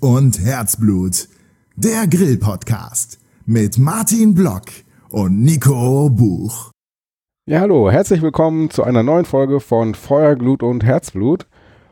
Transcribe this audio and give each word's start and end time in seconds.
Und 0.00 0.40
Herzblut. 0.40 1.28
Der 1.76 2.06
Grill-Podcast 2.06 3.20
mit 3.44 3.76
Martin 3.76 4.34
Block 4.34 4.62
und 5.10 5.42
Nico 5.42 6.08
Buch. 6.08 6.70
Ja, 7.44 7.60
hallo, 7.60 7.90
herzlich 7.90 8.22
willkommen 8.22 8.70
zu 8.70 8.82
einer 8.82 9.02
neuen 9.02 9.26
Folge 9.26 9.60
von 9.60 9.94
Feuer, 9.94 10.36
Glut 10.36 10.62
und 10.62 10.84
Herzblut. 10.84 11.46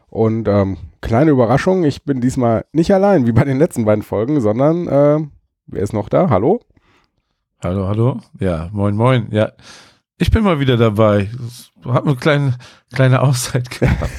Und 0.08 0.48
ähm, 0.48 0.78
kleine 1.02 1.32
Überraschung, 1.32 1.84
ich 1.84 2.04
bin 2.04 2.22
diesmal 2.22 2.64
nicht 2.72 2.94
allein 2.94 3.26
wie 3.26 3.32
bei 3.32 3.44
den 3.44 3.58
letzten 3.58 3.84
beiden 3.84 4.02
Folgen, 4.02 4.40
sondern 4.40 4.88
äh, 4.88 5.26
wer 5.66 5.82
ist 5.82 5.92
noch 5.92 6.08
da? 6.08 6.30
Hallo? 6.30 6.60
Hallo, 7.62 7.88
hallo. 7.88 8.20
Ja, 8.40 8.70
moin, 8.72 8.96
moin. 8.96 9.28
Ja, 9.32 9.52
ich 10.16 10.30
bin 10.30 10.44
mal 10.44 10.60
wieder 10.60 10.78
dabei. 10.78 11.28
Hab 11.84 12.06
eine 12.06 12.16
kleine, 12.16 12.56
kleine 12.90 13.20
Auszeit 13.20 13.68
gehabt. 13.78 14.10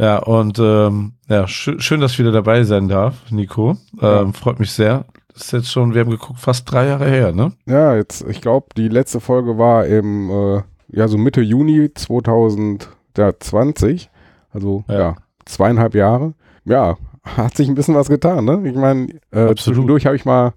Ja, 0.00 0.18
und 0.18 0.58
ähm, 0.58 1.12
ja, 1.28 1.46
sch 1.46 1.72
schön, 1.78 2.00
dass 2.00 2.10
ich 2.12 2.18
wieder 2.18 2.32
dabei 2.32 2.64
sein 2.64 2.88
darf, 2.88 3.30
Nico. 3.30 3.76
Ähm, 4.00 4.00
ja. 4.00 4.32
Freut 4.32 4.58
mich 4.58 4.72
sehr. 4.72 5.04
Das 5.34 5.42
ist 5.42 5.52
jetzt 5.52 5.70
schon, 5.70 5.92
wir 5.92 6.00
haben 6.00 6.10
geguckt, 6.10 6.40
fast 6.40 6.72
drei 6.72 6.86
Jahre 6.86 7.06
her, 7.06 7.32
ne? 7.32 7.52
Ja, 7.66 7.94
jetzt, 7.94 8.24
ich 8.26 8.40
glaube, 8.40 8.68
die 8.78 8.88
letzte 8.88 9.20
Folge 9.20 9.58
war 9.58 9.84
im, 9.84 10.30
äh, 10.30 10.62
ja, 10.88 11.06
so 11.06 11.18
Mitte 11.18 11.42
Juni 11.42 11.92
2020. 11.92 14.08
Also, 14.52 14.84
ja, 14.88 14.98
ja 14.98 15.16
zweieinhalb 15.44 15.94
Jahre. 15.94 16.32
Ja, 16.64 16.96
hat 17.22 17.58
sich 17.58 17.68
ein 17.68 17.74
bisschen 17.74 17.94
was 17.94 18.08
getan, 18.08 18.46
ne? 18.46 18.62
Ich 18.64 18.76
meine, 18.76 19.08
äh, 19.32 19.54
zwischendurch 19.54 20.06
habe 20.06 20.16
ich 20.16 20.24
mal 20.24 20.54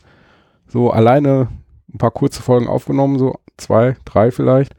so 0.68 0.90
alleine 0.90 1.50
ein 1.94 1.98
paar 1.98 2.12
kurze 2.12 2.42
Folgen 2.42 2.68
aufgenommen, 2.68 3.20
so 3.20 3.36
zwei, 3.58 3.98
drei 4.06 4.32
vielleicht. 4.32 4.74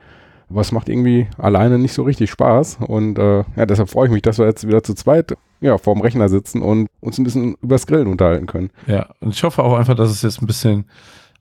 Aber 0.51 0.61
es 0.61 0.73
macht 0.73 0.89
irgendwie 0.89 1.27
alleine 1.39 1.79
nicht 1.79 1.93
so 1.93 2.03
richtig 2.03 2.31
Spaß. 2.31 2.79
Und 2.87 3.19
äh, 3.19 3.45
ja, 3.57 3.67
deshalb 3.67 3.91
freue 3.91 4.07
ich 4.07 4.13
mich, 4.13 4.23
dass 4.23 4.39
wir 4.39 4.47
jetzt 4.47 4.67
wieder 4.67 4.83
zu 4.83 4.95
zweit 4.95 5.37
ja, 5.61 5.79
vorm 5.79 6.01
Rechner 6.01 6.29
sitzen 6.29 6.63
und 6.63 6.89
uns 7.01 7.19
ein 7.19 7.25
bisschen 7.25 7.57
übers 7.63 7.87
Grillen 7.87 8.09
unterhalten 8.09 8.47
können. 8.47 8.71
Ja, 8.87 9.09
und 9.21 9.31
ich 9.35 9.43
hoffe 9.43 9.63
auch 9.63 9.79
einfach, 9.79 9.95
dass 9.95 10.11
es 10.11 10.23
jetzt 10.23 10.43
ein 10.43 10.47
bisschen 10.47 10.85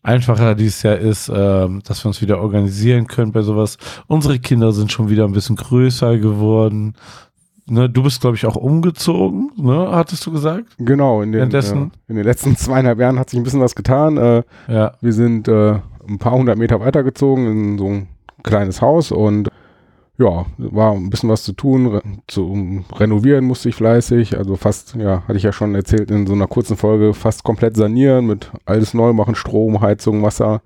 einfacher 0.03 0.55
dieses 0.55 0.83
Jahr 0.83 0.97
ist, 0.97 1.31
ähm, 1.33 1.81
dass 1.85 2.03
wir 2.03 2.09
uns 2.09 2.21
wieder 2.21 2.39
organisieren 2.39 3.07
können 3.07 3.31
bei 3.31 3.41
sowas. 3.41 3.77
Unsere 4.07 4.39
Kinder 4.39 4.71
sind 4.71 4.91
schon 4.91 5.09
wieder 5.09 5.25
ein 5.25 5.31
bisschen 5.31 5.55
größer 5.55 6.17
geworden. 6.17 6.95
Ne, 7.65 7.89
du 7.89 8.03
bist, 8.03 8.19
glaube 8.19 8.35
ich, 8.35 8.45
auch 8.45 8.57
umgezogen, 8.57 9.51
ne, 9.55 9.87
hattest 9.91 10.25
du 10.25 10.31
gesagt? 10.33 10.65
Genau, 10.77 11.21
in 11.21 11.31
den, 11.31 11.49
äh, 11.49 11.61
in 12.09 12.15
den 12.15 12.25
letzten 12.25 12.57
zweieinhalb 12.57 12.99
Jahren 12.99 13.17
hat 13.17 13.29
sich 13.29 13.39
ein 13.39 13.43
bisschen 13.43 13.61
was 13.61 13.73
getan. 13.73 14.17
Äh, 14.17 14.43
ja. 14.67 14.91
Wir 14.99 15.13
sind 15.13 15.47
äh, 15.47 15.79
ein 16.07 16.19
paar 16.19 16.33
hundert 16.33 16.57
Meter 16.57 16.81
weitergezogen 16.81 17.47
in 17.47 17.77
so 17.77 17.87
ein 17.87 18.07
kleines 18.43 18.81
Haus 18.81 19.11
und 19.11 19.49
ja, 20.17 20.45
war 20.57 20.93
ein 20.93 21.09
bisschen 21.09 21.29
was 21.29 21.43
zu 21.43 21.53
tun. 21.53 21.87
Re 21.87 22.01
zu 22.27 22.83
renovieren 22.95 23.45
musste 23.45 23.69
ich 23.69 23.75
fleißig. 23.75 24.37
Also 24.37 24.55
fast, 24.55 24.95
ja, 24.95 25.23
hatte 25.27 25.37
ich 25.37 25.43
ja 25.43 25.51
schon 25.51 25.73
erzählt 25.75 26.11
in 26.11 26.27
so 26.27 26.33
einer 26.33 26.47
kurzen 26.47 26.77
Folge, 26.77 27.13
fast 27.13 27.43
komplett 27.43 27.75
sanieren 27.75 28.27
mit 28.27 28.51
alles 28.65 28.93
neu 28.93 29.13
machen, 29.13 29.35
Strom, 29.35 29.81
Heizung, 29.81 30.21
Wasser 30.21 30.61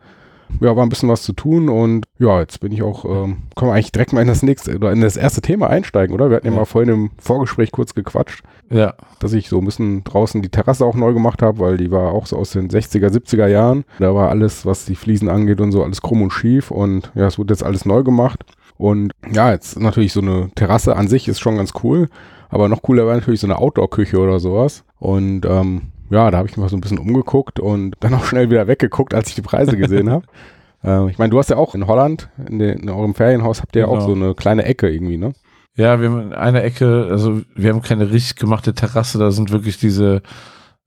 ja, 0.59 0.75
war 0.75 0.83
ein 0.83 0.89
bisschen 0.89 1.09
was 1.09 1.23
zu 1.23 1.33
tun 1.33 1.69
und 1.69 2.05
ja, 2.19 2.39
jetzt 2.39 2.59
bin 2.59 2.71
ich 2.71 2.81
auch, 2.81 3.05
ähm, 3.05 3.43
können 3.55 3.71
wir 3.71 3.73
eigentlich 3.73 3.91
direkt 3.91 4.13
mal 4.13 4.21
in 4.21 4.27
das 4.27 4.43
nächste 4.43 4.75
oder 4.75 4.91
in 4.91 5.01
das 5.01 5.17
erste 5.17 5.41
Thema 5.41 5.69
einsteigen, 5.69 6.13
oder? 6.13 6.29
Wir 6.29 6.37
hatten 6.37 6.47
ja, 6.47 6.53
ja 6.53 6.59
mal 6.59 6.65
vorhin 6.65 6.93
im 6.93 7.11
Vorgespräch 7.19 7.71
kurz 7.71 7.93
gequatscht. 7.93 8.43
Ja. 8.69 8.95
Dass 9.19 9.33
ich 9.33 9.49
so 9.49 9.59
ein 9.59 9.65
bisschen 9.65 10.03
draußen 10.03 10.41
die 10.41 10.49
Terrasse 10.49 10.85
auch 10.85 10.95
neu 10.95 11.13
gemacht 11.13 11.41
habe, 11.41 11.59
weil 11.59 11.77
die 11.77 11.91
war 11.91 12.11
auch 12.11 12.25
so 12.25 12.37
aus 12.37 12.51
den 12.51 12.69
60er, 12.69 13.09
70er 13.09 13.47
Jahren. 13.47 13.85
Da 13.99 14.13
war 14.13 14.29
alles, 14.29 14.65
was 14.65 14.85
die 14.85 14.95
Fliesen 14.95 15.29
angeht 15.29 15.61
und 15.61 15.71
so, 15.71 15.83
alles 15.83 16.01
krumm 16.01 16.21
und 16.21 16.31
schief 16.31 16.71
und 16.71 17.11
ja, 17.15 17.27
es 17.27 17.37
wurde 17.37 17.53
jetzt 17.53 17.63
alles 17.63 17.85
neu 17.85 18.03
gemacht. 18.03 18.43
Und 18.77 19.11
ja, 19.31 19.51
jetzt 19.51 19.79
natürlich 19.79 20.13
so 20.13 20.21
eine 20.21 20.51
Terrasse 20.55 20.95
an 20.95 21.07
sich 21.07 21.27
ist 21.27 21.39
schon 21.39 21.57
ganz 21.57 21.73
cool. 21.83 22.09
Aber 22.49 22.69
noch 22.69 22.81
cooler 22.81 23.05
war 23.05 23.15
natürlich 23.15 23.41
so 23.41 23.47
eine 23.47 23.57
Outdoor-Küche 23.57 24.19
oder 24.19 24.39
sowas. 24.39 24.83
Und 24.99 25.45
ähm, 25.45 25.83
ja, 26.09 26.31
da 26.31 26.37
habe 26.37 26.47
ich 26.47 26.55
mich 26.55 26.61
mal 26.61 26.69
so 26.69 26.77
ein 26.77 26.81
bisschen 26.81 26.99
umgeguckt 26.99 27.59
und 27.59 27.95
dann 27.99 28.13
auch 28.13 28.25
schnell 28.25 28.49
wieder 28.49 28.67
weggeguckt, 28.67 29.13
als 29.13 29.29
ich 29.29 29.35
die 29.35 29.41
Preise 29.41 29.77
gesehen 29.77 30.09
habe. 30.09 30.25
Äh, 30.83 31.09
ich 31.09 31.17
meine, 31.17 31.31
du 31.31 31.39
hast 31.39 31.49
ja 31.49 31.57
auch 31.57 31.73
in 31.73 31.87
Holland, 31.87 32.29
in, 32.47 32.59
den, 32.59 32.77
in 32.77 32.89
eurem 32.91 33.15
Ferienhaus, 33.15 33.63
habt 33.63 33.75
ihr 33.75 33.81
ja 33.81 33.87
genau. 33.87 33.97
auch 33.97 34.05
so 34.05 34.13
eine 34.13 34.35
kleine 34.35 34.63
Ecke 34.63 34.87
irgendwie, 34.87 35.17
ne? 35.17 35.33
Ja, 35.75 35.99
wir 35.99 36.11
haben 36.11 36.33
eine 36.33 36.61
Ecke, 36.61 37.07
also 37.09 37.41
wir 37.55 37.71
haben 37.71 37.81
keine 37.81 38.11
richtig 38.11 38.35
gemachte 38.35 38.75
Terrasse, 38.75 39.17
da 39.17 39.31
sind 39.31 39.51
wirklich 39.51 39.79
diese, 39.79 40.21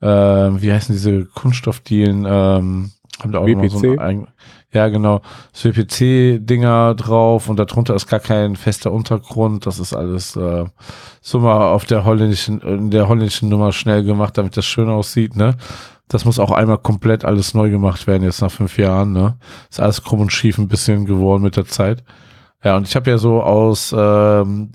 äh, 0.01 0.07
wie 0.07 0.73
heißen 0.73 0.95
diese 0.95 1.25
Kunststoffdielen, 1.25 2.25
ähm, 2.25 2.91
haben 3.21 3.33
da 3.33 3.41
auch 3.41 3.47
WPC? 3.47 3.71
so 3.71 3.99
ein, 3.99 4.29
ja, 4.73 4.89
genau. 4.89 5.21
WPC-Dinger 5.53 6.95
drauf 6.95 7.49
und 7.49 7.59
darunter 7.59 7.95
ist 7.95 8.07
gar 8.07 8.21
kein 8.21 8.55
fester 8.55 8.93
Untergrund. 8.93 9.67
Das 9.67 9.81
ist 9.81 9.95
alles 9.95 10.37
äh, 10.37 10.65
so 11.21 11.41
mal 11.41 11.73
auf 11.73 11.87
der 11.87 12.05
holländischen, 12.05 12.61
in 12.61 12.91
der 12.91 13.09
holländischen 13.09 13.49
Nummer 13.49 13.73
schnell 13.73 14.05
gemacht, 14.05 14.39
damit 14.39 14.57
das 14.57 14.65
schön 14.65 14.89
aussieht, 14.89 15.37
ne? 15.37 15.57
Das 16.07 16.25
muss 16.25 16.41
auch 16.41 16.51
einmal 16.51 16.79
komplett 16.79 17.25
alles 17.25 17.55
neu 17.55 17.71
gemacht 17.71 18.09
werden, 18.09 18.25
jetzt 18.25 18.43
nach 18.43 18.51
fünf 18.51 18.79
Jahren, 18.79 19.13
ne? 19.13 19.39
Ist 19.71 19.81
alles 19.81 20.03
krumm 20.03 20.21
und 20.21 20.33
schief 20.33 20.59
ein 20.59 20.69
bisschen 20.69 21.05
geworden 21.05 21.43
mit 21.43 21.57
der 21.57 21.67
Zeit. 21.67 22.05
Ja, 22.65 22.77
und 22.77 22.87
ich 22.87 22.95
habe 22.97 23.11
ja 23.11 23.19
so 23.19 23.43
aus 23.43 23.95
ähm, 23.97 24.71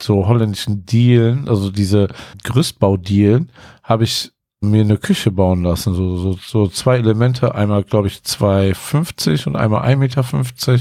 so 0.00 0.26
holländischen 0.26 0.84
Dielen, 0.86 1.48
also 1.48 1.70
diese 1.70 2.08
Gerüstbaudielen, 2.42 3.50
habe 3.82 4.04
ich 4.04 4.33
mir 4.70 4.82
eine 4.82 4.98
Küche 4.98 5.30
bauen 5.30 5.62
lassen. 5.62 5.94
So, 5.94 6.16
so, 6.16 6.38
so 6.40 6.68
zwei 6.68 6.96
Elemente, 6.96 7.54
einmal 7.54 7.84
glaube 7.84 8.08
ich 8.08 8.16
2,50 8.18 9.46
und 9.46 9.56
einmal 9.56 9.82
1,50 9.82 9.96
Meter. 9.96 10.78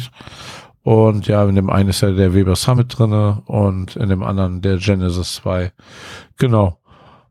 Und 0.84 1.28
ja, 1.28 1.46
in 1.48 1.56
dem 1.56 1.70
einen 1.70 1.90
ist 1.90 2.02
ja 2.02 2.12
der 2.12 2.34
Weber 2.34 2.56
Summit 2.56 2.98
drinne 2.98 3.42
und 3.46 3.96
in 3.96 4.10
dem 4.10 4.22
anderen 4.22 4.62
der 4.62 4.78
Genesis 4.78 5.36
2. 5.36 5.72
Genau. 6.38 6.78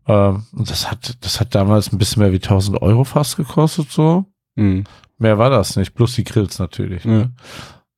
Ähm, 0.06 0.46
und 0.52 0.70
das 0.70 0.90
hat, 0.90 1.18
das 1.20 1.38
hat 1.38 1.54
damals 1.54 1.92
ein 1.92 1.98
bisschen 1.98 2.22
mehr 2.22 2.32
wie 2.32 2.36
1000 2.36 2.80
Euro 2.80 3.04
fast 3.04 3.36
gekostet, 3.36 3.90
so. 3.90 4.24
Mhm. 4.56 4.84
Mehr 5.18 5.38
war 5.38 5.50
das 5.50 5.76
nicht, 5.76 5.94
plus 5.94 6.14
die 6.14 6.24
Grills 6.24 6.58
natürlich. 6.58 7.04
Ne? 7.04 7.32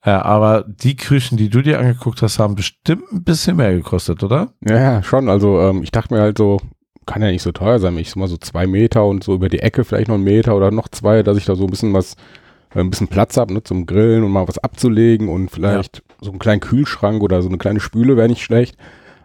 Ja, 0.04 0.22
aber 0.22 0.64
die 0.66 0.96
Küchen, 0.96 1.38
die 1.38 1.48
du 1.48 1.62
dir 1.62 1.78
angeguckt 1.78 2.20
hast, 2.20 2.38
haben 2.38 2.56
bestimmt 2.56 3.10
ein 3.10 3.24
bisschen 3.24 3.56
mehr 3.56 3.72
gekostet, 3.74 4.22
oder? 4.22 4.52
Ja, 4.60 5.02
schon. 5.02 5.30
Also 5.30 5.60
ähm, 5.60 5.82
ich 5.82 5.90
dachte 5.90 6.12
mir 6.12 6.20
halt 6.20 6.36
so, 6.36 6.60
kann 7.06 7.22
ja 7.22 7.30
nicht 7.30 7.42
so 7.42 7.52
teuer 7.52 7.78
sein. 7.78 7.96
Ich 7.98 8.10
sag 8.10 8.16
mal 8.16 8.28
so 8.28 8.36
zwei 8.36 8.66
Meter 8.66 9.04
und 9.04 9.24
so 9.24 9.34
über 9.34 9.48
die 9.48 9.60
Ecke 9.60 9.84
vielleicht 9.84 10.08
noch 10.08 10.14
einen 10.14 10.24
Meter 10.24 10.56
oder 10.56 10.70
noch 10.70 10.88
zwei, 10.88 11.22
dass 11.22 11.36
ich 11.36 11.44
da 11.44 11.54
so 11.54 11.64
ein 11.64 11.70
bisschen 11.70 11.92
was, 11.92 12.14
äh, 12.74 12.80
ein 12.80 12.90
bisschen 12.90 13.08
Platz 13.08 13.36
habe, 13.36 13.52
ne, 13.52 13.62
zum 13.62 13.86
Grillen 13.86 14.24
und 14.24 14.32
mal 14.32 14.48
was 14.48 14.58
abzulegen 14.58 15.28
und 15.28 15.50
vielleicht 15.50 15.98
ja. 15.98 16.02
so 16.20 16.30
einen 16.30 16.38
kleinen 16.38 16.60
Kühlschrank 16.60 17.22
oder 17.22 17.42
so 17.42 17.48
eine 17.48 17.58
kleine 17.58 17.80
Spüle 17.80 18.16
wäre 18.16 18.28
nicht 18.28 18.42
schlecht. 18.42 18.76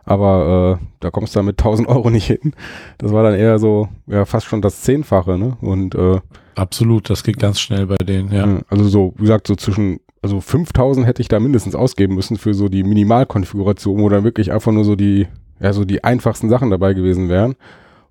Aber 0.06 0.80
äh, 0.80 0.86
da 1.02 1.12
kommst 1.12 1.36
du 1.36 1.40
dann 1.40 1.46
mit 1.46 1.60
1000 1.60 1.88
Euro 1.88 2.10
nicht 2.10 2.26
hin. 2.26 2.54
Das 2.98 3.12
war 3.12 3.24
dann 3.24 3.36
eher 3.36 3.60
so, 3.60 3.90
ja, 4.08 4.26
fast 4.26 4.48
schon 4.48 4.62
das 4.62 4.82
Zehnfache, 4.82 5.38
ne? 5.38 5.58
Und 5.62 5.94
äh, 5.94 6.20
Absolut, 6.56 7.10
das 7.10 7.24
geht 7.24 7.40
ganz 7.40 7.60
schnell 7.60 7.86
bei 7.86 7.96
denen, 7.96 8.34
ja. 8.34 8.60
Also 8.70 8.84
so, 8.90 9.14
wie 9.16 9.22
gesagt, 9.22 9.48
so 9.48 9.56
zwischen, 9.56 10.02
also 10.22 10.42
5000 10.42 11.06
hätte 11.06 11.22
ich 11.22 11.30
da 11.30 11.40
mindestens 11.40 11.74
ausgeben 11.74 12.16
müssen 12.16 12.38
für 12.38 12.54
so 12.54 12.68
die 12.68 12.84
Minimalkonfiguration, 12.84 14.02
wo 14.02 14.10
dann 14.10 14.26
wirklich 14.26 14.52
einfach 14.52 14.74
nur 14.74 14.84
so 14.84 14.98
die 14.98 15.28
ja 15.59 15.74
so 15.74 15.86
die 15.86 16.03
einfachsten 16.03 16.50
Sachen 16.50 16.70
dabei 16.70 16.94
gewesen 16.94 17.30
wären. 17.30 17.56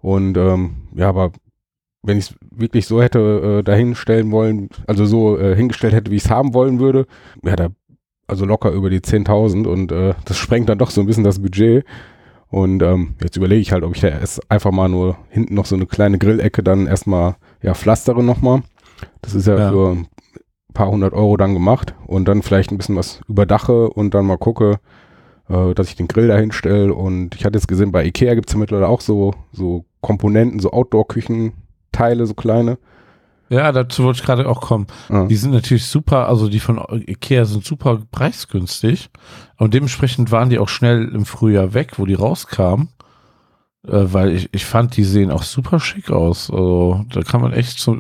Und 0.00 0.36
ähm, 0.36 0.88
ja, 0.94 1.08
aber 1.08 1.32
wenn 2.02 2.18
ich 2.18 2.30
es 2.30 2.34
wirklich 2.50 2.86
so 2.86 3.02
hätte 3.02 3.58
äh, 3.58 3.62
dahinstellen 3.62 4.30
wollen, 4.30 4.68
also 4.86 5.04
so 5.06 5.38
äh, 5.38 5.56
hingestellt 5.56 5.94
hätte, 5.94 6.10
wie 6.10 6.16
ich 6.16 6.24
es 6.24 6.30
haben 6.30 6.54
wollen 6.54 6.78
würde, 6.78 7.06
ja, 7.42 7.56
da 7.56 7.68
also 8.28 8.44
locker 8.44 8.70
über 8.70 8.90
die 8.90 9.00
10.000 9.00 9.66
und 9.66 9.90
äh, 9.90 10.14
das 10.26 10.36
sprengt 10.36 10.68
dann 10.68 10.78
doch 10.78 10.90
so 10.90 11.00
ein 11.00 11.06
bisschen 11.06 11.24
das 11.24 11.40
Budget. 11.40 11.84
Und 12.50 12.82
ähm, 12.82 13.14
jetzt 13.22 13.36
überlege 13.36 13.60
ich 13.60 13.72
halt, 13.72 13.84
ob 13.84 13.94
ich 13.94 14.00
da 14.00 14.08
erst 14.08 14.50
einfach 14.50 14.70
mal 14.70 14.88
nur 14.88 15.18
hinten 15.28 15.54
noch 15.54 15.66
so 15.66 15.76
eine 15.76 15.86
kleine 15.86 16.18
Grillecke 16.18 16.62
dann 16.62 16.86
erstmal 16.86 17.36
ja 17.62 17.74
pflastere 17.74 18.22
nochmal. 18.22 18.62
Das 19.22 19.34
ist 19.34 19.46
ja, 19.46 19.58
ja, 19.58 19.70
für 19.70 19.92
ein 19.92 20.06
paar 20.72 20.90
hundert 20.90 21.12
Euro 21.12 21.36
dann 21.36 21.54
gemacht 21.54 21.94
und 22.06 22.26
dann 22.26 22.42
vielleicht 22.42 22.70
ein 22.70 22.78
bisschen 22.78 22.96
was 22.96 23.20
überdache 23.28 23.90
und 23.90 24.14
dann 24.14 24.26
mal 24.26 24.38
gucke, 24.38 24.78
äh, 25.48 25.74
dass 25.74 25.88
ich 25.88 25.96
den 25.96 26.08
Grill 26.08 26.28
dahin 26.28 26.52
stelle. 26.52 26.94
Und 26.94 27.34
ich 27.34 27.44
hatte 27.44 27.56
jetzt 27.56 27.68
gesehen, 27.68 27.92
bei 27.92 28.04
Ikea 28.04 28.34
gibt 28.34 28.48
es 28.48 28.54
ja 28.54 28.58
mittlerweile 28.58 28.88
auch 28.88 29.00
so, 29.00 29.34
so 29.52 29.84
Komponenten, 30.00 30.60
so 30.60 30.70
Outdoor-Küchenteile, 30.72 32.26
so 32.26 32.34
kleine. 32.34 32.78
Ja, 33.50 33.72
dazu 33.72 34.04
wollte 34.04 34.20
ich 34.20 34.26
gerade 34.26 34.48
auch 34.48 34.60
kommen. 34.60 34.86
Ah. 35.08 35.24
Die 35.26 35.36
sind 35.36 35.52
natürlich 35.52 35.86
super, 35.86 36.28
also 36.28 36.48
die 36.48 36.60
von 36.60 36.80
Ikea 36.90 37.46
sind 37.46 37.64
super 37.64 38.02
preisgünstig. 38.10 39.08
Und 39.56 39.74
dementsprechend 39.74 40.30
waren 40.30 40.50
die 40.50 40.58
auch 40.58 40.68
schnell 40.68 41.08
im 41.08 41.24
Frühjahr 41.24 41.72
weg, 41.72 41.98
wo 41.98 42.04
die 42.04 42.14
rauskamen. 42.14 42.88
Äh, 43.86 44.12
weil 44.12 44.32
ich, 44.32 44.48
ich 44.52 44.64
fand, 44.64 44.96
die 44.96 45.04
sehen 45.04 45.30
auch 45.30 45.42
super 45.42 45.78
schick 45.78 46.10
aus. 46.10 46.50
Also 46.50 47.04
da 47.12 47.22
kann 47.22 47.40
man 47.40 47.52
echt 47.52 47.78
so 47.78 47.98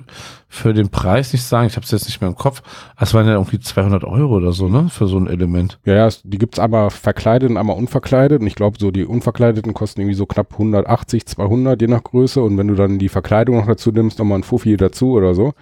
für 0.48 0.74
den 0.74 0.88
Preis 0.88 1.32
nicht 1.32 1.44
sagen. 1.44 1.66
Ich 1.66 1.76
habe 1.76 1.84
es 1.84 1.90
jetzt 1.90 2.06
nicht 2.06 2.20
mehr 2.20 2.28
im 2.28 2.36
Kopf. 2.36 2.62
Es 2.98 3.14
waren 3.14 3.26
ja 3.26 3.34
irgendwie 3.34 3.60
200 3.60 4.02
Euro 4.04 4.36
oder 4.36 4.52
so, 4.52 4.68
ne? 4.68 4.88
Für 4.88 5.06
so 5.06 5.18
ein 5.18 5.28
Element. 5.28 5.78
Ja, 5.84 5.94
ja, 5.94 6.08
die 6.24 6.38
gibt's 6.38 6.58
einmal 6.58 6.90
verkleidet 6.90 7.50
und 7.50 7.56
einmal 7.56 7.76
unverkleidet. 7.76 8.40
Und 8.40 8.46
ich 8.46 8.56
glaube, 8.56 8.78
so 8.80 8.90
die 8.90 9.04
unverkleideten 9.04 9.72
kosten 9.72 10.00
irgendwie 10.00 10.16
so 10.16 10.26
knapp 10.26 10.52
180, 10.52 11.26
200, 11.26 11.80
je 11.80 11.88
nach 11.88 12.02
Größe. 12.02 12.42
Und 12.42 12.58
wenn 12.58 12.68
du 12.68 12.74
dann 12.74 12.98
die 12.98 13.08
Verkleidung 13.08 13.56
noch 13.56 13.66
dazu 13.66 13.92
nimmst, 13.92 14.18
nochmal 14.18 14.40
ein 14.40 14.44
Fuffi 14.44 14.76
dazu 14.76 15.12
oder 15.12 15.34
so. 15.34 15.52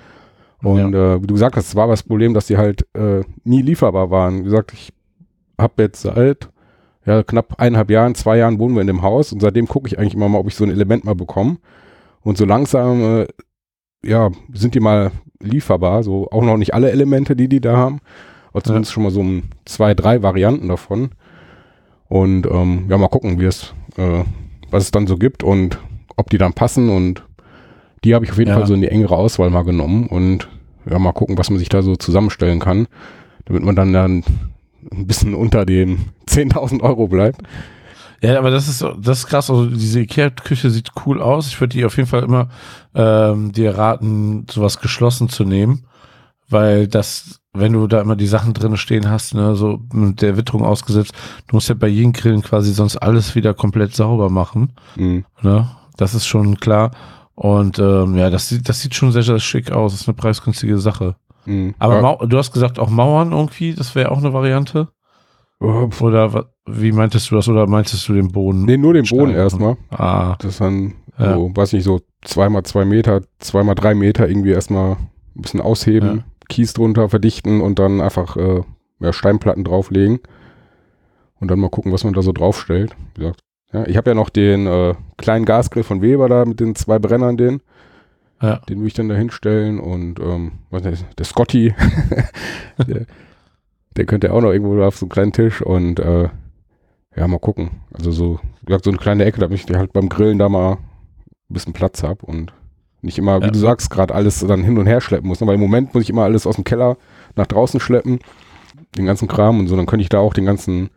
Und 0.63 0.95
ja. 0.95 1.15
äh, 1.15 1.23
wie 1.23 1.27
du 1.27 1.35
gesagt 1.35 1.57
hast, 1.57 1.69
es 1.69 1.77
war 1.77 1.89
das 1.89 2.03
Problem, 2.03 2.33
dass 2.33 2.47
die 2.47 2.57
halt 2.57 2.87
äh, 2.95 3.23
nie 3.45 3.61
lieferbar 3.61 4.11
waren. 4.11 4.41
Wie 4.41 4.45
gesagt, 4.45 4.73
ich 4.73 4.93
habe 5.59 5.83
jetzt 5.83 6.03
seit 6.03 6.49
ja, 7.07 7.23
knapp 7.23 7.59
eineinhalb 7.59 7.91
Jahren, 7.91 8.15
zwei 8.15 8.37
Jahren 8.37 8.59
wohnen 8.59 8.75
wir 8.75 8.81
in 8.81 8.89
dem 8.89 9.03
Haus 9.03 9.33
und 9.33 9.41
seitdem 9.41 9.69
gucke 9.69 9.87
ich 9.87 9.99
eigentlich 9.99 10.15
immer 10.15 10.29
mal, 10.29 10.39
ob 10.39 10.49
ich 10.49 10.57
so 10.57 10.65
ein 10.65 10.71
Element 10.71 11.05
mal 11.05 11.15
bekomme. 11.15 11.59
Und 12.23 12.37
so 12.37 12.45
langsam, 12.45 13.21
äh, 13.21 13.27
ja, 14.05 14.31
sind 14.53 14.75
die 14.75 14.81
mal 14.81 15.13
lieferbar, 15.41 16.03
so 16.03 16.29
auch 16.31 16.43
noch 16.43 16.57
nicht 16.57 16.75
alle 16.75 16.91
Elemente, 16.91 17.37
die 17.37 17.49
die 17.49 17.61
da 17.61 17.77
haben, 17.77 18.01
aber 18.51 18.63
zumindest 18.63 18.91
ja. 18.91 18.95
schon 18.95 19.03
mal 19.05 19.13
so 19.13 19.21
um 19.21 19.45
zwei, 19.65 19.95
drei 19.95 20.23
Varianten 20.23 20.69
davon. 20.69 21.11
Und 22.09 22.47
ähm, 22.47 22.87
ja, 22.89 22.99
mal 22.99 23.09
gucken, 23.09 23.41
wie 23.41 23.45
es, 23.45 23.73
äh, 23.97 24.25
was 24.71 24.85
es 24.85 24.91
dann 24.91 25.07
so 25.07 25.17
gibt 25.17 25.45
und 25.45 25.79
ob 26.17 26.31
die 26.31 26.39
dann 26.39 26.55
passen 26.55 26.89
und 26.89 27.25
die 28.05 28.15
habe 28.15 28.25
ich 28.25 28.33
auf 28.33 28.39
jeden 28.39 28.51
ja. 28.51 28.57
Fall 28.57 28.67
so 28.67 28.75
in 28.75 28.81
die 28.81 28.89
engere 28.89 29.17
Auswahl 29.17 29.51
mal 29.51 29.65
genommen 29.65 30.07
und 30.09 30.49
ja, 30.89 30.99
mal 30.99 31.13
gucken, 31.13 31.39
was 31.39 31.51
man 31.51 31.59
sich 31.59 31.69
da 31.69 31.83
so 31.83 31.97
zusammenstellen 31.97 32.59
kann, 32.59 32.87
damit 33.45 33.63
man 33.65 33.77
dann, 33.77 33.93
dann 33.93 34.25
ein 34.93 35.07
bisschen 35.07 35.35
unter 35.35 35.65
den 35.65 36.07
10.000 36.29 36.81
Euro 36.83 37.09
bleibt. 37.09 37.43
Ja, 38.23 38.39
aber 38.39 38.51
das 38.51 38.69
ist 38.69 38.83
das 38.99 39.19
ist 39.19 39.27
krass. 39.27 39.51
Also 39.51 39.67
diese 39.67 40.01
Ikea-Küche 40.01 40.71
sieht 40.71 40.91
cool 41.05 41.21
aus. 41.21 41.49
Ich 41.49 41.61
würde 41.61 41.77
die 41.77 41.85
auf 41.85 41.97
jeden 41.97 42.09
Fall 42.09 42.23
immer 42.23 42.49
ähm, 42.95 43.53
dir 43.53 43.77
raten, 43.77 44.47
sowas 44.51 44.81
geschlossen 44.81 45.29
zu 45.29 45.45
nehmen, 45.45 45.85
weil 46.49 46.89
das, 46.89 47.41
wenn 47.53 47.75
du 47.75 47.87
da 47.87 48.01
immer 48.01 48.17
die 48.17 48.27
Sachen 48.27 48.55
drin 48.55 48.77
stehen 48.79 49.11
hast, 49.11 49.35
ne, 49.35 49.55
so 49.55 49.81
mit 49.93 50.23
der 50.23 50.37
Witterung 50.37 50.65
ausgesetzt, 50.65 51.13
du 51.47 51.57
musst 51.57 51.69
ja 51.69 51.75
bei 51.75 51.89
jedem 51.89 52.13
Grillen 52.13 52.43
quasi 52.43 52.73
sonst 52.73 52.97
alles 52.97 53.35
wieder 53.35 53.53
komplett 53.53 53.95
sauber 53.95 54.31
machen. 54.31 54.73
Mhm. 54.97 55.25
Ne? 55.43 55.69
Das 55.97 56.15
ist 56.15 56.27
schon 56.27 56.59
klar. 56.59 56.93
Und 57.35 57.79
ähm, 57.79 58.17
ja, 58.17 58.31
das 58.31 58.49
sieht, 58.49 58.67
das 58.69 58.81
sieht 58.81 58.95
schon 58.95 59.13
sehr, 59.13 59.23
sehr 59.23 59.39
schick 59.39 59.71
aus. 59.71 59.93
Das 59.93 60.01
ist 60.03 60.09
eine 60.09 60.17
preisgünstige 60.17 60.79
Sache. 60.79 61.17
Mhm. 61.47 61.75
Aber 61.79 62.01
ja. 62.01 62.27
du 62.27 62.39
hast 62.39 62.53
gesagt, 62.53 62.79
auch 62.79 62.91
Mauern 62.91 63.33
irgendwie, 63.33 63.75
das 63.75 63.95
wäre 63.95 64.11
auch 64.11 64.19
eine 64.19 64.33
Variante. 64.33 64.89
Oder 65.59 66.47
wie 66.67 66.93
meintest 66.93 67.31
du 67.31 67.37
das? 67.37 67.49
Oder 67.49 67.67
meintest 67.67 68.09
du 68.09 68.13
den 68.13 68.31
Boden? 68.31 68.65
Nee, 68.65 68.77
nur 68.77 68.93
den 68.93 69.07
Boden 69.07 69.33
erstmal. 69.33 69.77
Ah. 69.91 70.37
Das 70.39 70.53
ist 70.53 70.61
dann, 70.61 70.95
ja. 71.19 71.35
so, 71.35 71.51
weiß 71.55 71.73
nicht, 71.73 71.85
so 71.85 72.01
zweimal 72.23 72.65
zwei 72.65 72.85
Meter, 72.85 73.23
zweimal 73.39 73.75
drei 73.75 73.95
Meter 73.95 74.29
irgendwie 74.29 74.51
erstmal 74.51 74.93
ein 74.93 75.43
bisschen 75.43 75.61
ausheben, 75.61 76.17
ja. 76.19 76.25
Kies 76.49 76.75
drunter 76.75 77.09
verdichten 77.09 77.61
und 77.61 77.79
dann 77.79 78.01
einfach 78.01 78.37
äh, 78.37 78.61
ja, 79.01 79.13
Steinplatten 79.13 79.65
drauflegen. 79.65 80.21
Und 81.39 81.51
dann 81.51 81.61
mal 81.61 81.71
gucken, 81.71 81.93
was 81.93 82.05
man 82.05 82.15
da 82.15 82.23
so 82.23 82.33
draufstellt. 82.33 82.97
Wie 83.15 83.21
gesagt, 83.21 83.41
ja, 83.73 83.87
ich 83.87 83.97
habe 83.97 84.11
ja 84.11 84.15
noch 84.15 84.31
den 84.31 84.67
äh, 84.67 84.95
kleinen 85.17 85.45
Gasgrill 85.45 85.83
von 85.83 86.03
Weber 86.03 86.29
da 86.29 86.45
mit 86.45 86.61
den 86.61 86.75
zwei 86.75 86.99
Brennern, 86.99 87.37
den. 87.37 87.63
Ja. 88.43 88.57
Den 88.69 88.81
will 88.81 88.89
ich 88.89 88.95
dann 88.95 89.09
da 89.09 89.15
hinstellen 89.15 89.81
und 89.81 90.21
ähm, 90.21 90.53
was 90.71 90.83
nicht, 90.83 91.07
der 91.19 91.25
Scotty, 91.25 91.75
der, 92.87 93.07
der 93.97 94.05
könnte 94.05 94.33
auch 94.33 94.43
noch 94.43 94.53
irgendwo 94.53 94.83
auf 94.83 94.99
so 94.99 95.07
einen 95.07 95.11
kleinen 95.11 95.33
Tisch 95.33 95.63
und 95.63 95.99
äh, 96.01 96.29
ja, 97.17 97.29
mal 97.29 97.39
gucken. 97.39 97.71
Also 97.95 98.13
so, 98.13 98.41
wie 98.61 98.67
gesagt, 98.67 98.85
so 98.85 98.91
eine 98.91 98.99
kleine 98.99 99.25
Ecke, 99.25 99.41
damit 99.41 99.59
ich 99.59 99.77
halt 99.77 99.93
beim 99.93 100.09
Grillen 100.09 100.39
da 100.39 100.49
mal 100.49 100.73
ein 100.73 100.79
bisschen 101.49 101.73
Platz 101.73 102.03
habe 102.03 102.27
und 102.27 102.53
nicht 103.01 103.19
immer, 103.19 103.41
wie 103.41 103.47
ja. 103.47 103.51
du 103.51 103.59
sagst, 103.59 103.91
gerade 103.91 104.15
alles 104.15 104.41
dann 104.41 104.65
hin 104.65 104.79
und 104.79 104.87
her 104.87 105.01
schleppen 105.01 105.29
muss. 105.29 105.41
Ne? 105.41 105.47
Weil 105.47 105.55
im 105.55 105.61
Moment 105.61 105.95
muss 105.95 106.03
ich 106.03 106.11
immer 106.11 106.25
alles 106.25 106.47
aus 106.47 106.57
dem 106.57 106.65
Keller 106.65 106.99
nach 107.37 107.47
draußen 107.47 107.81
schleppen, 107.81 108.19
den 108.99 109.07
ganzen 109.07 109.29
Kram 109.29 109.61
und 109.61 109.69
so, 109.69 109.77
dann 109.77 109.87
könnte 109.87 110.03
ich 110.03 110.09
da 110.09 110.19
auch 110.19 110.35
den 110.35 110.45
ganzen, 110.45 110.91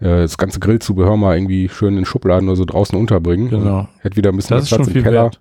äh, 0.00 0.22
das 0.22 0.38
ganze 0.38 0.60
Grillzubehör 0.60 1.16
mal 1.16 1.36
irgendwie 1.36 1.68
schön 1.68 1.98
in 1.98 2.04
Schubladen 2.04 2.48
oder 2.48 2.56
so 2.56 2.64
draußen 2.64 2.98
unterbringen. 2.98 3.50
Genau. 3.50 3.88
Hätte 4.00 4.16
wieder 4.16 4.30
ein 4.30 4.36
bisschen 4.36 4.58
das 4.58 4.68
Platz 4.68 4.88
im 4.88 5.02
Keller, 5.02 5.24
wert. 5.24 5.40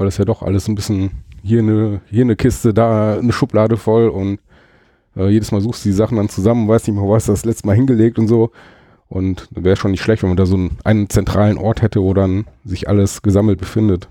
Weil 0.00 0.06
das 0.06 0.16
ja 0.16 0.24
doch 0.24 0.40
alles 0.40 0.66
ein 0.66 0.74
bisschen, 0.74 1.10
hier 1.42 1.58
eine, 1.58 2.00
hier 2.08 2.22
eine 2.22 2.34
Kiste, 2.34 2.72
da 2.72 3.18
eine 3.18 3.34
Schublade 3.34 3.76
voll 3.76 4.08
und 4.08 4.38
äh, 5.14 5.28
jedes 5.28 5.52
Mal 5.52 5.60
suchst 5.60 5.84
du 5.84 5.90
die 5.90 5.94
Sachen 5.94 6.16
dann 6.16 6.30
zusammen, 6.30 6.66
weißt 6.66 6.88
nicht 6.88 6.96
mehr, 6.96 7.04
wo 7.04 7.14
hast 7.14 7.28
du 7.28 7.32
das 7.32 7.44
letzte 7.44 7.66
Mal 7.66 7.76
hingelegt 7.76 8.18
und 8.18 8.26
so. 8.26 8.50
Und 9.10 9.46
wäre 9.50 9.76
schon 9.76 9.90
nicht 9.90 10.00
schlecht, 10.00 10.22
wenn 10.22 10.30
man 10.30 10.38
da 10.38 10.46
so 10.46 10.54
einen, 10.54 10.78
einen, 10.84 11.10
zentralen 11.10 11.58
Ort 11.58 11.82
hätte, 11.82 12.00
wo 12.00 12.14
dann 12.14 12.46
sich 12.64 12.88
alles 12.88 13.20
gesammelt 13.20 13.58
befindet. 13.58 14.08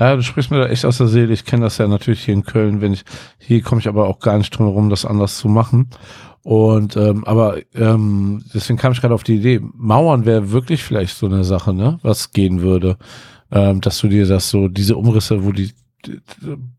Ja, 0.00 0.16
du 0.16 0.22
sprichst 0.22 0.50
mir 0.50 0.60
da 0.60 0.68
echt 0.68 0.86
aus 0.86 0.96
der 0.96 1.08
Seele. 1.08 1.34
Ich 1.34 1.44
kenne 1.44 1.64
das 1.64 1.76
ja 1.76 1.86
natürlich 1.86 2.24
hier 2.24 2.32
in 2.32 2.44
Köln, 2.44 2.80
wenn 2.80 2.94
ich, 2.94 3.04
hier 3.38 3.60
komme 3.60 3.82
ich 3.82 3.88
aber 3.88 4.08
auch 4.08 4.20
gar 4.20 4.38
nicht 4.38 4.56
drum 4.56 4.68
herum, 4.68 4.88
das 4.88 5.04
anders 5.04 5.36
zu 5.36 5.48
machen. 5.48 5.90
Und 6.44 6.96
ähm, 6.96 7.24
aber 7.26 7.58
ähm, 7.74 8.42
deswegen 8.54 8.78
kam 8.78 8.92
ich 8.92 9.02
gerade 9.02 9.14
auf 9.14 9.24
die 9.24 9.36
Idee, 9.36 9.60
Mauern 9.74 10.24
wäre 10.24 10.50
wirklich 10.50 10.82
vielleicht 10.82 11.16
so 11.18 11.26
eine 11.26 11.44
Sache, 11.44 11.74
ne, 11.74 11.98
was 12.02 12.30
gehen 12.30 12.62
würde. 12.62 12.96
Ähm, 13.54 13.80
dass 13.80 13.98
du 13.98 14.08
dir 14.08 14.26
das 14.26 14.50
so, 14.50 14.68
diese 14.68 14.96
Umrisse, 14.96 15.44
wo 15.44 15.52
die 15.52 15.72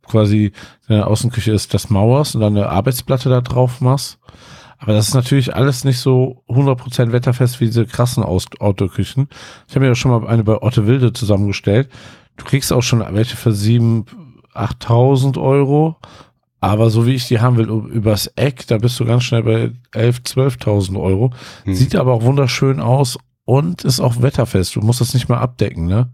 quasi 0.06 0.52
in 0.88 0.96
der 0.96 1.08
Außenküche 1.08 1.52
ist, 1.52 1.74
das 1.74 1.90
Mauers 1.90 2.36
und 2.36 2.42
dann 2.42 2.56
eine 2.56 2.70
Arbeitsplatte 2.70 3.30
da 3.30 3.42
drauf 3.42 3.82
machst. 3.82 4.20
Aber 4.78 4.94
das 4.94 5.08
ist 5.08 5.14
natürlich 5.14 5.56
alles 5.56 5.84
nicht 5.84 6.00
so 6.00 6.44
100% 6.50 7.12
wetterfest 7.12 7.60
wie 7.60 7.66
diese 7.66 7.86
krassen 7.86 8.24
Autoküchen. 8.24 9.30
Ich 9.68 9.74
habe 9.74 9.86
mir 9.86 9.88
ja 9.88 9.96
schon 9.96 10.12
mal 10.12 10.28
eine 10.28 10.44
bei 10.44 10.62
Otte 10.62 10.86
Wilde 10.86 11.14
zusammengestellt. 11.14 11.90
Du 12.36 12.44
kriegst 12.44 12.74
auch 12.74 12.84
schon 12.84 13.04
welche 13.16 13.38
für 13.38 13.52
7.000, 13.52 14.06
8.000 14.54 15.42
Euro. 15.42 15.96
Aber 16.60 16.90
so 16.90 17.06
wie 17.06 17.14
ich 17.14 17.28
die 17.28 17.40
haben 17.40 17.58
will, 17.58 17.70
übers 17.70 18.28
Eck, 18.36 18.68
da 18.68 18.78
bist 18.78 19.00
du 19.00 19.06
ganz 19.06 19.24
schnell 19.24 19.44
bei 19.44 19.72
11.000, 19.94 20.60
12.000 20.60 21.02
Euro. 21.02 21.32
Hm. 21.64 21.74
Sieht 21.74 21.96
aber 21.96 22.14
auch 22.14 22.24
wunderschön 22.24 22.80
aus 22.80 23.18
und 23.46 23.84
ist 23.84 24.00
auch 24.00 24.22
wetterfest. 24.22 24.76
Du 24.76 24.82
musst 24.82 25.00
das 25.00 25.14
nicht 25.14 25.30
mal 25.30 25.38
abdecken, 25.38 25.86
ne? 25.86 26.10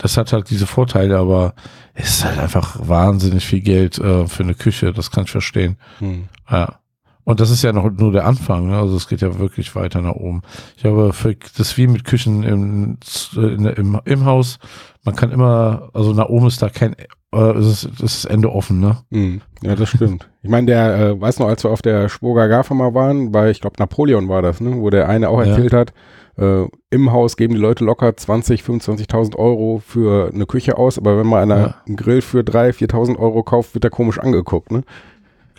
Das 0.00 0.16
hat 0.16 0.32
halt 0.32 0.48
diese 0.48 0.66
Vorteile, 0.66 1.18
aber 1.18 1.54
es 1.92 2.08
ist 2.08 2.24
halt 2.24 2.38
einfach 2.38 2.76
wahnsinnig 2.80 3.44
viel 3.44 3.60
Geld 3.60 3.98
äh, 3.98 4.26
für 4.26 4.42
eine 4.42 4.54
Küche, 4.54 4.92
das 4.92 5.10
kann 5.10 5.24
ich 5.24 5.30
verstehen. 5.30 5.76
Hm. 5.98 6.28
Ja. 6.50 6.80
Und 7.24 7.38
das 7.38 7.50
ist 7.50 7.62
ja 7.62 7.72
noch 7.72 7.90
nur 7.90 8.12
der 8.12 8.24
Anfang, 8.24 8.68
ne? 8.68 8.78
also 8.78 8.96
es 8.96 9.06
geht 9.06 9.20
ja 9.20 9.38
wirklich 9.38 9.76
weiter 9.76 10.00
nach 10.00 10.14
oben. 10.14 10.40
Ich 10.76 10.82
glaube, 10.82 11.12
für 11.12 11.36
das 11.58 11.76
wie 11.76 11.86
mit 11.86 12.04
Küchen 12.04 12.42
im, 12.42 12.96
in, 13.36 13.66
im, 13.66 14.00
im 14.04 14.24
Haus, 14.24 14.58
man 15.04 15.14
kann 15.14 15.30
immer, 15.30 15.90
also 15.92 16.14
nach 16.14 16.30
oben 16.30 16.46
ist 16.46 16.62
da 16.62 16.70
kein, 16.70 16.96
äh, 17.34 17.58
ist, 17.58 17.84
ist 17.84 18.00
das 18.00 18.24
Ende 18.24 18.50
offen, 18.50 18.80
ne? 18.80 18.96
Hm. 19.10 19.42
Ja, 19.62 19.76
das 19.76 19.90
stimmt. 19.90 20.30
ich 20.42 20.48
meine, 20.48 20.66
der, 20.66 20.98
äh, 20.98 21.20
weiß 21.20 21.38
noch, 21.40 21.48
als 21.48 21.62
wir 21.62 21.70
auf 21.70 21.82
der 21.82 22.08
Spurger 22.08 22.48
Gafa 22.48 22.72
mal 22.72 22.94
waren, 22.94 23.30
bei, 23.30 23.50
ich 23.50 23.60
glaube, 23.60 23.76
Napoleon 23.78 24.28
war 24.28 24.40
das, 24.40 24.60
ne? 24.60 24.80
wo 24.80 24.88
der 24.88 25.08
eine 25.08 25.28
auch 25.28 25.40
erzählt 25.40 25.72
ja. 25.72 25.80
hat, 25.80 25.92
äh, 26.36 26.66
Im 26.90 27.12
Haus 27.12 27.36
geben 27.36 27.54
die 27.54 27.60
Leute 27.60 27.84
locker 27.84 28.16
20, 28.16 28.62
25.000 28.62 29.36
Euro 29.36 29.82
für 29.84 30.30
eine 30.32 30.46
Küche 30.46 30.78
aus, 30.78 30.98
aber 30.98 31.18
wenn 31.18 31.26
man 31.26 31.42
einer 31.42 31.60
ja. 31.60 31.74
einen 31.86 31.96
Grill 31.96 32.22
für 32.22 32.40
3.000, 32.40 32.90
4.000 32.90 33.18
Euro 33.18 33.42
kauft, 33.42 33.74
wird 33.74 33.84
er 33.84 33.90
komisch 33.90 34.18
angeguckt, 34.18 34.70
ne? 34.70 34.82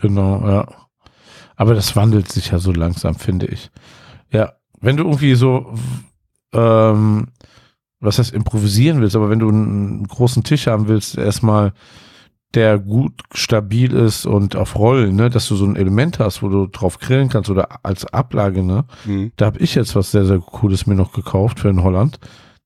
Genau, 0.02 0.48
ja. 0.48 0.68
Aber 1.56 1.76
das 1.76 1.96
wandelt 1.96 2.32
sich 2.32 2.52
ja 2.52 2.58
so 2.58 2.72
langsam, 2.72 3.16
finde 3.16 3.46
ich. 3.48 3.70
Ja, 4.32 4.54
wenn 4.80 4.98
du 4.98 5.04
irgendwie 5.04 5.36
so, 5.36 5.74
ähm, 6.54 7.28
was 8.00 8.18
heißt 8.18 8.34
improvisieren 8.34 9.02
willst, 9.02 9.16
aber 9.16 9.30
wenn 9.30 9.40
du 9.40 9.50
einen 9.50 10.08
großen 10.08 10.44
Tisch 10.44 10.68
haben 10.68 10.88
willst, 10.88 11.18
erstmal 11.18 11.74
der 12.54 12.80
gut 12.80 13.14
stabil 13.34 13.94
ist 13.94 14.26
und 14.26 14.56
auf 14.56 14.76
Rollen, 14.76 15.16
ne, 15.16 15.30
dass 15.30 15.48
du 15.48 15.56
so 15.56 15.66
ein 15.66 15.78
Element 15.78 16.20
hast, 16.20 16.44
wo 16.44 16.50
du 16.50 16.68
drauf 16.68 17.00
grillen 17.00 17.30
kannst 17.30 17.50
oder 17.50 17.86
als 17.86 18.06
Ablage, 18.06 18.64
ne. 18.64 18.86
Mhm. 19.06 19.32
Da 19.38 19.46
habe 19.46 19.60
ich 19.60 19.76
jetzt 19.76 19.96
was 19.96 20.12
sehr, 20.12 20.26
sehr 20.26 20.40
Cooles 20.40 20.86
mir 20.86 20.96
noch 20.96 21.14
gekauft 21.14 21.62
für 21.62 21.70
in 21.70 21.84
Holland. 21.84 22.20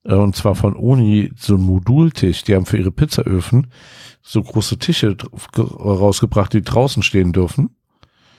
Äh, 0.04 0.16
und 0.16 0.36
zwar 0.36 0.56
von 0.56 0.76
Oni 0.76 1.32
so 1.36 1.56
ein 1.56 1.62
Modultisch. 1.62 2.44
Die 2.44 2.56
haben 2.56 2.66
für 2.66 2.78
ihre 2.78 2.92
Pizzaöfen 2.92 3.68
so 4.22 4.42
große 4.42 4.80
Tische 4.80 5.16
rausgebracht, 5.58 6.54
die 6.54 6.64
draußen 6.64 7.04
stehen 7.04 7.32
dürfen. 7.32 7.76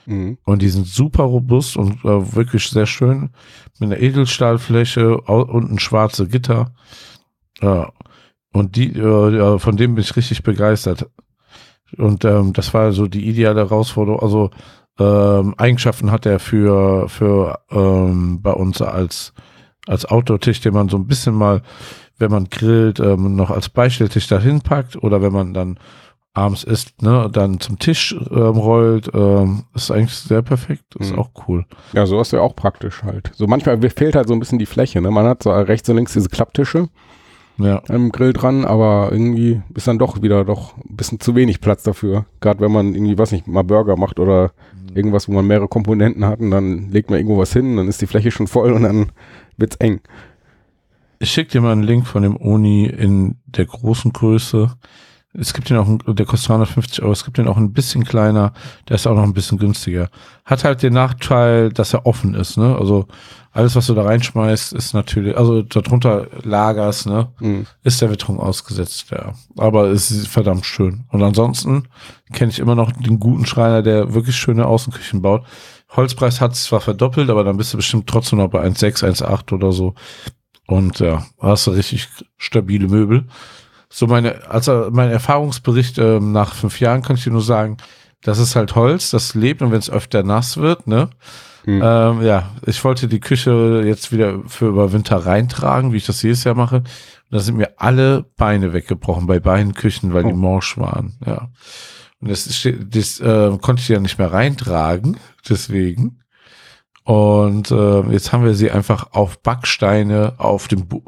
Mhm. 0.07 0.38
Und 0.45 0.62
die 0.62 0.69
sind 0.69 0.87
super 0.87 1.25
robust 1.25 1.76
und 1.76 2.05
äh, 2.05 2.35
wirklich 2.35 2.69
sehr 2.69 2.87
schön. 2.87 3.31
Mit 3.79 3.93
einer 3.93 4.00
Edelstahlfläche 4.00 5.21
und 5.21 5.71
ein 5.71 5.79
schwarze 5.79 6.26
Gitter. 6.26 6.73
Ja. 7.61 7.93
Und 8.53 8.76
die, 8.76 8.97
äh, 8.97 9.59
von 9.59 9.76
dem 9.76 9.95
bin 9.95 10.03
ich 10.03 10.17
richtig 10.17 10.43
begeistert. 10.43 11.09
Und 11.97 12.25
ähm, 12.25 12.52
das 12.52 12.75
war 12.75 12.93
so 12.93 13.07
die 13.07 13.28
ideale 13.28 13.61
Herausforderung. 13.61 14.21
Also 14.21 14.50
ähm, 14.99 15.55
Eigenschaften 15.59 16.11
hat 16.11 16.26
er 16.26 16.38
für, 16.38 17.09
für 17.09 17.61
ähm, 17.71 18.40
bei 18.43 18.52
uns 18.52 18.81
als, 18.81 19.33
als 19.87 20.07
Outdoor-Tisch, 20.07 20.61
den 20.61 20.75
man 20.75 20.88
so 20.88 20.97
ein 20.97 21.07
bisschen 21.07 21.35
mal, 21.35 21.62
wenn 22.19 22.31
man 22.31 22.47
grillt, 22.47 22.99
ähm, 23.00 23.37
noch 23.37 23.50
als 23.50 23.69
Beistelltisch 23.69 24.26
dahin 24.26 24.62
packt 24.62 24.97
oder 24.97 25.23
wenn 25.23 25.33
man 25.33 25.55
dann 25.55 25.78
abends 26.33 26.64
isst, 26.64 27.00
ne, 27.02 27.31
dann 27.33 27.61
zum 27.61 27.78
Tisch 27.78 28.14
ähm, 28.31 28.37
rollt, 28.37 29.11
ähm, 29.14 29.64
ist 29.75 29.90
eigentlich 29.90 30.14
sehr 30.14 30.43
perfekt, 30.43 30.95
ist 30.97 31.12
mhm. 31.12 31.19
auch 31.19 31.31
cool. 31.49 31.64
Ja, 31.95 32.05
so 32.05 32.21
ist 32.21 32.33
ja 32.33 32.40
auch 32.40 32.55
praktisch 32.55 33.02
halt. 33.02 33.31
So 33.35 33.47
manchmal 33.47 33.81
fehlt 33.90 34.14
halt 34.14 34.28
so 34.28 34.35
ein 34.35 34.40
bisschen 34.40 34.59
die 34.59 34.66
Fläche, 34.66 35.00
ne? 35.00 35.11
Man 35.11 35.25
hat 35.25 35.43
so 35.43 35.50
rechts 35.50 35.88
und 35.88 35.97
links 35.97 36.12
diese 36.12 36.28
Klapptische 36.28 36.88
ja. 37.58 37.82
am 37.88 38.10
Grill 38.10 38.32
dran, 38.32 38.64
aber 38.64 39.08
irgendwie 39.12 39.62
ist 39.75 39.86
dann 39.86 39.98
doch 39.98 40.22
wieder 40.22 40.44
doch 40.44 40.76
ein 40.76 40.96
bisschen 40.96 41.20
zu 41.20 41.34
wenig 41.34 41.60
Platz 41.60 41.82
dafür. 41.82 42.26
Gerade 42.40 42.60
wenn 42.60 42.72
man 42.72 42.94
irgendwie, 42.94 43.18
was 43.18 43.32
nicht, 43.32 43.46
mal 43.46 43.62
Burger 43.62 43.96
macht 43.96 44.18
oder 44.18 44.52
mhm. 44.72 44.96
irgendwas, 44.96 45.28
wo 45.28 45.32
man 45.32 45.46
mehrere 45.46 45.68
Komponenten 45.68 46.25
hat 46.25 46.40
und 46.40 46.50
dann 46.50 46.90
legt 46.90 47.10
man 47.10 47.18
irgendwo 47.18 47.38
was 47.38 47.52
hin, 47.52 47.76
dann 47.76 47.88
ist 47.88 48.00
die 48.02 48.06
Fläche 48.06 48.30
schon 48.30 48.46
voll 48.46 48.72
und 48.72 48.82
dann 48.82 49.12
wird's 49.56 49.76
eng. 49.76 50.00
Ich 51.18 51.30
schicke 51.30 51.52
dir 51.52 51.60
mal 51.62 51.72
einen 51.72 51.82
Link 51.82 52.06
von 52.06 52.22
dem 52.22 52.36
Uni 52.36 52.86
in 52.86 53.36
der 53.46 53.64
großen 53.64 54.12
Größe. 54.12 54.72
Es 55.38 55.52
gibt 55.52 55.71
den 55.71 55.76
auch, 55.76 55.87
der 56.07 56.26
kostet 56.26 56.47
250 56.47 57.02
Euro. 57.02 57.12
Es 57.12 57.25
gibt 57.25 57.38
den 57.38 57.49
auch 57.49 57.57
ein 57.57 57.73
bisschen 57.73 58.05
kleiner. 58.05 58.52
Der 58.88 58.97
ist 58.97 59.07
auch 59.07 59.14
noch 59.14 59.23
ein 59.23 59.35
bisschen 59.35 59.59
günstiger. 59.59 60.09
Hat 60.45 60.64
halt 60.64 60.83
den 60.83 60.95
Nachteil, 60.95 61.71
dass 61.71 61.93
er 61.93 62.07
offen 62.07 62.35
ist, 62.35 62.57
ne? 62.57 62.76
Also 62.78 63.07
alles, 63.57 63.75
was 63.75 63.87
du 63.87 63.95
da 63.95 64.02
reinschmeißt, 64.02 64.75
ist 64.75 64.93
natürlich, 64.93 65.35
also 65.35 65.62
darunter 65.62 66.26
lagerst, 66.43 67.07
ne, 67.07 67.28
mhm. 67.40 67.66
ist 67.83 68.02
der 68.02 68.11
Witterung 68.11 68.38
ausgesetzt, 68.38 69.07
ja. 69.11 69.33
Aber 69.57 69.87
es 69.87 70.11
ist 70.11 70.28
verdammt 70.28 70.66
schön. 70.66 71.05
Und 71.09 71.23
ansonsten 71.23 71.88
kenne 72.35 72.52
ich 72.52 72.59
immer 72.59 72.75
noch 72.75 72.93
den 72.93 73.19
guten 73.19 73.47
Schreiner, 73.47 73.83
der 73.83 74.12
wirklich 74.12 74.37
schöne 74.37 74.66
Außenküchen 74.66 75.23
baut. 75.23 75.45
Holzpreis 75.88 76.43
hat 76.43 76.52
es 76.52 76.64
zwar 76.64 76.83
verdoppelt, 76.83 77.31
aber 77.31 77.45
dann 77.45 77.57
bist 77.57 77.73
du 77.73 77.78
bestimmt 77.78 78.07
trotzdem 78.07 78.40
noch 78.40 78.49
bei 78.49 78.62
1,6, 78.62 79.23
1,8 79.23 79.55
oder 79.55 79.73
so. 79.73 79.95
Und 80.66 80.99
ja, 80.99 81.25
hast 81.40 81.66
du 81.66 81.71
richtig 81.71 82.09
stabile 82.37 82.88
Möbel. 82.88 83.26
So 83.88 84.07
meine, 84.07 84.50
also 84.50 84.88
mein 84.90 85.11
Erfahrungsbericht 85.11 85.99
ähm, 85.99 86.33
nach 86.33 86.55
fünf 86.55 86.81
Jahren 86.81 87.02
kann 87.02 87.16
ich 87.16 87.25
dir 87.25 87.33
nur 87.33 87.43
sagen, 87.43 87.76
das 88.23 88.38
ist 88.38 88.57
halt 88.57 88.75
Holz, 88.75 89.11
das 89.11 89.35
lebt 89.35 89.62
und 89.62 89.71
wenn 89.71 89.78
es 89.78 89.90
öfter 89.90 90.23
nass 90.23 90.57
wird, 90.57 90.87
ne, 90.87 91.11
hm. 91.66 91.83
Ähm, 91.83 92.23
ja, 92.23 92.50
ich 92.64 92.83
wollte 92.85 93.09
die 93.09 93.19
Küche 93.19 93.83
jetzt 93.85 94.12
wieder 94.12 94.40
für 94.47 94.69
über 94.69 94.93
Winter 94.93 95.16
reintragen, 95.16 95.93
wie 95.93 95.97
ich 95.97 96.07
das 96.07 96.23
jedes 96.23 96.45
Jahr 96.45 96.55
mache. 96.55 96.76
Und 96.76 96.87
da 97.31 97.40
sind 97.40 97.57
mir 97.57 97.73
alle 97.76 98.25
Beine 98.37 98.73
weggebrochen 98.73 99.26
bei 99.26 99.40
beiden 99.40 99.75
Küchen, 99.75 100.14
weil 100.14 100.25
oh. 100.25 100.28
die 100.28 100.35
morsch 100.35 100.78
waren. 100.78 101.19
Ja. 101.26 101.50
Und 102.21 102.31
das, 102.31 102.45
das 102.45 103.21
äh, 103.21 103.59
konnte 103.61 103.83
ich 103.83 103.88
ja 103.88 103.99
nicht 103.99 104.19
mehr 104.19 104.33
reintragen, 104.33 105.16
deswegen. 105.49 106.21
Und 107.02 107.73
äh, 107.73 108.00
jetzt 108.12 108.33
haben 108.33 108.45
wir 108.45 108.55
sie 108.55 108.71
einfach 108.71 109.12
auf 109.12 109.43
Backsteine 109.43 110.35
auf 110.38 110.69
dem 110.69 110.87
Bu 110.87 111.02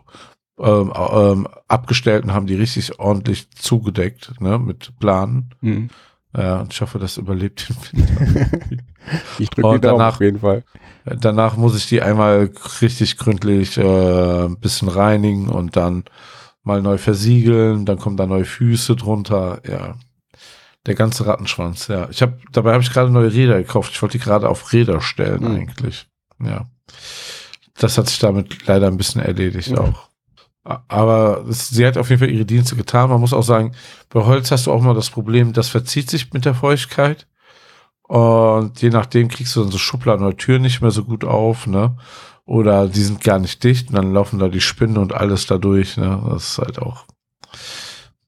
ähm, 0.59 0.93
ähm, 0.97 1.49
abgestellt 1.69 2.25
und 2.25 2.33
haben 2.33 2.47
die 2.47 2.57
richtig 2.57 2.99
ordentlich 2.99 3.51
zugedeckt, 3.53 4.41
ne, 4.41 4.59
mit 4.59 4.99
Planen. 4.99 5.55
Mhm. 5.61 5.91
Ja, 6.37 6.67
ich 6.71 6.81
hoffe, 6.81 6.99
das 6.99 7.17
überlebt 7.17 7.69
den 7.69 8.07
Winter. 8.07 8.59
ich 9.39 9.49
drücke 9.51 9.81
danach 9.81 10.15
auf 10.15 10.21
jeden 10.21 10.41
Fall. 10.41 10.63
Danach 11.05 11.57
muss 11.57 11.77
ich 11.77 11.89
die 11.89 12.03
einmal 12.03 12.51
richtig 12.83 13.17
gründlich 13.17 13.79
äh, 13.79 14.45
ein 14.45 14.59
bisschen 14.59 14.89
reinigen 14.89 15.49
und 15.49 15.77
dann 15.77 16.05
mal 16.65 16.83
neu 16.83 16.99
versiegeln. 16.99 17.87
Dann 17.87 17.99
kommen 17.99 18.19
da 18.19 18.27
neue 18.27 18.45
Füße 18.45 18.95
drunter. 18.95 19.63
Ja, 19.67 19.95
der 20.87 20.95
ganze 20.95 21.27
Rattenschwanz. 21.27 21.89
Ja, 21.89 22.09
ich 22.11 22.21
habe 22.23 22.39
dabei 22.53 22.73
habe 22.73 22.83
ich 22.83 22.93
gerade 22.93 23.11
neue 23.11 23.33
Räder 23.33 23.59
gekauft. 23.59 23.93
Ich 23.95 24.03
wollte 24.03 24.19
die 24.19 24.25
gerade 24.25 24.49
auf 24.49 24.73
Räder 24.73 25.01
stellen 25.01 25.43
mhm. 25.43 25.57
eigentlich. 25.57 26.07
Ja, 26.45 26.67
das 27.79 27.97
hat 27.97 28.09
sich 28.09 28.19
damit 28.19 28.67
leider 28.67 28.87
ein 28.87 28.97
bisschen 28.97 29.23
erledigt 29.23 29.71
mhm. 29.71 29.79
auch. 29.79 30.08
Aber 30.87 31.45
sie 31.49 31.87
hat 31.87 31.97
auf 31.97 32.11
jeden 32.11 32.21
Fall 32.21 32.31
ihre 32.31 32.45
Dienste 32.45 32.77
getan. 32.77 33.09
Man 33.09 33.21
muss 33.21 33.33
auch 33.33 33.43
sagen, 33.43 33.73
bei 34.11 34.25
Holz 34.25 34.51
hast 34.51 34.67
du 34.67 34.73
auch 34.73 34.83
mal 34.83 34.95
das 34.95 35.09
Problem, 35.09 35.55
das 35.55 35.69
verzieht 35.69 36.11
sich 36.11 36.33
mit 36.35 36.45
der 36.45 36.55
Feuchtigkeit. 36.55 37.27
Und 38.03 38.81
je 38.83 38.91
nachdem 38.91 39.29
kriegst 39.29 39.57
du 39.57 39.63
dann 39.63 39.71
so 39.71 39.79
Schubladen 39.79 40.27
oder 40.27 40.37
Türen 40.37 40.63
nicht 40.63 40.83
mehr 40.83 40.91
so 40.91 41.05
gut 41.05 41.25
auf, 41.25 41.67
ne? 41.67 41.97
Oder 42.45 42.89
die 42.89 43.03
sind 43.03 43.23
gar 43.23 43.39
nicht 43.39 43.65
dicht 43.65 43.89
und 43.89 43.97
dann 43.97 44.13
laufen 44.13 44.39
da 44.39 44.49
die 44.49 44.61
Spinnen 44.61 44.99
und 44.99 45.15
alles 45.15 45.47
dadurch, 45.47 45.97
ne? 45.97 46.23
Das 46.31 46.51
ist 46.51 46.59
halt 46.59 46.79
auch, 46.81 47.05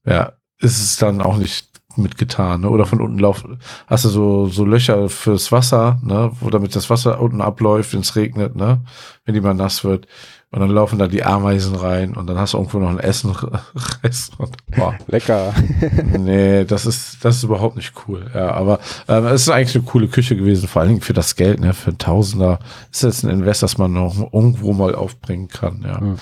ja, 0.05 0.33
ist 0.59 0.81
es 0.81 0.97
dann 0.97 1.21
auch 1.21 1.37
nicht 1.37 1.67
mitgetan, 1.95 2.61
ne? 2.61 2.69
Oder 2.69 2.85
von 2.85 3.01
unten 3.01 3.19
laufen, 3.19 3.59
hast 3.87 4.05
du 4.05 4.09
so, 4.09 4.47
so 4.47 4.65
Löcher 4.65 5.09
fürs 5.09 5.51
Wasser, 5.51 5.99
ne? 6.03 6.31
Wo 6.39 6.49
damit 6.49 6.75
das 6.75 6.89
Wasser 6.89 7.19
unten 7.19 7.41
abläuft, 7.41 7.93
wenn 7.93 8.01
es 8.01 8.15
regnet, 8.15 8.55
ne? 8.55 8.83
Wenn 9.25 9.35
die 9.35 9.41
mal 9.41 9.53
nass 9.53 9.83
wird. 9.83 10.07
Und 10.53 10.59
dann 10.59 10.69
laufen 10.69 10.99
da 10.99 11.07
die 11.07 11.23
Ameisen 11.23 11.75
rein 11.75 12.13
und 12.13 12.27
dann 12.27 12.37
hast 12.37 12.53
du 12.53 12.57
irgendwo 12.57 12.79
noch 12.79 12.89
ein 12.89 12.99
Essen. 12.99 13.29
und, 14.37 14.57
boah. 14.75 14.95
Lecker. 15.07 15.53
nee, 16.19 16.65
das 16.65 16.85
ist, 16.85 17.23
das 17.23 17.37
ist 17.37 17.43
überhaupt 17.43 17.77
nicht 17.77 17.93
cool. 18.05 18.29
Ja, 18.33 18.51
aber 18.51 18.79
ähm, 19.07 19.25
es 19.27 19.43
ist 19.43 19.49
eigentlich 19.49 19.75
eine 19.75 19.85
coole 19.85 20.09
Küche 20.09 20.35
gewesen, 20.35 20.67
vor 20.67 20.81
allen 20.81 20.89
Dingen 20.89 21.01
für 21.01 21.13
das 21.13 21.37
Geld, 21.37 21.61
ne? 21.61 21.73
Für 21.73 21.91
ein 21.91 21.97
Tausender 21.97 22.59
ist 22.91 23.03
jetzt 23.03 23.23
ein 23.23 23.29
Invest, 23.29 23.63
das 23.63 23.77
man 23.77 23.93
noch 23.93 24.33
irgendwo 24.33 24.73
mal 24.73 24.93
aufbringen 24.93 25.47
kann, 25.47 25.85
ja. 25.87 26.01
Mhm. 26.01 26.17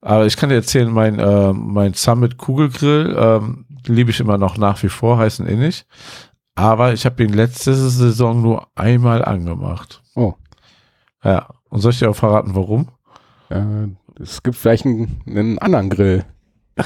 Aber 0.00 0.26
ich 0.26 0.36
kann 0.36 0.48
dir 0.48 0.56
erzählen, 0.56 0.90
mein, 0.90 1.18
äh, 1.18 1.52
mein 1.52 1.94
Summit 1.94 2.36
Kugelgrill 2.36 3.16
ähm, 3.18 3.66
liebe 3.86 4.10
ich 4.10 4.20
immer 4.20 4.38
noch 4.38 4.58
nach 4.58 4.80
wie 4.84 4.88
vor, 4.88 5.18
heißen 5.18 5.46
ähnlich. 5.46 5.86
Aber 6.54 6.92
ich 6.92 7.04
habe 7.04 7.22
ihn 7.22 7.32
letzte 7.32 7.74
Saison 7.74 8.42
nur 8.42 8.66
einmal 8.74 9.24
angemacht. 9.24 10.02
Oh. 10.14 10.34
Ja. 11.24 11.48
Und 11.68 11.80
soll 11.80 11.92
ich 11.92 12.00
dir 12.00 12.10
auch 12.10 12.16
verraten, 12.16 12.54
warum? 12.54 12.88
Äh, 13.52 13.88
es 14.20 14.42
gibt 14.42 14.56
vielleicht 14.56 14.86
einen, 14.86 15.22
einen 15.26 15.58
anderen 15.58 15.90
Grill. 15.90 16.24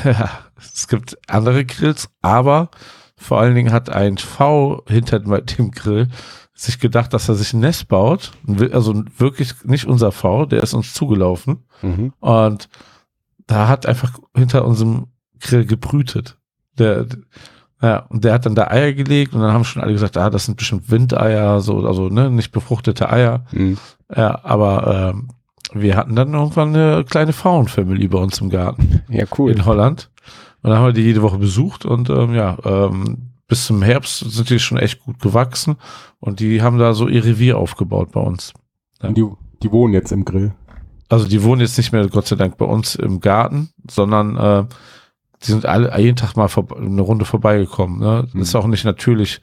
Ja, 0.04 0.30
es 0.58 0.88
gibt 0.88 1.18
andere 1.28 1.64
Grills, 1.64 2.08
aber 2.22 2.70
vor 3.16 3.40
allen 3.40 3.54
Dingen 3.54 3.72
hat 3.72 3.88
ein 3.88 4.18
V 4.18 4.82
hinter 4.88 5.20
dem 5.20 5.70
Grill 5.70 6.08
sich 6.54 6.80
gedacht, 6.80 7.12
dass 7.12 7.28
er 7.28 7.34
sich 7.34 7.52
ein 7.52 7.60
Nest 7.60 7.88
baut. 7.88 8.32
Also 8.72 9.04
wirklich 9.18 9.52
nicht 9.64 9.86
unser 9.86 10.10
V, 10.10 10.46
der 10.46 10.62
ist 10.62 10.72
uns 10.72 10.94
zugelaufen. 10.94 11.64
Mhm. 11.82 12.14
Und 12.20 12.68
da 13.46 13.68
hat 13.68 13.86
einfach 13.86 14.18
hinter 14.34 14.64
unserem 14.64 15.08
Grill 15.38 15.66
gebrütet. 15.66 16.38
Der, 16.78 17.06
ja, 17.82 17.98
und 18.08 18.24
der 18.24 18.32
hat 18.32 18.46
dann 18.46 18.54
da 18.54 18.68
Eier 18.68 18.94
gelegt 18.94 19.34
und 19.34 19.42
dann 19.42 19.52
haben 19.52 19.64
schon 19.64 19.82
alle 19.82 19.92
gesagt, 19.92 20.16
ah, 20.16 20.30
das 20.30 20.46
sind 20.46 20.56
bestimmt 20.56 20.90
Windeier, 20.90 21.60
so, 21.60 21.86
also 21.86 22.08
ne, 22.08 22.30
nicht 22.30 22.52
befruchtete 22.52 23.10
Eier. 23.10 23.44
Mhm. 23.52 23.76
Ja, 24.14 24.40
aber 24.42 25.12
ähm, 25.14 25.28
wir 25.72 25.96
hatten 25.96 26.16
dann 26.16 26.34
irgendwann 26.34 26.74
eine 26.74 27.04
kleine 27.04 27.32
Frauenfamily 27.32 28.08
bei 28.08 28.18
uns 28.18 28.40
im 28.40 28.50
Garten. 28.50 29.02
Ja, 29.08 29.24
cool. 29.38 29.50
In 29.50 29.64
Holland. 29.64 30.10
Und 30.62 30.70
dann 30.70 30.78
haben 30.78 30.86
wir 30.86 30.92
die 30.92 31.02
jede 31.02 31.22
Woche 31.22 31.38
besucht 31.38 31.84
und 31.84 32.10
ähm, 32.10 32.34
ja, 32.34 32.56
ähm, 32.64 33.32
bis 33.48 33.66
zum 33.66 33.82
Herbst 33.82 34.18
sind 34.18 34.50
die 34.50 34.58
schon 34.58 34.78
echt 34.78 35.00
gut 35.00 35.20
gewachsen 35.20 35.76
und 36.18 36.40
die 36.40 36.62
haben 36.62 36.78
da 36.78 36.94
so 36.94 37.08
ihr 37.08 37.24
Revier 37.24 37.58
aufgebaut 37.58 38.10
bei 38.12 38.20
uns. 38.20 38.52
Ja. 39.02 39.12
Die, 39.12 39.24
die 39.62 39.70
wohnen 39.70 39.94
jetzt 39.94 40.10
im 40.10 40.24
Grill. 40.24 40.52
Also 41.08 41.28
die 41.28 41.42
wohnen 41.42 41.60
jetzt 41.60 41.76
nicht 41.76 41.92
mehr, 41.92 42.08
Gott 42.08 42.26
sei 42.26 42.36
Dank, 42.36 42.56
bei 42.58 42.64
uns 42.64 42.96
im 42.96 43.20
Garten, 43.20 43.70
sondern 43.88 44.36
äh, 44.36 44.64
die 45.42 45.52
sind 45.52 45.66
alle 45.66 45.96
jeden 46.00 46.16
Tag 46.16 46.36
mal 46.36 46.48
eine 46.76 47.02
Runde 47.02 47.24
vorbeigekommen. 47.24 48.00
Ne? 48.00 48.22
Das 48.24 48.34
mhm. 48.34 48.40
ist 48.40 48.54
auch 48.56 48.66
nicht 48.66 48.84
natürlich, 48.84 49.40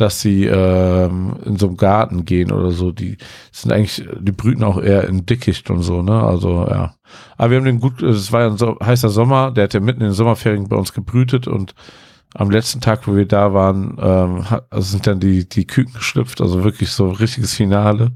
dass 0.00 0.20
sie 0.20 0.46
ähm, 0.46 1.36
in 1.44 1.56
so 1.56 1.66
einem 1.66 1.76
Garten 1.76 2.24
gehen 2.24 2.52
oder 2.52 2.70
so. 2.70 2.90
Die 2.90 3.18
sind 3.52 3.72
eigentlich, 3.72 4.06
die 4.18 4.32
brüten 4.32 4.64
auch 4.64 4.80
eher 4.80 5.06
in 5.06 5.26
Dickicht 5.26 5.68
und 5.70 5.82
so, 5.82 6.02
ne? 6.02 6.22
Also 6.22 6.66
ja. 6.66 6.94
Aber 7.36 7.50
wir 7.50 7.58
haben 7.58 7.64
den 7.64 7.80
gut, 7.80 8.02
es 8.02 8.32
war 8.32 8.42
ja 8.42 8.46
ein 8.48 8.56
so, 8.56 8.78
heißer 8.82 9.10
Sommer, 9.10 9.50
der 9.50 9.64
hat 9.64 9.74
ja 9.74 9.80
mitten 9.80 10.00
in 10.00 10.08
den 10.08 10.14
Sommerferien 10.14 10.68
bei 10.68 10.76
uns 10.76 10.92
gebrütet 10.92 11.46
und 11.48 11.74
am 12.34 12.50
letzten 12.50 12.80
Tag, 12.80 13.06
wo 13.06 13.16
wir 13.16 13.26
da 13.26 13.52
waren, 13.52 13.98
ähm, 14.00 14.44
also 14.70 14.92
sind 14.92 15.06
dann 15.06 15.20
die, 15.20 15.48
die 15.48 15.66
Küken 15.66 15.94
geschlüpft, 15.94 16.40
also 16.40 16.64
wirklich 16.64 16.92
so 16.92 17.10
richtiges 17.10 17.54
Finale. 17.54 18.12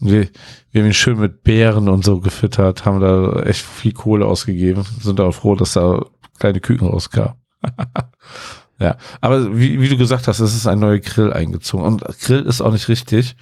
Wir, 0.00 0.28
wir 0.70 0.82
haben 0.82 0.88
ihn 0.88 0.94
schön 0.94 1.18
mit 1.18 1.42
Beeren 1.42 1.88
und 1.88 2.04
so 2.04 2.20
gefüttert, 2.20 2.84
haben 2.84 3.00
da 3.00 3.42
echt 3.42 3.62
viel 3.62 3.92
Kohle 3.92 4.26
ausgegeben, 4.26 4.84
sind 5.00 5.20
auch 5.20 5.32
froh, 5.32 5.56
dass 5.56 5.74
da 5.74 6.04
kleine 6.38 6.60
Küken 6.60 6.88
rauskamen. 6.88 7.34
Ja, 8.82 8.96
aber 9.20 9.56
wie, 9.56 9.80
wie 9.80 9.88
du 9.88 9.96
gesagt 9.96 10.26
hast, 10.26 10.40
es 10.40 10.56
ist 10.56 10.66
ein 10.66 10.80
neuer 10.80 10.98
Grill 10.98 11.32
eingezogen. 11.32 11.84
Und 11.84 12.04
Grill 12.18 12.42
ist 12.42 12.60
auch 12.60 12.72
nicht 12.72 12.88
richtig. 12.88 13.36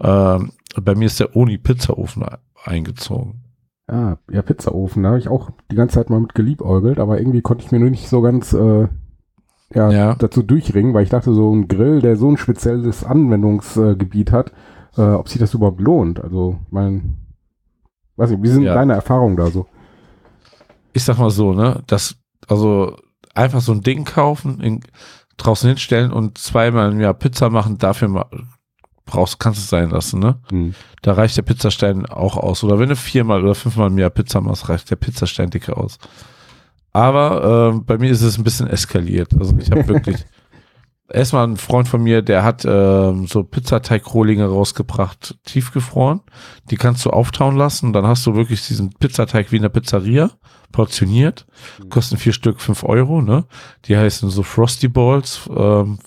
Ähm, 0.00 0.52
bei 0.80 0.94
mir 0.94 1.06
ist 1.06 1.18
der 1.18 1.34
Oni 1.34 1.58
Pizzaofen 1.58 2.24
eingezogen. 2.64 3.42
Ah, 3.88 4.16
ja, 4.30 4.42
Pizzaofen, 4.42 5.02
da 5.02 5.10
habe 5.10 5.18
ich 5.18 5.28
auch 5.28 5.50
die 5.70 5.74
ganze 5.74 5.96
Zeit 5.96 6.10
mal 6.10 6.20
mit 6.20 6.34
geliebäugelt, 6.36 7.00
aber 7.00 7.18
irgendwie 7.18 7.42
konnte 7.42 7.64
ich 7.64 7.72
mir 7.72 7.80
nur 7.80 7.90
nicht 7.90 8.08
so 8.08 8.22
ganz 8.22 8.52
äh, 8.52 8.86
ja, 9.74 9.90
ja. 9.90 10.14
dazu 10.14 10.44
durchringen, 10.44 10.94
weil 10.94 11.02
ich 11.02 11.10
dachte, 11.10 11.34
so 11.34 11.52
ein 11.52 11.66
Grill, 11.66 12.00
der 12.00 12.16
so 12.16 12.30
ein 12.30 12.36
spezielles 12.36 13.02
Anwendungsgebiet 13.02 14.30
hat, 14.30 14.52
äh, 14.96 15.02
ob 15.02 15.28
sich 15.28 15.40
das 15.40 15.54
überhaupt 15.54 15.80
lohnt. 15.80 16.22
Also, 16.22 16.60
mein, 16.70 17.16
weiß 18.16 18.30
nicht, 18.30 18.44
wie 18.44 18.48
sind 18.48 18.62
ja. 18.62 18.74
deine 18.74 18.94
Erfahrungen 18.94 19.36
da 19.36 19.48
so? 19.48 19.66
Ich 20.92 21.02
sag 21.02 21.18
mal 21.18 21.30
so, 21.30 21.52
ne, 21.52 21.82
das, 21.88 22.16
also 22.46 22.96
einfach 23.34 23.60
so 23.60 23.72
ein 23.72 23.82
Ding 23.82 24.04
kaufen, 24.04 24.60
in, 24.60 24.80
draußen 25.36 25.68
hinstellen 25.68 26.12
und 26.12 26.38
zweimal 26.38 26.92
im 26.92 27.00
Jahr 27.00 27.14
Pizza 27.14 27.50
machen, 27.50 27.78
dafür 27.78 28.08
mal, 28.08 28.26
brauchst, 29.04 29.38
kannst 29.38 29.58
du 29.58 29.62
es 29.62 29.70
sein 29.70 29.90
lassen, 29.90 30.20
ne? 30.20 30.40
Mhm. 30.50 30.74
Da 31.02 31.12
reicht 31.12 31.36
der 31.36 31.42
Pizzastein 31.42 32.06
auch 32.06 32.36
aus. 32.36 32.64
Oder 32.64 32.78
wenn 32.78 32.88
du 32.88 32.96
viermal 32.96 33.42
oder 33.42 33.54
fünfmal 33.54 33.88
im 33.88 33.98
Jahr 33.98 34.10
Pizza 34.10 34.40
machst, 34.40 34.68
reicht 34.68 34.90
der 34.90 34.96
Pizzastein 34.96 35.50
dicke 35.50 35.76
aus. 35.76 35.98
Aber 36.92 37.74
äh, 37.74 37.80
bei 37.80 37.98
mir 37.98 38.10
ist 38.10 38.22
es 38.22 38.38
ein 38.38 38.44
bisschen 38.44 38.68
eskaliert. 38.68 39.34
Also 39.38 39.54
ich 39.58 39.70
habe 39.70 39.86
wirklich 39.88 40.24
erstmal 41.14 41.46
ein 41.46 41.56
Freund 41.56 41.88
von 41.88 42.02
mir, 42.02 42.22
der 42.22 42.42
hat 42.42 42.64
äh, 42.64 43.26
so 43.26 43.44
Pizzateigrohlinge 43.44 44.46
rausgebracht, 44.46 45.36
tiefgefroren. 45.44 46.20
Die 46.70 46.76
kannst 46.76 47.04
du 47.04 47.10
auftauen 47.10 47.56
lassen. 47.56 47.92
Dann 47.92 48.06
hast 48.06 48.26
du 48.26 48.34
wirklich 48.34 48.66
diesen 48.66 48.90
Pizzateig 48.90 49.52
wie 49.52 49.56
in 49.56 49.62
der 49.62 49.68
Pizzeria 49.68 50.30
portioniert, 50.72 51.46
mhm. 51.78 51.88
kosten 51.88 52.16
vier 52.16 52.32
Stück 52.32 52.60
fünf 52.60 52.82
Euro, 52.82 53.22
ne? 53.22 53.44
Die 53.84 53.96
heißen 53.96 54.28
so 54.28 54.42
Frosty 54.42 54.88
Balls 54.88 55.48
ähm, 55.56 56.00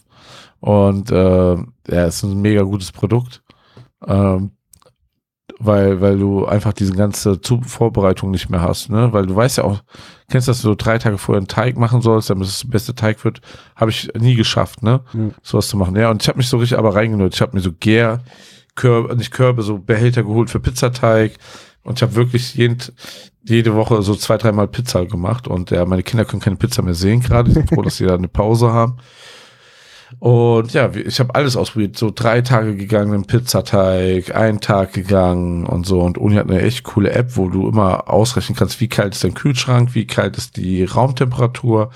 und 0.59 1.09
äh, 1.09 1.55
ja, 1.55 2.05
ist 2.05 2.23
ein 2.23 2.41
mega 2.41 2.63
gutes 2.63 2.91
Produkt. 2.91 3.43
Ähm, 4.05 4.51
weil, 5.59 6.01
weil 6.01 6.19
du 6.19 6.45
einfach 6.45 6.73
diese 6.73 6.93
ganze 6.93 7.39
Vorbereitung 7.65 8.31
nicht 8.31 8.49
mehr 8.49 8.61
hast, 8.61 8.89
ne? 8.89 9.11
Weil 9.11 9.25
du 9.25 9.35
weißt 9.35 9.57
ja 9.57 9.63
auch, 9.63 9.81
kennst 10.29 10.47
dass 10.47 10.61
du 10.61 10.69
so 10.69 10.75
drei 10.75 10.97
Tage 10.99 11.17
vorher 11.17 11.39
einen 11.39 11.47
Teig 11.47 11.77
machen 11.77 12.01
sollst, 12.01 12.29
damit 12.29 12.47
es 12.47 12.61
der 12.61 12.69
beste 12.69 12.93
Teig 12.93 13.23
wird, 13.23 13.41
habe 13.75 13.91
ich 13.91 14.11
nie 14.17 14.35
geschafft, 14.35 14.83
ne? 14.83 15.01
Mhm. 15.13 15.33
Sowas 15.41 15.67
zu 15.67 15.77
machen. 15.77 15.95
Ja, 15.95 16.11
und 16.11 16.21
ich 16.21 16.27
habe 16.27 16.37
mich 16.37 16.49
so 16.49 16.57
richtig 16.57 16.77
aber 16.77 16.95
reingenutzt. 16.95 17.35
Ich 17.35 17.41
habe 17.41 17.55
mir 17.55 17.61
so 17.61 17.71
Gär, 17.71 18.21
Körbe, 18.75 19.15
nicht 19.15 19.31
Körbe, 19.31 19.63
so 19.63 19.79
Behälter 19.79 20.23
geholt 20.23 20.49
für 20.49 20.59
Pizzateig. 20.59 21.33
Und 21.83 21.97
ich 21.97 22.03
habe 22.03 22.15
wirklich 22.15 22.53
jeden, 22.55 22.77
jede 23.43 23.73
Woche 23.73 24.01
so 24.01 24.13
zwei, 24.13 24.37
dreimal 24.37 24.67
Pizza 24.67 25.05
gemacht. 25.05 25.47
Und 25.47 25.71
ja, 25.71 25.85
meine 25.85 26.03
Kinder 26.03 26.25
können 26.25 26.41
keine 26.41 26.57
Pizza 26.57 26.83
mehr 26.83 26.93
sehen 26.93 27.21
gerade. 27.21 27.49
Ich 27.49 27.55
bin 27.55 27.67
froh, 27.67 27.81
dass 27.81 27.97
sie 27.97 28.05
da 28.05 28.15
eine 28.15 28.27
Pause 28.27 28.71
haben. 28.71 28.97
Und 30.19 30.73
ja, 30.73 30.89
ich 30.93 31.19
habe 31.19 31.35
alles 31.35 31.55
ausprobiert. 31.55 31.97
So 31.97 32.11
drei 32.13 32.41
Tage 32.41 32.75
gegangen 32.75 33.13
im 33.13 33.25
Pizzateig, 33.25 34.35
einen 34.35 34.61
Tag 34.61 34.93
gegangen 34.93 35.65
und 35.65 35.85
so. 35.85 36.01
Und 36.01 36.17
Uni 36.17 36.35
hat 36.35 36.49
eine 36.49 36.61
echt 36.61 36.83
coole 36.83 37.11
App, 37.11 37.35
wo 37.35 37.49
du 37.49 37.67
immer 37.67 38.09
ausrechnen 38.09 38.55
kannst, 38.55 38.79
wie 38.79 38.87
kalt 38.87 39.15
ist 39.15 39.23
dein 39.23 39.33
Kühlschrank, 39.33 39.95
wie 39.95 40.07
kalt 40.07 40.37
ist 40.37 40.57
die 40.57 40.85
Raumtemperatur. 40.85 41.91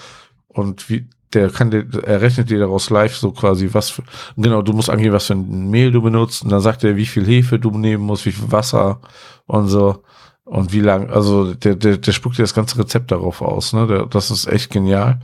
Und 0.48 0.90
wie 0.90 1.08
der 1.34 1.50
kann 1.50 1.72
dir, 1.72 1.86
er 2.04 2.22
rechnet 2.22 2.50
dir 2.50 2.60
daraus 2.60 2.90
live 2.90 3.16
so 3.16 3.32
quasi, 3.32 3.70
was 3.72 3.90
für, 3.90 4.04
genau, 4.36 4.62
du 4.62 4.74
musst 4.74 4.90
angeben, 4.90 5.14
was 5.14 5.28
für 5.28 5.34
ein 5.34 5.70
Mehl 5.70 5.92
du 5.92 6.02
benutzt. 6.02 6.44
Und 6.44 6.52
dann 6.52 6.60
sagt 6.60 6.84
er, 6.84 6.98
wie 6.98 7.06
viel 7.06 7.26
Hefe 7.26 7.58
du 7.60 7.72
nehmen 7.72 8.04
musst, 8.04 8.26
wie 8.26 8.34
viel 8.34 8.52
Wasser 8.52 9.00
und 9.48 9.68
so. 9.68 10.04
Und 10.44 10.74
wie 10.74 10.82
lang, 10.82 11.10
also 11.10 11.54
der, 11.54 11.76
der, 11.76 11.98
der 11.98 12.12
spuckt 12.12 12.38
dir 12.38 12.44
das 12.44 12.54
ganze 12.54 12.78
Rezept 12.78 13.12
darauf 13.12 13.42
aus, 13.42 13.72
ne, 13.72 13.88
der, 13.88 14.06
das 14.08 14.32
ist 14.32 14.48
echt 14.48 14.70
genial 14.70 15.22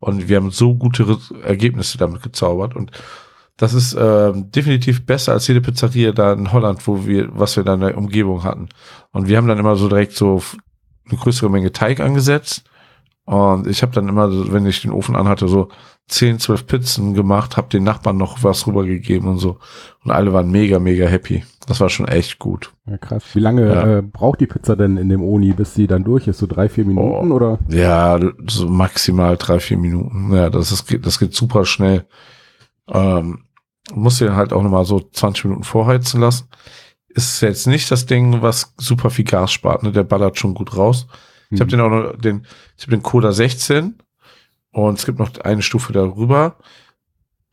und 0.00 0.28
wir 0.28 0.36
haben 0.36 0.50
so 0.50 0.74
gute 0.74 1.18
Ergebnisse 1.44 1.98
damit 1.98 2.22
gezaubert 2.22 2.74
und 2.74 2.90
das 3.56 3.74
ist 3.74 3.92
äh, 3.92 4.32
definitiv 4.34 5.04
besser 5.04 5.32
als 5.32 5.46
jede 5.46 5.60
Pizzeria 5.60 6.12
da 6.12 6.32
in 6.32 6.50
Holland, 6.50 6.86
wo 6.86 7.06
wir, 7.06 7.28
was 7.32 7.56
wir 7.56 7.64
da 7.64 7.74
in 7.74 7.80
der 7.80 7.98
Umgebung 7.98 8.42
hatten. 8.42 8.70
Und 9.12 9.28
wir 9.28 9.36
haben 9.36 9.48
dann 9.48 9.58
immer 9.58 9.76
so 9.76 9.86
direkt 9.86 10.14
so 10.14 10.42
eine 11.06 11.18
größere 11.18 11.50
Menge 11.50 11.70
Teig 11.70 12.00
angesetzt 12.00 12.64
und 13.30 13.68
ich 13.68 13.82
habe 13.82 13.92
dann 13.92 14.08
immer, 14.08 14.52
wenn 14.52 14.66
ich 14.66 14.82
den 14.82 14.90
Ofen 14.90 15.14
anhatte, 15.14 15.46
so 15.46 15.68
10, 16.08 16.40
12 16.40 16.66
Pizzen 16.66 17.14
gemacht, 17.14 17.56
habe 17.56 17.68
den 17.68 17.84
Nachbarn 17.84 18.16
noch 18.16 18.42
was 18.42 18.66
rübergegeben 18.66 19.28
und 19.28 19.38
so. 19.38 19.58
Und 20.04 20.10
alle 20.10 20.32
waren 20.32 20.50
mega, 20.50 20.80
mega 20.80 21.06
happy. 21.06 21.44
Das 21.70 21.80
war 21.80 21.88
schon 21.88 22.08
echt 22.08 22.40
gut. 22.40 22.72
Ja, 22.84 22.98
krass. 22.98 23.22
Wie 23.32 23.38
lange 23.38 23.72
ja. 23.72 23.98
äh, 23.98 24.02
braucht 24.02 24.40
die 24.40 24.48
Pizza 24.48 24.74
denn 24.74 24.96
in 24.96 25.08
dem 25.08 25.22
Oni, 25.22 25.52
bis 25.52 25.72
sie 25.72 25.86
dann 25.86 26.02
durch 26.02 26.26
ist? 26.26 26.38
So 26.38 26.48
drei, 26.48 26.68
vier 26.68 26.84
Minuten 26.84 27.30
oh, 27.30 27.34
oder? 27.36 27.60
Ja, 27.68 28.18
so 28.48 28.68
maximal 28.68 29.36
drei, 29.36 29.60
vier 29.60 29.78
Minuten. 29.78 30.34
Ja, 30.34 30.50
das, 30.50 30.72
ist, 30.72 30.92
das 31.06 31.20
geht 31.20 31.32
super 31.32 31.64
schnell. 31.64 32.08
Ähm, 32.88 33.44
muss 33.94 34.18
den 34.18 34.34
halt 34.34 34.52
auch 34.52 34.64
nochmal 34.64 34.84
so 34.84 34.98
20 34.98 35.44
Minuten 35.44 35.62
vorheizen 35.62 36.20
lassen. 36.20 36.48
Ist 37.06 37.40
jetzt 37.40 37.68
nicht 37.68 37.88
das 37.92 38.04
Ding, 38.04 38.42
was 38.42 38.74
super 38.76 39.10
viel 39.10 39.24
Gas 39.24 39.52
spart. 39.52 39.84
Ne? 39.84 39.92
Der 39.92 40.02
ballert 40.02 40.40
schon 40.40 40.54
gut 40.54 40.76
raus. 40.76 41.06
Ich 41.52 41.60
habe 41.60 41.66
mhm. 41.66 41.70
den 41.70 41.80
auch 41.82 41.90
noch, 41.90 42.18
den, 42.18 42.46
ich 42.76 42.82
habe 42.82 42.96
den 42.96 43.04
Coda 43.04 43.30
16 43.30 43.94
und 44.72 44.98
es 44.98 45.06
gibt 45.06 45.20
noch 45.20 45.38
eine 45.38 45.62
Stufe 45.62 45.92
darüber. 45.92 46.56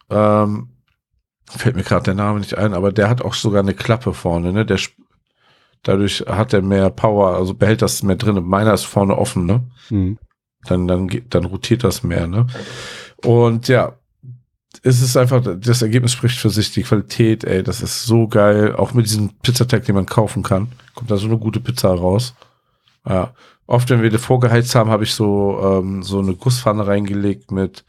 Ähm, 0.10 0.70
fällt 1.48 1.76
mir 1.76 1.84
gerade 1.84 2.04
der 2.04 2.14
Name 2.16 2.40
nicht 2.40 2.58
ein, 2.58 2.74
aber 2.74 2.92
der 2.92 3.10
hat 3.10 3.22
auch 3.22 3.34
sogar 3.34 3.62
eine 3.62 3.74
Klappe 3.74 4.14
vorne, 4.14 4.52
ne? 4.52 4.66
Der 4.66 4.80
dadurch 5.84 6.26
hat 6.28 6.54
er 6.54 6.62
mehr 6.62 6.90
Power, 6.90 7.36
also 7.36 7.54
behält 7.54 7.82
das 7.82 8.04
mehr 8.04 8.16
drin. 8.16 8.44
Meiner 8.44 8.74
ist 8.74 8.86
vorne 8.86 9.18
offen, 9.18 9.46
ne? 9.46 9.64
Mhm. 9.90 10.18
Dann, 10.66 10.88
dann, 10.88 11.10
dann 11.30 11.46
rotiert 11.46 11.84
das 11.84 12.04
mehr, 12.04 12.28
ne? 12.28 12.48
Und 13.24 13.68
ja, 13.68 13.94
es 14.84 15.02
ist 15.02 15.18
einfach, 15.18 15.42
das 15.60 15.82
Ergebnis 15.82 16.14
spricht 16.14 16.38
für 16.38 16.50
sich, 16.50 16.72
die 16.72 16.84
Qualität, 16.84 17.44
ey, 17.44 17.64
das 17.64 17.82
ist 17.82 18.06
so 18.06 18.28
geil. 18.28 18.76
Auch 18.76 18.94
mit 18.94 19.06
diesem 19.06 19.34
Pizzateig, 19.42 19.86
den 19.86 19.96
man 19.96 20.06
kaufen 20.06 20.44
kann, 20.44 20.68
kommt 20.94 21.10
da 21.10 21.18
so 21.18 21.28
eine 21.28 21.38
gute 21.38 21.60
Pizza 21.60 21.90
raus. 21.90 22.36
Ja. 23.08 23.34
Oft, 23.66 23.90
wenn 23.90 24.02
wir 24.02 24.10
die 24.10 24.18
vorgeheizt 24.18 24.76
haben, 24.76 24.90
habe 24.90 25.04
ich 25.04 25.14
so, 25.14 25.60
ähm, 25.62 26.04
so 26.04 26.20
eine 26.20 26.36
Gusspfanne 26.36 26.88
reingelegt 26.88 27.52
mit, 27.52 27.84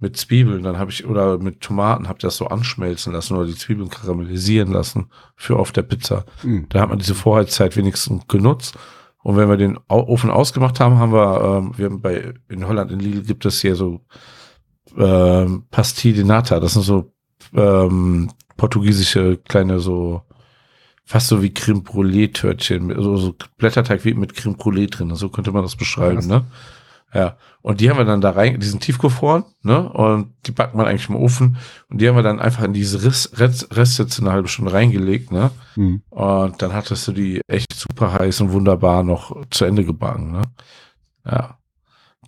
mit 0.00 0.16
Zwiebeln, 0.16 0.62
dann 0.62 0.78
habe 0.78 0.90
ich, 0.90 1.06
oder 1.06 1.38
mit 1.38 1.60
Tomaten, 1.60 2.08
habe 2.08 2.18
das 2.18 2.36
so 2.36 2.46
anschmelzen 2.46 3.12
lassen 3.12 3.36
oder 3.36 3.46
die 3.46 3.54
Zwiebeln 3.54 3.90
karamellisieren 3.90 4.72
lassen 4.72 5.10
für 5.36 5.56
auf 5.56 5.72
der 5.72 5.82
Pizza. 5.82 6.24
Mhm. 6.42 6.66
Da 6.70 6.80
hat 6.80 6.88
man 6.88 6.98
diese 6.98 7.14
Vorheizzeit 7.14 7.76
wenigstens 7.76 8.26
genutzt. 8.26 8.76
Und 9.22 9.36
wenn 9.36 9.50
wir 9.50 9.58
den 9.58 9.78
Ofen 9.88 10.30
ausgemacht 10.30 10.80
haben, 10.80 10.98
haben 10.98 11.12
wir, 11.12 11.42
ähm, 11.42 11.72
wir 11.76 11.86
haben 11.86 12.00
bei, 12.00 12.32
in 12.48 12.66
Holland, 12.66 12.90
in 12.90 13.00
Lidl 13.00 13.22
gibt 13.22 13.44
es 13.44 13.60
hier 13.60 13.76
so 13.76 14.00
ähm, 14.96 15.64
Pastil 15.70 16.14
de 16.14 16.24
Nata. 16.24 16.58
Das 16.58 16.72
sind 16.72 16.82
so 16.82 17.12
ähm, 17.54 18.30
portugiesische 18.56 19.38
kleine 19.46 19.78
so 19.80 20.22
fast 21.04 21.28
so 21.28 21.42
wie 21.42 21.52
Creme 21.52 21.82
Brûlée 21.82 22.32
Törtchen, 22.32 22.92
also 22.92 23.16
so 23.16 23.34
Blätterteig 23.58 24.04
wie 24.04 24.14
mit 24.14 24.34
Creme 24.34 24.54
Brûlée 24.54 24.88
drin, 24.88 25.14
so 25.16 25.28
könnte 25.28 25.50
man 25.50 25.62
das 25.62 25.74
beschreiben, 25.74 26.26
ne? 26.26 26.44
Ja. 27.12 27.36
Und 27.62 27.80
die 27.80 27.90
haben 27.90 27.98
wir 27.98 28.04
dann 28.04 28.20
da 28.20 28.30
rein, 28.30 28.60
die 28.60 28.66
sind 28.66 28.82
tiefgefroren, 28.82 29.44
ne? 29.62 29.88
Und 29.88 30.32
die 30.46 30.52
backen 30.52 30.78
wir 30.78 30.86
eigentlich 30.86 31.08
im 31.08 31.16
Ofen. 31.16 31.56
Und 31.88 32.00
die 32.00 32.08
haben 32.08 32.16
wir 32.16 32.22
dann 32.22 32.40
einfach 32.40 32.64
in 32.64 32.72
diese 32.72 33.02
Rest, 33.02 33.38
Rest, 33.38 33.76
Restsitze 33.76 34.22
eine 34.22 34.32
halbe 34.32 34.48
Stunde 34.48 34.72
reingelegt, 34.72 35.32
ne? 35.32 35.50
Mhm. 35.76 36.02
Und 36.10 36.62
dann 36.62 36.72
hattest 36.72 37.06
du 37.08 37.12
die 37.12 37.40
echt 37.48 37.72
super 37.72 38.12
heiß 38.12 38.40
und 38.42 38.52
wunderbar 38.52 39.02
noch 39.02 39.44
zu 39.50 39.64
Ende 39.64 39.84
gebacken, 39.84 40.32
ne? 40.32 40.42
Ja. 41.24 41.56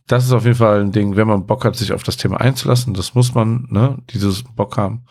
Das 0.09 0.25
ist 0.25 0.33
auf 0.33 0.45
jeden 0.45 0.57
Fall 0.57 0.81
ein 0.81 0.93
Ding, 0.93 1.17
wenn 1.17 1.29
man 1.29 1.47
Bock 1.47 1.65
hat, 1.65 1.77
sich 1.77 1.93
auf 1.93 2.03
das 2.03 2.17
Thema 2.17 2.41
einzulassen, 2.41 2.93
das 2.93 3.15
muss 3.15 3.35
man, 3.35 3.69
ne? 3.71 3.99
Dieses 4.11 4.43
Bock 4.43 4.77
haben. 4.77 5.05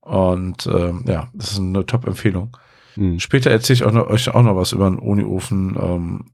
Und 0.00 0.66
ähm, 0.66 1.04
ja, 1.06 1.28
das 1.32 1.52
ist 1.52 1.58
eine 1.58 1.86
Top-Empfehlung. 1.86 2.56
Mhm. 2.96 3.18
Später 3.18 3.50
erzähle 3.50 3.74
ich 3.74 3.84
auch 3.84 3.92
noch, 3.92 4.08
euch 4.08 4.28
auch 4.28 4.42
noch 4.42 4.56
was 4.56 4.72
über 4.72 4.86
einen 4.86 4.98
Uni-Ofen. 4.98 5.76
Ähm, 5.80 6.24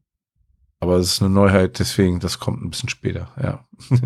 aber 0.87 0.97
es 0.97 1.15
ist 1.15 1.23
eine 1.23 1.33
Neuheit, 1.33 1.79
deswegen, 1.79 2.21
das 2.21 2.39
kommt 2.39 2.63
ein 2.63 2.71
bisschen 2.71 2.89
später, 2.89 3.29
ja. 3.43 3.61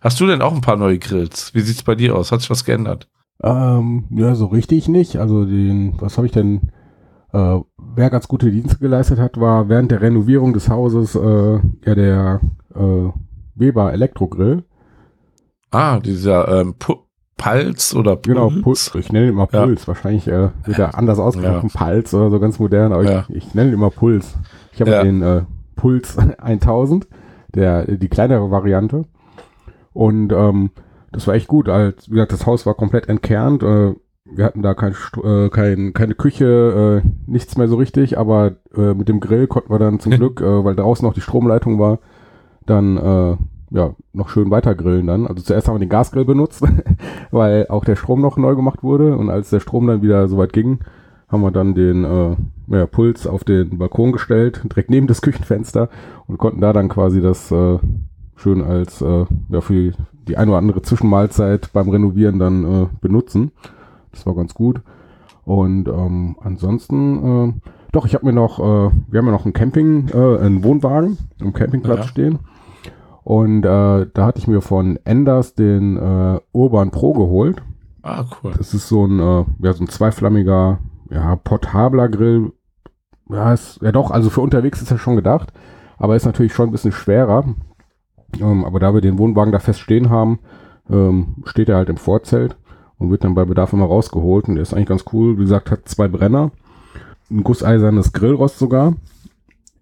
Hast 0.00 0.18
du 0.20 0.26
denn 0.26 0.42
auch 0.42 0.54
ein 0.54 0.60
paar 0.60 0.76
neue 0.76 0.98
Grills? 0.98 1.54
Wie 1.54 1.60
sieht's 1.60 1.82
bei 1.82 1.94
dir 1.94 2.16
aus? 2.16 2.32
Hat 2.32 2.40
sich 2.40 2.50
was 2.50 2.64
geändert? 2.64 3.08
Ähm, 3.42 4.04
ja, 4.10 4.34
so 4.34 4.46
richtig 4.46 4.88
nicht. 4.88 5.16
Also 5.16 5.44
den, 5.44 5.94
was 6.00 6.16
habe 6.16 6.26
ich 6.26 6.32
denn, 6.32 6.72
äh, 7.32 7.58
wer 7.76 8.10
ganz 8.10 8.28
gute 8.28 8.50
Dienste 8.50 8.78
geleistet 8.78 9.18
hat, 9.18 9.38
war 9.38 9.68
während 9.68 9.90
der 9.90 10.00
Renovierung 10.00 10.52
des 10.54 10.68
Hauses 10.68 11.14
äh, 11.14 11.60
ja 11.84 11.94
der 11.94 12.40
äh, 12.74 13.10
Weber 13.54 13.92
Elektrogrill. 13.92 14.64
Ah, 15.70 16.00
dieser 16.00 16.60
ähm, 16.60 16.74
Pulse 17.36 17.98
oder 17.98 18.16
Puls? 18.16 18.34
Genau, 18.34 18.50
Puls. 18.62 18.92
Ich 18.94 19.12
nenne 19.12 19.26
ihn 19.26 19.32
immer 19.32 19.46
Puls. 19.46 19.82
Ja. 19.82 19.88
Wahrscheinlich 19.88 20.26
äh, 20.26 20.50
wird 20.64 20.78
er 20.78 20.94
anders 20.98 21.18
ausgesprochen, 21.18 21.70
ja. 21.72 21.86
Puls 21.86 22.14
oder 22.14 22.30
so 22.30 22.40
ganz 22.40 22.58
modern, 22.58 22.92
aber 22.92 23.04
ja. 23.04 23.26
ich, 23.28 23.36
ich 23.36 23.54
nenne 23.54 23.70
ihn 23.70 23.74
immer 23.74 23.90
Puls. 23.90 24.34
Ich 24.72 24.80
habe 24.80 24.90
ja. 24.90 25.02
den 25.02 25.22
äh, 25.22 25.42
Puls 25.76 26.18
1000, 26.38 27.06
der 27.54 27.86
die 27.86 28.08
kleinere 28.08 28.50
Variante. 28.50 29.04
Und 29.92 30.32
ähm, 30.32 30.70
das 31.12 31.26
war 31.26 31.34
echt 31.34 31.48
gut. 31.48 31.68
Als, 31.68 32.08
wie 32.08 32.14
gesagt, 32.14 32.32
das 32.32 32.46
Haus 32.46 32.66
war 32.66 32.74
komplett 32.74 33.08
entkernt. 33.08 33.62
Äh, 33.62 33.94
wir 34.24 34.44
hatten 34.44 34.62
da 34.62 34.74
kein, 34.74 34.94
äh, 35.22 35.48
kein, 35.48 35.92
keine 35.92 36.14
Küche, 36.14 37.02
äh, 37.04 37.08
nichts 37.26 37.56
mehr 37.56 37.68
so 37.68 37.76
richtig, 37.76 38.18
aber 38.18 38.56
äh, 38.76 38.92
mit 38.92 39.08
dem 39.08 39.20
Grill 39.20 39.46
konnten 39.46 39.70
wir 39.70 39.78
dann 39.78 40.00
zum 40.00 40.12
Glück, 40.16 40.40
äh, 40.40 40.64
weil 40.64 40.74
draußen 40.74 41.06
noch 41.06 41.14
die 41.14 41.20
Stromleitung 41.20 41.78
war, 41.78 42.00
dann 42.66 42.96
äh, 42.96 43.36
ja, 43.70 43.94
noch 44.12 44.28
schön 44.28 44.50
weiter 44.50 44.74
grillen 44.74 45.06
dann. 45.06 45.26
Also 45.26 45.42
zuerst 45.42 45.68
haben 45.68 45.76
wir 45.76 45.80
den 45.80 45.88
Gasgrill 45.88 46.24
benutzt, 46.24 46.62
weil 47.30 47.66
auch 47.68 47.84
der 47.84 47.96
Strom 47.96 48.20
noch 48.20 48.36
neu 48.36 48.54
gemacht 48.54 48.82
wurde. 48.82 49.16
Und 49.16 49.30
als 49.30 49.50
der 49.50 49.60
Strom 49.60 49.86
dann 49.86 50.02
wieder 50.02 50.28
so 50.28 50.38
weit 50.38 50.52
ging, 50.52 50.80
haben 51.28 51.42
wir 51.42 51.50
dann 51.50 51.74
den 51.74 52.04
äh, 52.04 52.36
ja, 52.68 52.86
Puls 52.86 53.26
auf 53.26 53.44
den 53.44 53.78
Balkon 53.78 54.12
gestellt, 54.12 54.62
direkt 54.64 54.90
neben 54.90 55.06
das 55.06 55.22
Küchenfenster 55.22 55.88
und 56.26 56.38
konnten 56.38 56.60
da 56.60 56.72
dann 56.72 56.88
quasi 56.88 57.20
das 57.20 57.50
äh, 57.50 57.78
schön 58.36 58.62
als 58.62 59.00
äh, 59.00 59.24
ja, 59.48 59.60
für 59.60 59.92
die 60.28 60.36
eine 60.36 60.50
oder 60.50 60.58
andere 60.58 60.82
Zwischenmahlzeit 60.82 61.72
beim 61.72 61.88
Renovieren 61.88 62.38
dann 62.38 62.64
äh, 62.64 62.86
benutzen. 63.00 63.52
Das 64.12 64.26
war 64.26 64.34
ganz 64.34 64.54
gut. 64.54 64.80
Und 65.44 65.88
ähm, 65.88 66.36
ansonsten, 66.40 67.54
äh, 67.58 67.70
doch, 67.92 68.06
ich 68.06 68.14
habe 68.14 68.26
mir 68.26 68.32
noch, 68.32 68.58
äh, 68.58 68.90
wir 69.08 69.18
haben 69.18 69.26
ja 69.26 69.32
noch 69.32 69.44
einen 69.44 69.54
Camping, 69.54 70.08
äh, 70.08 70.38
einen 70.38 70.64
Wohnwagen 70.64 71.18
im 71.40 71.52
Campingplatz 71.52 71.98
ja. 71.98 72.06
stehen. 72.08 72.38
Und 73.22 73.64
äh, 73.64 74.06
da 74.12 74.26
hatte 74.26 74.38
ich 74.38 74.46
mir 74.46 74.60
von 74.60 74.98
Enders 75.04 75.54
den 75.54 75.96
äh, 75.96 76.40
Urban 76.52 76.90
Pro 76.90 77.12
geholt. 77.12 77.62
Ah, 78.02 78.24
cool. 78.42 78.52
Das 78.56 78.72
ist 78.72 78.88
so 78.88 79.04
ein, 79.04 79.18
äh, 79.18 79.44
ja, 79.60 79.72
so 79.72 79.84
ein 79.84 79.88
zweiflammiger, 79.88 80.78
ja, 81.10 81.36
portabler 81.36 82.08
Grill. 82.08 82.52
Ja, 83.28 83.52
ist, 83.52 83.80
ja 83.82 83.92
doch, 83.92 84.10
also 84.10 84.30
für 84.30 84.40
unterwegs 84.40 84.80
ist 84.80 84.90
er 84.90 84.98
schon 84.98 85.16
gedacht, 85.16 85.52
aber 85.98 86.16
ist 86.16 86.26
natürlich 86.26 86.54
schon 86.54 86.68
ein 86.68 86.72
bisschen 86.72 86.92
schwerer. 86.92 87.44
Ähm, 88.40 88.64
aber 88.64 88.80
da 88.80 88.94
wir 88.94 89.00
den 89.00 89.18
Wohnwagen 89.18 89.52
da 89.52 89.58
fest 89.58 89.80
stehen 89.80 90.10
haben, 90.10 90.40
ähm, 90.90 91.36
steht 91.44 91.68
er 91.68 91.76
halt 91.76 91.88
im 91.88 91.96
Vorzelt 91.96 92.56
und 92.98 93.10
wird 93.10 93.24
dann 93.24 93.34
bei 93.34 93.44
Bedarf 93.44 93.72
immer 93.72 93.86
rausgeholt. 93.86 94.48
Und 94.48 94.56
der 94.56 94.62
ist 94.62 94.74
eigentlich 94.74 94.88
ganz 94.88 95.04
cool. 95.12 95.36
Wie 95.38 95.42
gesagt, 95.42 95.70
hat 95.70 95.88
zwei 95.88 96.08
Brenner, 96.08 96.50
ein 97.30 97.42
gusseisernes 97.42 98.12
Grillrost 98.12 98.58
sogar 98.58 98.94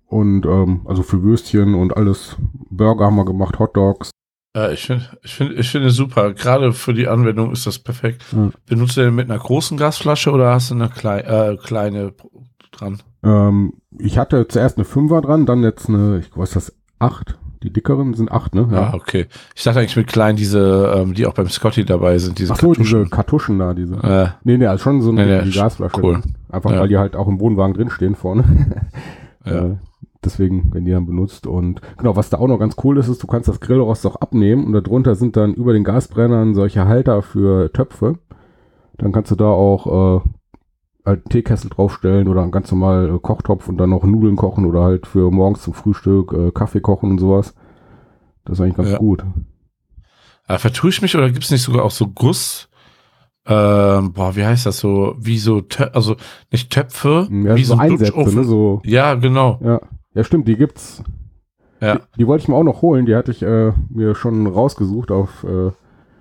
und 0.06 0.46
ähm, 0.46 0.82
also 0.84 1.02
für 1.02 1.22
Würstchen 1.22 1.74
und 1.74 1.96
alles. 1.96 2.36
Burger 2.70 3.06
haben 3.06 3.16
wir 3.16 3.24
gemacht, 3.24 3.58
Hot 3.58 3.76
Dogs. 3.76 4.10
Ja, 4.54 4.70
ich 4.70 4.86
finde, 4.86 5.04
ich 5.22 5.34
finde, 5.34 5.54
ich 5.54 5.68
finde 5.68 5.90
super. 5.90 6.32
Gerade 6.32 6.72
für 6.72 6.94
die 6.94 7.08
Anwendung 7.08 7.52
ist 7.52 7.66
das 7.66 7.80
perfekt. 7.80 8.24
Ja. 8.32 8.50
Benutzt 8.66 8.96
du 8.96 9.02
den 9.02 9.14
mit 9.14 9.28
einer 9.28 9.38
großen 9.38 9.76
Gasflasche 9.76 10.30
oder 10.30 10.52
hast 10.52 10.70
du 10.70 10.74
eine 10.74 10.88
klei 10.88 11.20
äh, 11.20 11.56
kleine 11.56 12.12
dran? 12.70 13.02
Ähm, 13.24 13.74
ich 13.98 14.16
hatte 14.16 14.46
zuerst 14.46 14.78
eine 14.78 14.86
5er 14.86 15.22
dran, 15.22 15.46
dann 15.46 15.62
jetzt 15.62 15.88
eine, 15.88 16.18
ich 16.18 16.36
weiß 16.36 16.50
das, 16.50 16.72
8. 17.00 17.36
Die 17.64 17.72
dickeren 17.72 18.12
sind 18.12 18.30
8, 18.30 18.54
ne? 18.54 18.68
Ja, 18.70 18.90
ah, 18.90 18.94
okay. 18.94 19.26
Ich 19.56 19.64
dachte 19.64 19.80
eigentlich 19.80 19.96
mit 19.96 20.06
kleinen 20.06 20.36
diese, 20.36 20.92
ähm, 20.94 21.14
die 21.14 21.26
auch 21.26 21.32
beim 21.32 21.48
Scotty 21.48 21.84
dabei 21.84 22.18
sind, 22.18 22.38
diese 22.38 22.52
Ach 22.52 22.60
so, 22.60 22.68
Kartuschen. 22.68 23.00
diese 23.00 23.10
Kartuschen 23.10 23.58
da, 23.58 23.72
diese. 23.72 23.94
Äh, 23.94 24.28
nee, 24.44 24.58
nee, 24.58 24.66
also 24.66 24.82
schon 24.82 25.00
so 25.00 25.10
eine 25.10 25.24
nee, 25.24 25.44
nee, 25.46 25.50
Gasflasche. 25.50 26.00
Cool. 26.00 26.20
Einfach 26.50 26.70
ja. 26.70 26.80
weil 26.80 26.88
die 26.88 26.98
halt 26.98 27.16
auch 27.16 27.26
im 27.26 27.40
Wohnwagen 27.40 27.74
drinstehen 27.74 28.14
vorne. 28.14 28.44
ja. 28.84 28.92
Äh, 29.46 29.76
deswegen 30.24 30.72
werden 30.72 30.84
die 30.84 30.92
dann 30.92 31.06
benutzt. 31.06 31.46
Und 31.46 31.80
genau, 31.96 32.16
was 32.16 32.30
da 32.30 32.38
auch 32.38 32.48
noch 32.48 32.58
ganz 32.58 32.76
cool 32.82 32.98
ist, 32.98 33.08
ist, 33.08 33.22
du 33.22 33.26
kannst 33.26 33.48
das 33.48 33.60
Grillrost 33.60 34.06
auch 34.06 34.16
abnehmen 34.16 34.64
und 34.64 34.72
darunter 34.72 35.14
sind 35.14 35.36
dann 35.36 35.54
über 35.54 35.72
den 35.72 35.84
Gasbrennern 35.84 36.54
solche 36.54 36.86
Halter 36.86 37.22
für 37.22 37.72
Töpfe. 37.72 38.18
Dann 38.96 39.12
kannst 39.12 39.30
du 39.30 39.36
da 39.36 39.46
auch 39.46 39.86
äh, 39.86 40.28
halt 41.04 41.24
einen 41.24 41.28
Teekessel 41.30 41.70
draufstellen 41.70 42.28
oder 42.28 42.42
einen 42.42 42.52
ganz 42.52 42.70
normal 42.70 43.14
äh, 43.14 43.18
Kochtopf 43.18 43.68
und 43.68 43.76
dann 43.76 43.90
noch 43.90 44.04
Nudeln 44.04 44.36
kochen 44.36 44.64
oder 44.64 44.82
halt 44.82 45.06
für 45.06 45.30
morgens 45.30 45.62
zum 45.62 45.74
Frühstück 45.74 46.32
äh, 46.32 46.50
Kaffee 46.52 46.80
kochen 46.80 47.10
und 47.10 47.18
sowas. 47.18 47.54
Das 48.44 48.58
ist 48.58 48.60
eigentlich 48.60 48.76
ganz 48.76 48.90
ja. 48.90 48.98
gut. 48.98 49.24
Ja, 50.48 50.58
vertue 50.58 50.90
ich 50.90 51.02
mich 51.02 51.16
oder 51.16 51.30
gibt 51.30 51.44
es 51.44 51.50
nicht 51.50 51.62
sogar 51.62 51.84
auch 51.84 51.90
so 51.90 52.08
Guss? 52.08 52.68
Ähm, 53.46 54.12
boah, 54.12 54.36
wie 54.36 54.44
heißt 54.44 54.64
das 54.66 54.78
so? 54.78 55.16
Wie 55.18 55.38
so, 55.38 55.60
Tö 55.60 55.84
also 55.92 56.16
nicht 56.50 56.70
Töpfe, 56.70 57.28
ja, 57.30 57.56
wie 57.56 57.64
so, 57.64 57.74
so 57.74 57.80
Einsätze, 57.80 58.34
ne? 58.34 58.44
So, 58.44 58.80
ja, 58.84 59.14
genau. 59.14 59.58
Ja. 59.62 59.80
Ja, 60.14 60.24
stimmt, 60.24 60.48
die 60.48 60.56
gibt's. 60.56 61.02
Ja. 61.80 61.96
Die, 61.96 62.00
die 62.18 62.26
wollte 62.26 62.42
ich 62.42 62.48
mir 62.48 62.54
auch 62.54 62.64
noch 62.64 62.82
holen, 62.82 63.06
die 63.06 63.14
hatte 63.14 63.30
ich 63.30 63.42
äh, 63.42 63.72
mir 63.90 64.14
schon 64.14 64.46
rausgesucht 64.46 65.10
auf 65.10 65.44
äh, 65.44 65.70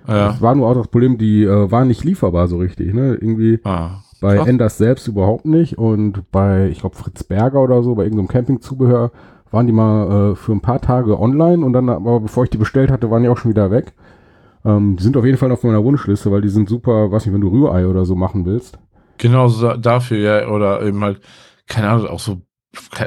ja. 0.08 0.28
Das 0.28 0.42
war 0.42 0.56
nur 0.56 0.68
auch 0.68 0.76
das 0.76 0.88
Problem, 0.88 1.18
die 1.18 1.44
äh, 1.44 1.72
waren 1.72 1.88
nicht 1.88 2.04
lieferbar 2.04 2.48
so 2.48 2.58
richtig, 2.58 2.94
ne? 2.94 3.16
Irgendwie. 3.16 3.60
Ah. 3.64 4.02
Bei 4.22 4.38
Krass. 4.38 4.48
Enders 4.48 4.78
selbst 4.78 5.08
überhaupt 5.10 5.44
nicht 5.46 5.78
und 5.78 6.32
bei, 6.32 6.70
ich 6.70 6.80
glaube, 6.80 6.96
Fritz 6.96 7.26
Berger 7.26 7.60
oder 7.62 7.84
so, 7.84 7.94
bei 7.96 8.04
irgendeinem 8.04 8.30
Campingzubehör 8.30 9.12
waren 9.52 9.68
die 9.68 9.74
mal 9.74 10.32
äh, 10.32 10.36
für 10.36 10.54
ein 10.54 10.62
paar 10.62 10.80
Tage 10.80 11.20
online 11.20 11.66
und 11.66 11.74
dann, 11.74 11.90
aber 11.90 12.22
bevor 12.22 12.46
ich 12.46 12.50
die 12.50 12.58
bestellt 12.58 12.90
hatte, 12.90 13.12
waren 13.12 13.24
die 13.24 13.28
auch 13.28 13.38
schon 13.38 13.52
wieder 13.52 13.70
weg. 13.70 13.92
Ähm, 14.64 14.96
die 14.96 15.04
sind 15.04 15.18
auf 15.18 15.26
jeden 15.26 15.38
Fall 15.38 15.52
auf 15.52 15.66
meiner 15.66 15.84
Wunschliste, 15.84 16.32
weil 16.32 16.40
die 16.40 16.48
sind 16.48 16.70
super, 16.70 17.12
weiß 17.12 17.26
nicht, 17.26 17.34
wenn 17.34 17.42
du 17.42 17.50
Rührei 17.50 17.86
oder 17.86 18.06
so 18.06 18.16
machen 18.16 18.46
willst. 18.46 18.80
Genau 19.18 19.50
so 19.50 19.74
dafür, 19.74 20.18
ja, 20.18 20.48
oder 20.48 20.82
eben 20.84 21.04
halt, 21.04 21.20
keine 21.68 21.90
Ahnung, 21.90 22.08
auch 22.08 22.20
so 22.20 22.38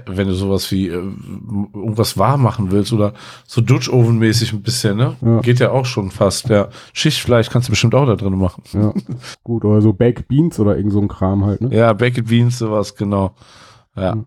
wenn 0.07 0.29
du 0.29 0.35
sowas 0.35 0.71
wie 0.71 0.89
äh, 0.89 0.93
irgendwas 0.93 2.17
warm 2.17 2.43
machen 2.43 2.71
willst 2.71 2.93
oder 2.93 3.15
so 3.47 3.61
Dutch-Oven-mäßig 3.61 4.53
ein 4.53 4.63
bisschen, 4.63 4.97
ne? 4.97 5.17
Ja. 5.21 5.41
Geht 5.41 5.59
ja 5.59 5.71
auch 5.71 5.87
schon 5.87 6.11
fast. 6.11 6.49
Ja. 6.49 6.69
Schichtfleisch 6.93 7.51
kannst 7.51 7.69
du 7.69 7.73
bestimmt 7.73 7.95
auch 7.95 8.07
da 8.07 8.15
drin 8.15 8.39
machen. 8.39 8.63
Ja. 8.73 8.93
Gut, 9.43 9.65
oder 9.65 9.81
so 9.81 9.93
Baked 9.93 10.29
Beans 10.29 10.61
oder 10.61 10.77
irgend 10.77 10.93
so 10.93 11.01
ein 11.01 11.09
Kram 11.09 11.45
halt, 11.45 11.61
ne? 11.61 11.77
Ja, 11.77 11.93
Baked 11.93 12.27
Beans, 12.27 12.59
sowas, 12.59 12.95
genau. 12.95 13.35
Ja. 13.97 14.15
Mhm. 14.15 14.27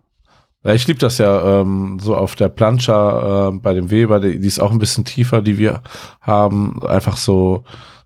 Ja, 0.62 0.74
ich 0.74 0.86
liebe 0.86 0.98
das 0.98 1.16
ja 1.16 1.60
ähm, 1.60 1.98
so 2.02 2.14
auf 2.14 2.36
der 2.36 2.50
Plancha 2.50 3.48
äh, 3.48 3.52
bei 3.52 3.72
dem 3.72 3.90
Weber, 3.90 4.20
die, 4.20 4.38
die 4.38 4.46
ist 4.46 4.60
auch 4.60 4.72
ein 4.72 4.78
bisschen 4.78 5.06
tiefer, 5.06 5.40
die 5.40 5.56
wir 5.56 5.80
haben. 6.20 6.82
Einfach 6.84 7.16
so, 7.16 7.64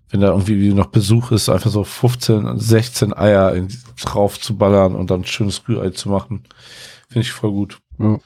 wenn 0.09 0.21
da 0.21 0.29
irgendwie 0.29 0.73
noch 0.73 0.85
Besuch 0.85 1.31
ist, 1.31 1.49
einfach 1.49 1.69
so 1.69 1.83
15, 1.83 2.57
16 2.57 3.13
Eier 3.13 3.53
in, 3.53 3.67
drauf 4.01 4.39
zu 4.39 4.55
ballern 4.57 4.95
und 4.95 5.11
dann 5.11 5.21
ein 5.21 5.25
schönes 5.25 5.67
Rührei 5.67 5.89
zu 5.89 6.07
machen. 6.07 6.43
Finde 7.15 7.27
ich 7.27 7.31
voll 7.31 7.51
gut. 7.51 7.79
Ja. 7.97 8.19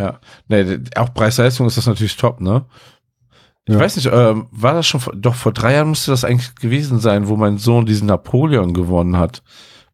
ja. 0.00 0.20
Nee, 0.48 0.80
auch 0.96 1.14
Preis-Leistung 1.14 1.68
ist 1.68 1.76
das 1.76 1.86
natürlich 1.86 2.16
top, 2.16 2.40
ne? 2.40 2.64
Ich 3.66 3.74
ja. 3.74 3.78
weiß 3.78 3.94
nicht, 3.94 4.10
ähm, 4.12 4.48
war 4.50 4.74
das 4.74 4.84
schon, 4.84 4.98
vor, 4.98 5.14
doch 5.14 5.36
vor 5.36 5.52
drei 5.52 5.74
Jahren 5.74 5.90
müsste 5.90 6.10
das 6.10 6.24
eigentlich 6.24 6.56
gewesen 6.56 6.98
sein, 6.98 7.28
wo 7.28 7.36
mein 7.36 7.58
Sohn 7.58 7.86
diesen 7.86 8.08
Napoleon 8.08 8.74
gewonnen 8.74 9.16
hat 9.16 9.44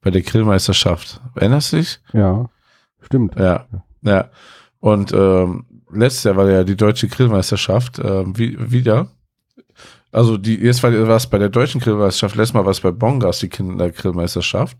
bei 0.01 0.11
der 0.11 0.23
Grillmeisterschaft. 0.23 1.21
Erinnerst 1.35 1.75
du 1.75 1.77
dich? 1.77 2.01
Ja, 2.15 2.47
stimmt. 3.03 3.39
Ja, 3.39 3.67
ja. 4.01 4.31
Und 4.81 5.13
ähm, 5.13 5.67
letztes 5.93 6.25
Jahr 6.25 6.37
war 6.37 6.49
ja 6.49 6.65
die 6.65 6.77
deutsche 6.77 7.09
Grillmeisterschaft 7.09 7.99
ähm, 7.99 8.33
wie, 8.39 8.57
wieder. 8.73 9.09
Also 10.11 10.39
die, 10.39 10.55
jetzt 10.55 10.83
war 10.83 10.91
es 10.91 11.27
bei 11.27 11.37
der 11.37 11.51
deutschen 11.51 11.83
Grillmeisterschaft, 11.83 12.35
letztes 12.35 12.55
Mal 12.55 12.65
war 12.65 12.71
es 12.71 12.81
bei 12.81 12.93
Bongas 12.93 13.41
die 13.41 13.51
Kindergrillmeisterschaft. 13.51 14.79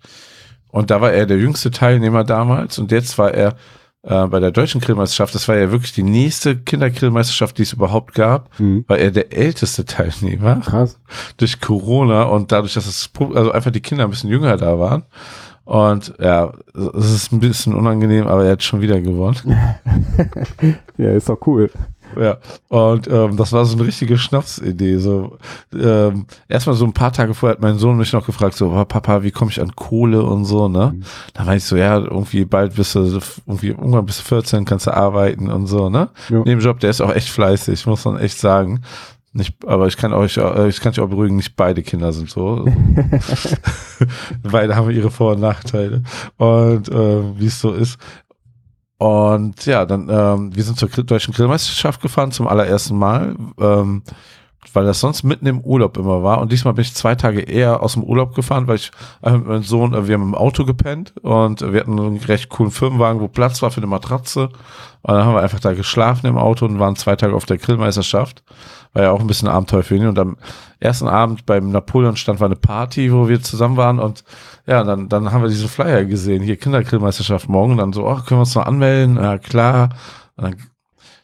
Und 0.71 0.91
da 0.91 1.01
war 1.01 1.13
er 1.13 1.27
der 1.27 1.39
jüngste 1.39 1.71
Teilnehmer 1.71 2.25
damals 2.25 2.79
und 2.79 2.93
jetzt 2.93 3.19
war 3.19 3.33
er 3.33 3.55
äh, 4.03 4.27
bei 4.27 4.39
der 4.41 4.53
deutschen 4.53 4.81
Grillmeisterschaft, 4.81 5.35
das 5.35 5.49
war 5.49 5.57
ja 5.57 5.71
wirklich 5.71 5.93
die 5.93 6.03
nächste 6.03 6.57
Kindergrillmeisterschaft, 6.57 7.59
die 7.59 7.63
es 7.63 7.73
überhaupt 7.73 8.15
gab, 8.15 8.49
mhm. 8.59 8.85
war 8.87 8.99
er 8.99 9.11
der 9.11 9.33
älteste 9.33 9.85
Teilnehmer. 9.85 10.61
Krass. 10.61 10.99
Durch 11.37 11.61
Corona 11.61 12.25
und 12.25 12.53
dadurch, 12.53 12.75
dass 12.75 12.87
es 12.87 13.11
also 13.35 13.51
einfach 13.51 13.71
die 13.71 13.81
Kinder 13.81 14.05
ein 14.05 14.11
bisschen 14.11 14.31
jünger 14.31 14.57
da 14.57 14.79
waren. 14.79 15.05
Und 15.65 16.15
ja, 16.19 16.55
es 16.73 17.13
ist 17.13 17.33
ein 17.33 17.41
bisschen 17.41 17.75
unangenehm, 17.75 18.27
aber 18.27 18.45
er 18.45 18.53
hat 18.53 18.63
schon 18.63 18.81
wieder 18.81 19.03
gewonnen. 19.03 19.37
ja, 20.97 21.11
ist 21.11 21.29
doch 21.29 21.39
cool. 21.47 21.71
Ja, 22.17 22.39
und 22.69 23.09
ähm, 23.09 23.37
das 23.37 23.53
war 23.53 23.65
so 23.65 23.77
eine 23.77 23.87
richtige 23.87 24.19
Schnapsidee. 24.19 24.99
So, 24.99 25.39
ähm, 25.75 26.27
erstmal 26.49 26.77
so 26.77 26.85
ein 26.85 26.93
paar 26.93 27.13
Tage 27.13 27.35
vorher 27.35 27.55
hat 27.55 27.63
mein 27.63 27.79
Sohn 27.79 27.97
mich 27.97 28.13
noch 28.13 28.27
gefragt, 28.27 28.55
so, 28.55 28.71
Papa, 28.89 29.23
wie 29.23 29.31
komme 29.31 29.51
ich 29.51 29.61
an 29.61 29.75
Kohle 29.75 30.23
und 30.23 30.45
so, 30.45 30.69
ne? 30.69 30.93
Mhm. 30.95 31.03
Da 31.35 31.45
meinte 31.45 31.59
ich 31.59 31.65
so, 31.65 31.77
ja, 31.77 31.99
irgendwie 31.99 32.45
bald 32.45 32.75
bist 32.75 32.95
du, 32.95 33.21
irgendwie 33.47 33.69
irgendwann 33.69 34.07
bist 34.07 34.21
du 34.21 34.25
14, 34.25 34.65
kannst 34.65 34.87
du 34.87 34.95
arbeiten 34.95 35.51
und 35.51 35.67
so, 35.67 35.89
ne? 35.91 36.09
Ja. 36.29 36.43
Nebenjob, 36.45 36.81
der 36.81 36.91
ist 36.91 37.01
auch 37.01 37.15
echt 37.15 37.29
fleißig, 37.29 37.87
muss 37.87 38.05
man 38.05 38.19
echt 38.19 38.39
sagen. 38.39 38.83
Nicht, 39.33 39.55
aber 39.67 39.87
ich 39.87 39.97
kann 39.97 40.13
euch, 40.13 40.39
äh, 40.39 40.69
ich 40.69 40.81
kann 40.81 40.93
euch 40.93 41.01
auch 41.01 41.09
beruhigen, 41.09 41.37
nicht 41.37 41.55
beide 41.55 41.83
Kinder 41.83 42.13
sind 42.13 42.31
so. 42.31 42.65
beide 44.43 44.75
haben 44.75 44.91
ihre 44.91 45.11
Vor- 45.11 45.33
und 45.33 45.41
Nachteile. 45.41 46.03
Und 46.39 46.89
äh, 46.89 47.39
wie 47.39 47.47
es 47.47 47.61
so 47.61 47.73
ist. 47.73 47.99
Und 48.99 49.65
ja, 49.67 49.87
dann, 49.87 50.09
ähm, 50.11 50.55
wir 50.55 50.65
sind 50.65 50.79
zur 50.79 50.89
deutschen 50.89 51.33
Grillmeisterschaft 51.33 52.03
gefahren 52.03 52.33
zum 52.33 52.49
allerersten 52.49 52.99
Mal, 52.99 53.37
ähm, 53.61 54.03
weil 54.75 54.85
das 54.85 55.01
sonst 55.01 55.23
mitten 55.23 55.47
im 55.47 55.61
Urlaub 55.61 55.97
immer 55.97 56.23
war. 56.23 56.41
Und 56.41 56.53
diesmal 56.53 56.75
bin 56.75 56.83
ich 56.83 56.95
zwei 56.95 57.15
Tage 57.15 57.41
eher 57.41 57.83
aus 57.83 57.95
dem 57.95 58.05
Urlaub 58.05 58.35
gefahren, 58.35 58.67
weil 58.67 58.77
ich 58.77 58.91
äh, 59.23 59.33
mit 59.33 59.47
meinem 59.47 59.63
Sohn, 59.63 59.95
äh, 59.95 60.07
wir 60.07 60.15
haben 60.15 60.23
im 60.23 60.35
Auto 60.35 60.65
gepennt 60.65 61.15
und 61.23 61.61
wir 61.61 61.81
hatten 61.81 61.99
einen 61.99 62.17
recht 62.19 62.49
coolen 62.49 62.71
Firmenwagen, 62.71 63.21
wo 63.21 63.29
Platz 63.29 63.63
war 63.63 63.71
für 63.71 63.79
eine 63.79 63.87
Matratze. 63.87 64.51
Und 65.03 65.15
dann 65.15 65.25
haben 65.25 65.35
wir 65.35 65.43
einfach 65.43 65.61
da 65.61 65.75
geschlafen 65.75 66.27
im 66.27 66.39
Auto 66.39 66.67
und 66.67 66.79
waren 66.79 66.97
zwei 66.97 67.17
Tage 67.17 67.35
auf 67.35 67.47
der 67.47 67.59
Grillmeisterschaft. 67.59 68.43
War 68.93 69.03
ja 69.05 69.11
auch 69.13 69.21
ein 69.21 69.27
bisschen 69.27 69.49
Abenteuer 69.49 69.83
für 69.83 69.97
ihn. 69.97 70.07
Und 70.07 70.19
am 70.19 70.37
ersten 70.81 71.09
Abend 71.09 71.47
beim 71.47 71.71
Napoleon-Stand 71.71 72.41
war 72.41 72.47
eine 72.47 72.57
Party, 72.57 73.13
wo 73.13 73.29
wir 73.29 73.41
zusammen 73.43 73.77
waren 73.77 73.99
und 73.99 74.25
ja, 74.67 74.85
dann, 74.85 75.09
dann 75.09 75.33
haben 75.33 75.43
wir 75.43 75.49
diese 75.49 75.67
Flyer 75.67 76.05
gesehen, 76.05 76.43
hier 76.43 76.59
Kindergrillmeisterschaft 76.59 77.49
morgen, 77.49 77.73
und 77.73 77.79
dann 77.79 77.95
so, 77.95 78.07
oh, 78.07 78.17
können 78.17 78.39
wir 78.39 78.41
uns 78.41 78.55
noch 78.55 78.67
anmelden? 78.67 79.17
Ja, 79.17 79.39
klar. 79.39 79.91
Und 80.37 80.45
dann, 80.45 80.57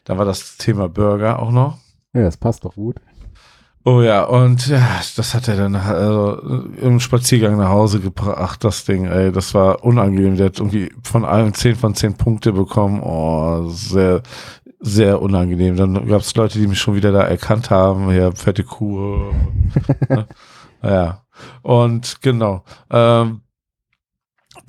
dann 0.05 0.17
war 0.17 0.25
das 0.25 0.57
Thema 0.57 0.89
Burger 0.89 1.39
auch 1.39 1.51
noch. 1.51 1.77
Ja, 2.13 2.23
das 2.23 2.37
passt 2.37 2.65
doch 2.65 2.73
gut. 2.73 2.95
Oh 3.87 4.01
ja, 4.01 4.23
und 4.23 4.67
ja, 4.67 4.99
das 5.15 5.35
hat 5.35 5.47
er 5.47 5.57
dann 5.57 5.75
also, 5.75 6.41
im 6.81 6.99
Spaziergang 6.99 7.57
nach 7.57 7.69
Hause 7.69 7.99
gebracht, 7.99 8.63
das 8.63 8.83
Ding, 8.83 9.05
ey, 9.05 9.31
das 9.31 9.53
war 9.53 9.83
unangenehm. 9.83 10.37
Der 10.37 10.47
hat 10.47 10.57
irgendwie 10.57 10.91
von 11.03 11.23
allen 11.23 11.53
10 11.53 11.75
von 11.75 11.93
10 11.93 12.15
Punkte 12.15 12.51
bekommen. 12.51 12.99
Oh, 13.03 13.69
sehr, 13.69 14.23
sehr 14.79 15.21
unangenehm. 15.21 15.75
Dann 15.75 16.07
gab 16.07 16.21
es 16.21 16.35
Leute, 16.35 16.57
die 16.57 16.65
mich 16.65 16.79
schon 16.79 16.95
wieder 16.95 17.11
da 17.11 17.21
erkannt 17.21 17.69
haben, 17.69 18.09
ja, 18.09 18.31
fette 18.31 18.63
Kuh. 18.63 19.31
ne? 20.09 20.27
Ja. 20.81 21.21
Und 21.61 22.21
genau. 22.21 22.63
Ähm, 22.89 23.41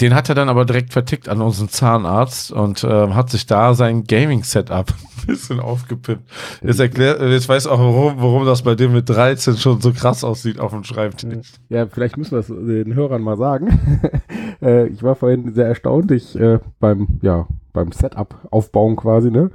den 0.01 0.15
hat 0.15 0.29
er 0.29 0.35
dann 0.35 0.49
aber 0.49 0.65
direkt 0.65 0.93
vertickt 0.93 1.29
an 1.29 1.41
unseren 1.41 1.69
Zahnarzt 1.69 2.53
und 2.53 2.85
äh, 2.85 3.09
hat 3.09 3.31
sich 3.31 3.47
da 3.47 3.75
sein 3.75 4.05
Gaming-Setup 4.05 4.89
ein 5.21 5.27
bisschen 5.27 5.61
aufgepimpt. 5.61 6.25
Jetzt 6.63 6.81
erklärt, 6.81 7.21
jetzt 7.23 7.49
weiß 7.49 7.67
auch, 7.67 7.79
warum, 7.79 8.15
warum 8.19 8.45
das 8.45 8.63
bei 8.63 8.75
dem 8.75 8.93
mit 8.93 9.09
13 9.09 9.57
schon 9.57 9.81
so 9.81 9.93
krass 9.93 10.23
aussieht 10.25 10.61
auf 10.61 10.73
dem 10.73 10.85
Schreibtisch. 10.85 11.53
Ja, 11.69 11.87
vielleicht 11.87 12.17
müssen 12.17 12.33
wir 12.33 12.41
es 12.41 12.49
den 12.49 12.95
Hörern 12.95 13.23
mal 13.23 13.37
sagen. 13.37 14.01
äh, 14.63 14.87
ich 14.89 15.03
war 15.03 15.15
vorhin 15.15 15.55
sehr 15.55 15.67
erstaunt, 15.67 16.11
ich 16.11 16.39
äh, 16.39 16.59
beim, 16.79 17.19
ja, 17.23 17.47
beim 17.73 17.93
Setup 17.93 18.35
aufbauen 18.51 18.97
quasi, 18.97 19.31
ne? 19.31 19.51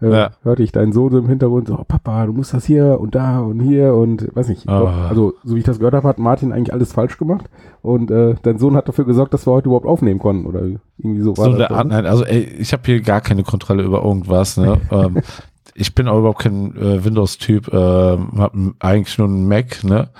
Äh, 0.00 0.10
ja. 0.10 0.30
hörte 0.42 0.62
ich 0.62 0.72
deinen 0.72 0.92
Sohn 0.92 1.14
im 1.16 1.28
Hintergrund 1.28 1.68
so, 1.68 1.78
oh, 1.78 1.84
Papa, 1.84 2.26
du 2.26 2.32
musst 2.32 2.52
das 2.52 2.64
hier 2.64 2.98
und 3.00 3.14
da 3.14 3.40
und 3.40 3.60
hier 3.60 3.94
und 3.94 4.34
weiß 4.34 4.48
nicht. 4.48 4.68
Oh. 4.68 4.88
Also, 5.08 5.34
so 5.44 5.54
wie 5.54 5.60
ich 5.60 5.64
das 5.64 5.78
gehört 5.78 5.94
habe, 5.94 6.08
hat 6.08 6.18
Martin 6.18 6.52
eigentlich 6.52 6.72
alles 6.72 6.92
falsch 6.92 7.18
gemacht 7.18 7.46
und 7.82 8.10
äh, 8.10 8.34
dein 8.42 8.58
Sohn 8.58 8.76
hat 8.76 8.88
dafür 8.88 9.04
gesorgt, 9.04 9.34
dass 9.34 9.46
wir 9.46 9.52
heute 9.52 9.66
überhaupt 9.66 9.86
aufnehmen 9.86 10.18
konnten 10.18 10.46
oder 10.46 10.62
irgendwie 10.98 11.20
so 11.20 11.36
war 11.36 11.52
so 11.52 11.58
das. 11.58 11.70
Art, 11.70 11.88
nein, 11.88 12.06
also 12.06 12.24
ey, 12.24 12.40
ich 12.40 12.72
habe 12.72 12.82
hier 12.86 13.00
gar 13.00 13.20
keine 13.20 13.44
Kontrolle 13.44 13.82
über 13.82 14.02
irgendwas. 14.02 14.56
Ne? 14.56 14.80
ähm, 14.90 15.20
ich 15.74 15.94
bin 15.94 16.08
auch 16.08 16.18
überhaupt 16.18 16.40
kein 16.40 16.76
äh, 16.76 17.04
Windows-Typ, 17.04 17.68
äh, 17.68 17.76
habe 17.76 18.74
eigentlich 18.80 19.18
nur 19.18 19.28
einen 19.28 19.48
Mac, 19.48 19.84
ne? 19.84 20.10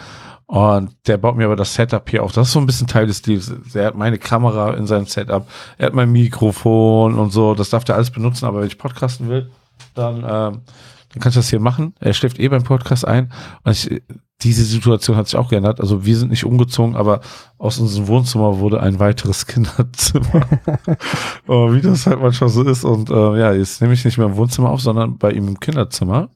Und 0.46 0.90
der 1.06 1.16
baut 1.16 1.36
mir 1.36 1.46
aber 1.46 1.56
das 1.56 1.74
Setup 1.74 2.08
hier 2.08 2.22
auf. 2.22 2.32
Das 2.32 2.48
ist 2.48 2.52
so 2.52 2.60
ein 2.60 2.66
bisschen 2.66 2.86
Teil 2.86 3.06
des 3.06 3.22
Deals. 3.22 3.52
Er 3.74 3.86
hat 3.86 3.96
meine 3.96 4.18
Kamera 4.18 4.74
in 4.74 4.86
seinem 4.86 5.06
Setup, 5.06 5.48
er 5.78 5.86
hat 5.86 5.94
mein 5.94 6.12
Mikrofon 6.12 7.18
und 7.18 7.32
so. 7.32 7.54
Das 7.54 7.70
darf 7.70 7.84
der 7.84 7.94
alles 7.94 8.10
benutzen, 8.10 8.44
aber 8.44 8.60
wenn 8.60 8.66
ich 8.66 8.78
podcasten 8.78 9.28
will, 9.28 9.50
dann, 9.94 10.16
ähm, 10.16 10.22
dann 10.22 11.20
kannst 11.20 11.36
du 11.36 11.40
das 11.40 11.50
hier 11.50 11.60
machen. 11.60 11.94
Er 12.00 12.12
schläft 12.12 12.38
eh 12.38 12.48
beim 12.48 12.64
Podcast 12.64 13.06
ein. 13.06 13.32
Und 13.62 13.72
ich, 13.72 14.02
diese 14.42 14.64
Situation 14.64 15.16
hat 15.16 15.26
sich 15.26 15.36
auch 15.36 15.48
geändert. 15.48 15.80
Also 15.80 16.04
wir 16.04 16.16
sind 16.16 16.30
nicht 16.30 16.44
umgezogen, 16.44 16.96
aber 16.96 17.20
aus 17.58 17.78
unserem 17.78 18.08
Wohnzimmer 18.08 18.58
wurde 18.58 18.80
ein 18.80 18.98
weiteres 19.00 19.46
Kinderzimmer. 19.48 20.46
oh, 21.46 21.72
wie 21.72 21.80
das 21.80 22.06
halt 22.06 22.20
manchmal 22.20 22.50
so 22.50 22.62
ist. 22.62 22.84
Und 22.84 23.10
äh, 23.10 23.38
ja, 23.38 23.52
jetzt 23.52 23.80
nehme 23.80 23.94
ich 23.94 24.04
nicht 24.04 24.18
mehr 24.18 24.26
im 24.26 24.36
Wohnzimmer 24.36 24.70
auf, 24.70 24.80
sondern 24.80 25.18
bei 25.18 25.30
ihm 25.30 25.48
im 25.48 25.60
Kinderzimmer. 25.60 26.28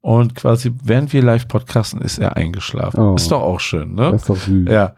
Und 0.00 0.34
quasi, 0.34 0.72
während 0.82 1.12
wir 1.12 1.22
live 1.22 1.48
podcasten, 1.48 2.02
ist 2.02 2.18
er 2.18 2.36
eingeschlafen. 2.36 3.00
Oh, 3.00 3.14
ist 3.14 3.30
doch 3.30 3.40
auch 3.40 3.60
schön, 3.60 3.94
ne? 3.94 4.10
ist 4.10 4.28
doch 4.28 4.36
süß. 4.36 4.68
Ja, 4.68 4.94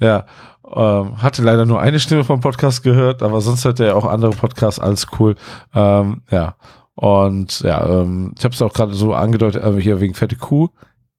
ja. 0.00 0.26
Ähm, 0.74 1.22
hatte 1.22 1.42
leider 1.42 1.64
nur 1.64 1.80
eine 1.80 2.00
Stimme 2.00 2.24
vom 2.24 2.40
Podcast 2.40 2.82
gehört, 2.82 3.22
aber 3.22 3.40
sonst 3.40 3.64
hört 3.64 3.80
er 3.80 3.86
ja 3.86 3.94
auch 3.94 4.04
andere 4.04 4.32
Podcasts, 4.32 4.80
alles 4.80 5.06
cool. 5.18 5.36
Ähm, 5.74 6.22
ja. 6.30 6.56
Und 6.98 7.60
ja, 7.60 7.86
ähm, 7.86 8.34
ich 8.36 8.42
habe 8.44 8.52
es 8.52 8.60
auch 8.60 8.72
gerade 8.72 8.92
so 8.92 9.14
angedeutet, 9.14 9.62
äh, 9.62 9.80
hier 9.80 10.00
wegen 10.00 10.14
fette 10.14 10.34
Kuh. 10.34 10.70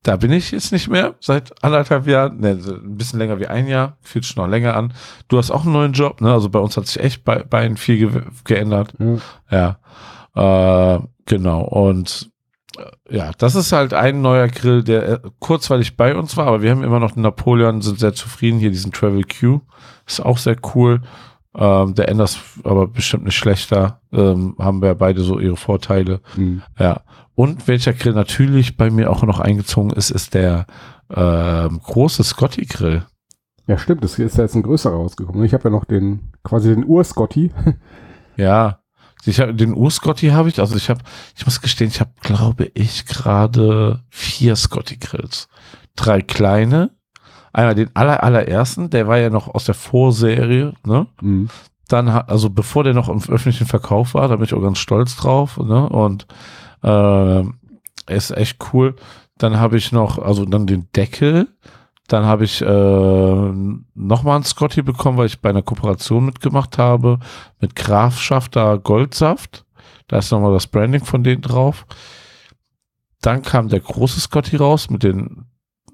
Da 0.04 0.18
bin 0.18 0.34
ich 0.34 0.52
jetzt 0.52 0.74
nicht 0.74 0.90
mehr 0.90 1.16
seit 1.22 1.64
anderthalb 1.64 2.06
Jahren, 2.06 2.42
ne, 2.42 2.60
ein 2.68 2.98
bisschen 2.98 3.18
länger 3.18 3.40
wie 3.40 3.48
ein 3.48 3.66
Jahr, 3.66 3.96
fühlt 4.02 4.26
sich 4.26 4.36
noch 4.36 4.50
länger 4.50 4.76
an. 4.76 4.94
Du 5.30 5.38
hast 5.38 5.52
auch 5.52 5.64
einen 5.64 5.72
neuen 5.72 5.94
Job, 5.94 6.20
ne? 6.20 6.34
Also 6.34 6.50
bei 6.50 6.60
uns 6.60 6.76
hat 6.76 6.86
sich 6.86 7.02
echt 7.02 7.24
bei, 7.24 7.44
bei 7.44 7.74
viel 7.78 7.98
ge 7.98 8.22
geändert. 8.44 9.00
Mhm. 9.00 9.22
Ja. 9.50 9.80
Äh, 10.36 11.00
genau. 11.26 11.62
Und 11.62 12.30
äh, 12.78 13.16
ja, 13.16 13.32
das 13.38 13.56
ist 13.56 13.72
halt 13.72 13.94
ein 13.94 14.22
neuer 14.22 14.50
Grill, 14.50 14.84
der 14.84 15.08
äh, 15.08 15.20
kurzweilig 15.40 15.96
bei 15.96 16.14
uns 16.14 16.36
war, 16.36 16.48
aber 16.48 16.62
wir 16.62 16.72
haben 16.72 16.84
immer 16.84 17.00
noch 17.00 17.12
den 17.12 17.24
Napoleon, 17.24 17.82
sind 17.82 18.00
sehr 18.00 18.14
zufrieden. 18.14 18.60
Hier 18.60 18.72
diesen 18.72 18.92
Travel 18.92 19.24
Q. 19.24 19.62
Ist 20.06 20.20
auch 20.20 20.40
sehr 20.40 20.58
cool. 20.76 21.04
Ähm, 21.60 21.94
der 21.94 22.08
Enders 22.08 22.40
aber 22.64 22.88
bestimmt 22.88 23.26
nicht 23.26 23.36
schlechter. 23.36 24.00
Ähm, 24.14 24.56
haben 24.58 24.82
wir 24.82 24.96
beide 24.96 25.22
so 25.22 25.40
ihre 25.40 25.58
Vorteile. 25.58 26.22
Mhm. 26.38 26.62
Ja. 26.80 27.02
Und 27.36 27.68
welcher 27.68 27.94
Grill 27.94 28.14
natürlich 28.14 28.78
bei 28.78 28.90
mir 28.90 29.12
auch 29.12 29.24
noch 29.24 29.42
eingezogen 29.42 29.92
ist, 29.92 30.10
ist 30.10 30.34
der 30.34 30.66
ähm, 31.14 31.82
große 31.84 32.24
Scotty 32.24 32.66
Grill. 32.66 33.06
Ja, 33.68 33.78
stimmt. 33.78 34.04
Das 34.04 34.18
ist 34.18 34.38
ja 34.38 34.44
jetzt 34.44 34.56
ein 34.56 34.64
größerer 34.64 34.96
rausgekommen. 34.96 35.44
Ich 35.44 35.54
habe 35.54 35.66
ja 35.66 35.70
noch 35.70 35.86
den, 35.86 36.32
quasi 36.44 36.70
den 36.70 36.86
Ur-Scotty. 36.86 37.52
ja. 38.38 38.80
Ich 39.26 39.42
hab, 39.42 39.56
den 39.58 39.76
Ur-Scotty 39.76 40.30
habe 40.30 40.48
ich, 40.48 40.60
also 40.62 40.78
ich 40.78 40.90
habe, 40.90 41.02
ich 41.36 41.46
muss 41.46 41.60
gestehen, 41.60 41.90
ich 41.90 42.00
habe, 42.00 42.12
glaube 42.22 42.72
ich, 42.74 43.06
gerade 43.06 44.02
vier 44.10 44.56
Scotty 44.56 44.96
Grills. 44.96 45.50
Drei 45.98 46.22
kleine, 46.22 46.92
einmal 47.54 47.76
den 47.76 47.96
aller, 47.96 48.24
allerersten, 48.24 48.90
der 48.90 49.08
war 49.08 49.18
ja 49.18 49.30
noch 49.30 49.48
aus 49.48 49.66
der 49.66 49.76
Vorserie, 49.76 50.74
ne? 50.86 51.08
Mhm. 51.22 51.50
Dann 51.88 52.14
hat, 52.14 52.30
also 52.30 52.50
bevor 52.50 52.84
der 52.84 52.94
noch 52.94 53.10
im 53.10 53.18
öffentlichen 53.18 53.66
Verkauf 53.66 54.14
war, 54.14 54.28
da 54.28 54.36
bin 54.36 54.46
ich 54.46 54.54
auch 54.54 54.62
ganz 54.62 54.78
stolz 54.78 55.16
drauf, 55.16 55.58
ne? 55.58 55.90
Und 55.90 56.28
äh, 56.84 57.44
ist 58.14 58.32
echt 58.32 58.58
cool. 58.74 58.96
Dann 59.38 59.60
habe 59.60 59.78
ich 59.78 59.92
noch, 59.92 60.20
also 60.20 60.46
dann 60.46 60.68
den 60.68 60.88
Deckel. 60.96 61.48
Dann 62.08 62.26
habe 62.26 62.44
ich 62.44 62.62
äh, 62.62 63.52
nochmal 63.94 64.36
einen 64.36 64.44
Scotty 64.44 64.82
bekommen, 64.82 65.18
weil 65.18 65.28
ich 65.28 65.42
bei 65.42 65.50
einer 65.50 65.62
Kooperation 65.62 66.26
mitgemacht 66.26 66.78
habe 66.78 67.20
mit 67.60 67.76
Grafschafter 67.76 68.80
Goldsaft. 68.80 69.66
Da 70.08 70.18
ist 70.18 70.32
nochmal 70.32 70.54
das 70.54 70.68
Branding 70.68 71.06
von 71.06 71.24
denen 71.24 71.44
drauf. 71.44 71.86
Dann 73.22 73.44
kam 73.44 73.70
der 73.70 73.80
große 73.80 74.20
Scotty 74.20 74.56
raus 74.56 74.90
mit 74.90 75.04
den 75.04 75.46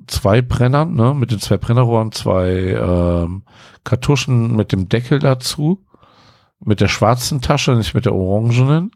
zwei 0.08 0.42
Brennern, 0.42 0.94
ne, 0.94 1.14
mit 1.14 1.32
den 1.32 1.40
zwei 1.40 1.58
Brennerrohren, 1.58 2.12
zwei 2.12 2.50
ähm, 2.50 3.44
Kartuschen 3.84 4.56
mit 4.56 4.72
dem 4.72 4.90
Deckel 4.90 5.20
dazu, 5.20 5.86
mit 6.60 6.82
der 6.82 6.88
schwarzen 6.88 7.42
Tasche, 7.42 7.76
nicht 7.76 7.94
mit 7.94 8.06
der 8.06 8.16
orangenen. 8.16 8.92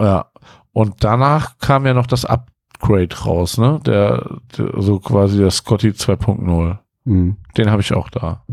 Ja, 0.00 0.26
und 0.72 1.02
danach 1.04 1.58
kam 1.58 1.86
ja 1.86 1.94
noch 1.94 2.06
das 2.06 2.24
Upgrade 2.24 3.16
raus, 3.24 3.58
ne, 3.58 3.80
der, 3.84 4.38
der 4.56 4.80
so 4.80 5.00
quasi 5.00 5.38
der 5.38 5.50
Scotty 5.50 5.90
2.0. 5.90 6.78
Mhm. 7.04 7.36
Den 7.56 7.70
habe 7.70 7.82
ich 7.82 7.92
auch 7.94 8.10
da. 8.10 8.44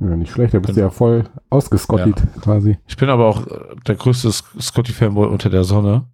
Ja, 0.00 0.16
nicht 0.16 0.32
schlecht, 0.32 0.54
da 0.54 0.58
bist 0.58 0.76
du 0.76 0.80
ja 0.80 0.90
voll 0.90 1.24
ausgescottet 1.48 2.18
ja. 2.18 2.40
quasi. 2.40 2.78
Ich 2.86 2.96
bin 2.96 3.08
aber 3.08 3.26
auch 3.26 3.46
der 3.86 3.94
größte 3.94 4.32
Scotty-Fanboy 4.32 5.28
unter 5.28 5.48
der 5.48 5.62
Sonne. 5.64 6.06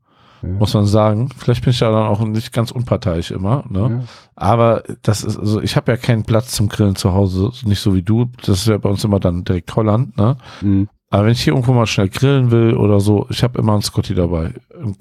Ja. 0.43 0.49
Muss 0.49 0.75
man 0.75 0.87
sagen. 0.87 1.29
Vielleicht 1.37 1.65
bin 1.65 1.71
ich 1.71 1.81
ja 1.81 1.91
dann 1.91 2.07
auch 2.07 2.21
nicht 2.21 2.53
ganz 2.53 2.71
unparteiisch 2.71 3.31
immer. 3.31 3.65
Ne? 3.69 3.81
Ja. 3.81 4.09
Aber 4.37 4.83
das 5.03 5.25
ist, 5.25 5.39
also 5.39 5.61
ich 5.61 5.77
habe 5.77 5.91
ja 5.93 5.97
keinen 5.97 6.25
Platz 6.25 6.53
zum 6.53 6.69
Grillen 6.69 6.97
zu 6.97 7.13
Hause, 7.13 7.51
nicht 7.65 7.81
so 7.81 7.95
wie 7.95 8.03
du. 8.03 8.31
Das 8.45 8.61
ist 8.61 8.69
ja 8.69 8.79
bei 8.79 8.89
uns 8.89 9.05
immer 9.05 9.21
dann 9.21 9.45
direkt 9.45 9.75
Holland. 9.75 10.17
Ne? 10.17 10.37
Mhm. 10.61 10.89
Aber 11.11 11.25
wenn 11.25 11.33
ich 11.33 11.43
hier 11.43 11.55
irgendwo 11.55 11.73
mal 11.73 11.87
schnell 11.87 12.09
grillen 12.09 12.51
will 12.51 12.77
oder 12.77 13.01
so, 13.01 13.27
ich 13.31 13.43
habe 13.43 13.59
immer 13.59 13.73
einen 13.73 13.83
Scotty 13.83 14.15
dabei. 14.15 14.53
Im, 14.81 14.97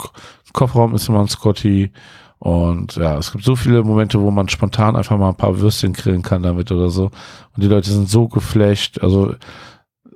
Kofferraum 0.53 0.95
ist 0.95 1.09
immer 1.09 1.19
ein 1.19 1.27
Scotty. 1.27 1.91
Und 2.39 2.95
ja, 2.95 3.17
es 3.17 3.31
gibt 3.31 3.43
so 3.43 3.55
viele 3.55 3.83
Momente, 3.83 4.21
wo 4.21 4.31
man 4.31 4.47
spontan 4.47 4.95
einfach 4.95 5.17
mal 5.17 5.29
ein 5.29 5.35
paar 5.35 5.59
Würstchen 5.59 5.93
grillen 5.93 6.21
kann 6.21 6.43
damit 6.43 6.71
oder 6.71 6.89
so. 6.89 7.05
Und 7.05 7.63
die 7.63 7.67
Leute 7.67 7.89
sind 7.89 8.09
so 8.09 8.27
geflasht. 8.27 8.99
Also 9.01 9.35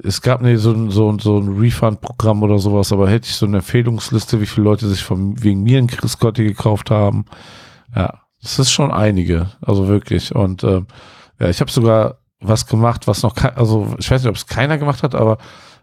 es 0.03 0.21
gab 0.21 0.41
nicht 0.41 0.59
so, 0.59 0.89
so, 0.89 1.17
so 1.19 1.39
ein 1.39 1.57
Refund-Programm 1.57 2.43
oder 2.43 2.59
sowas, 2.59 2.91
aber 2.91 3.09
hätte 3.09 3.27
ich 3.27 3.35
so 3.35 3.45
eine 3.45 3.57
Empfehlungsliste, 3.57 4.41
wie 4.41 4.45
viele 4.45 4.65
Leute 4.65 4.87
sich 4.87 5.03
von, 5.03 5.41
wegen 5.43 5.63
mir 5.63 5.77
einen 5.77 5.87
Chris 5.87 6.17
Gotti 6.17 6.43
gekauft 6.43 6.91
haben. 6.91 7.25
Ja, 7.95 8.21
das 8.41 8.59
ist 8.59 8.71
schon 8.71 8.91
einige, 8.91 9.51
also 9.61 9.87
wirklich. 9.87 10.33
Und 10.35 10.63
ähm, 10.63 10.87
ja, 11.39 11.49
ich 11.49 11.61
habe 11.61 11.71
sogar 11.71 12.17
was 12.39 12.65
gemacht, 12.65 13.07
was 13.07 13.21
noch 13.23 13.35
also 13.55 13.95
ich 13.99 14.09
weiß 14.09 14.23
nicht, 14.23 14.29
ob 14.29 14.35
es 14.35 14.47
keiner 14.47 14.77
gemacht 14.77 15.03
hat, 15.03 15.13
aber 15.13 15.37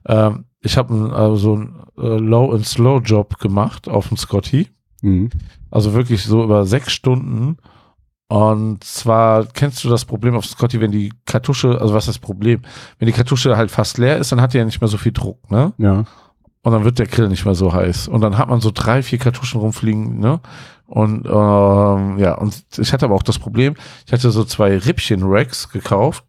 ähm, 0.07 0.46
ich 0.61 0.76
habe 0.76 1.12
also 1.14 1.37
so 1.37 1.54
einen 1.54 1.81
äh, 1.98 2.18
Low 2.18 2.52
and 2.52 2.66
Slow 2.66 3.00
Job 3.00 3.38
gemacht 3.38 3.88
auf 3.88 4.09
dem 4.09 4.16
Scotty. 4.16 4.68
Mhm. 5.02 5.31
Also 5.70 5.94
wirklich 5.94 6.24
so 6.24 6.42
über 6.42 6.64
sechs 6.66 6.92
Stunden 6.92 7.59
und 8.29 8.85
zwar 8.85 9.47
kennst 9.47 9.83
du 9.83 9.88
das 9.88 10.05
Problem 10.05 10.37
auf 10.37 10.45
Scotty, 10.45 10.81
wenn 10.81 10.91
die 10.91 11.12
Kartusche, 11.25 11.81
also 11.81 11.95
was 11.95 12.05
ist 12.05 12.17
das 12.17 12.19
Problem? 12.19 12.61
Wenn 12.99 13.07
die 13.07 13.12
Kartusche 13.12 13.57
halt 13.57 13.71
fast 13.71 13.97
leer 13.97 14.19
ist, 14.19 14.33
dann 14.33 14.41
hat 14.41 14.53
die 14.53 14.59
ja 14.59 14.64
nicht 14.67 14.81
mehr 14.81 14.88
so 14.88 14.99
viel 14.99 15.12
Druck, 15.12 15.51
ne? 15.51 15.73
Ja. 15.79 16.05
Und 16.62 16.73
dann 16.73 16.85
wird 16.85 16.99
der 16.99 17.07
Grill 17.07 17.29
nicht 17.29 17.47
mehr 17.47 17.55
so 17.55 17.73
heiß. 17.73 18.09
Und 18.09 18.21
dann 18.21 18.37
hat 18.37 18.51
man 18.51 18.61
so 18.61 18.71
drei, 18.73 19.03
vier 19.03 19.19
Kartuschen 19.19 19.61
rumfliegen, 19.61 20.19
ne? 20.19 20.41
Und 20.85 21.27
ähm, 21.27 22.19
ja, 22.19 22.35
und 22.35 22.64
ich 22.77 22.93
hatte 22.93 23.07
aber 23.07 23.14
auch 23.14 23.23
das 23.23 23.38
Problem, 23.38 23.75
ich 24.07 24.12
hatte 24.12 24.31
so 24.31 24.45
zwei 24.45 24.77
Rippchen-Racks 24.77 25.71
gekauft, 25.71 26.25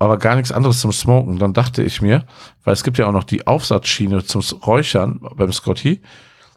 aber 0.00 0.18
gar 0.18 0.34
nichts 0.34 0.50
anderes 0.50 0.80
zum 0.80 0.92
Smoken. 0.92 1.38
Dann 1.38 1.52
dachte 1.52 1.84
ich 1.84 2.02
mir, 2.02 2.24
weil 2.64 2.74
es 2.74 2.82
gibt 2.82 2.98
ja 2.98 3.06
auch 3.06 3.12
noch 3.12 3.24
die 3.24 3.46
Aufsatzschiene 3.46 4.24
zum 4.24 4.42
Räuchern 4.66 5.20
beim 5.36 5.52
Scotty, 5.52 6.02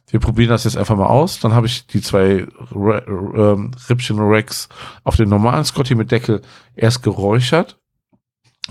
wir 0.08 0.20
probieren 0.20 0.50
das 0.50 0.66
jetzt 0.66 0.78
einfach 0.78 0.96
mal 0.96 1.08
aus. 1.08 1.40
Dann 1.40 1.54
habe 1.54 1.68
ich 1.68 1.88
die 1.88 2.02
zwei 2.02 2.48
ähm, 2.72 3.72
Rippchen 3.90 4.20
Rex 4.20 4.70
auf 5.04 5.16
den 5.16 5.30
normalen 5.30 5.66
Scotty 5.66 5.96
mit 5.96 6.12
Deckel 6.12 6.42
erst 6.76 7.04
geräuchert. 7.04 7.80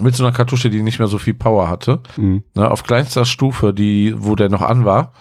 Mit 0.01 0.17
so 0.17 0.25
einer 0.25 0.35
Kartusche, 0.35 0.71
die 0.71 0.83
nicht 0.83 0.99
mehr 0.99 1.09
so 1.09 1.19
viel 1.19 1.35
Power 1.35 1.69
hatte. 1.69 2.01
Mhm. 2.17 2.43
Ne, 2.55 2.69
auf 2.71 2.83
kleinster 2.83 3.25
Stufe, 3.25 3.73
die, 3.73 4.15
wo 4.17 4.35
der 4.35 4.49
noch 4.49 4.63
an 4.63 4.85
war. 4.85 5.13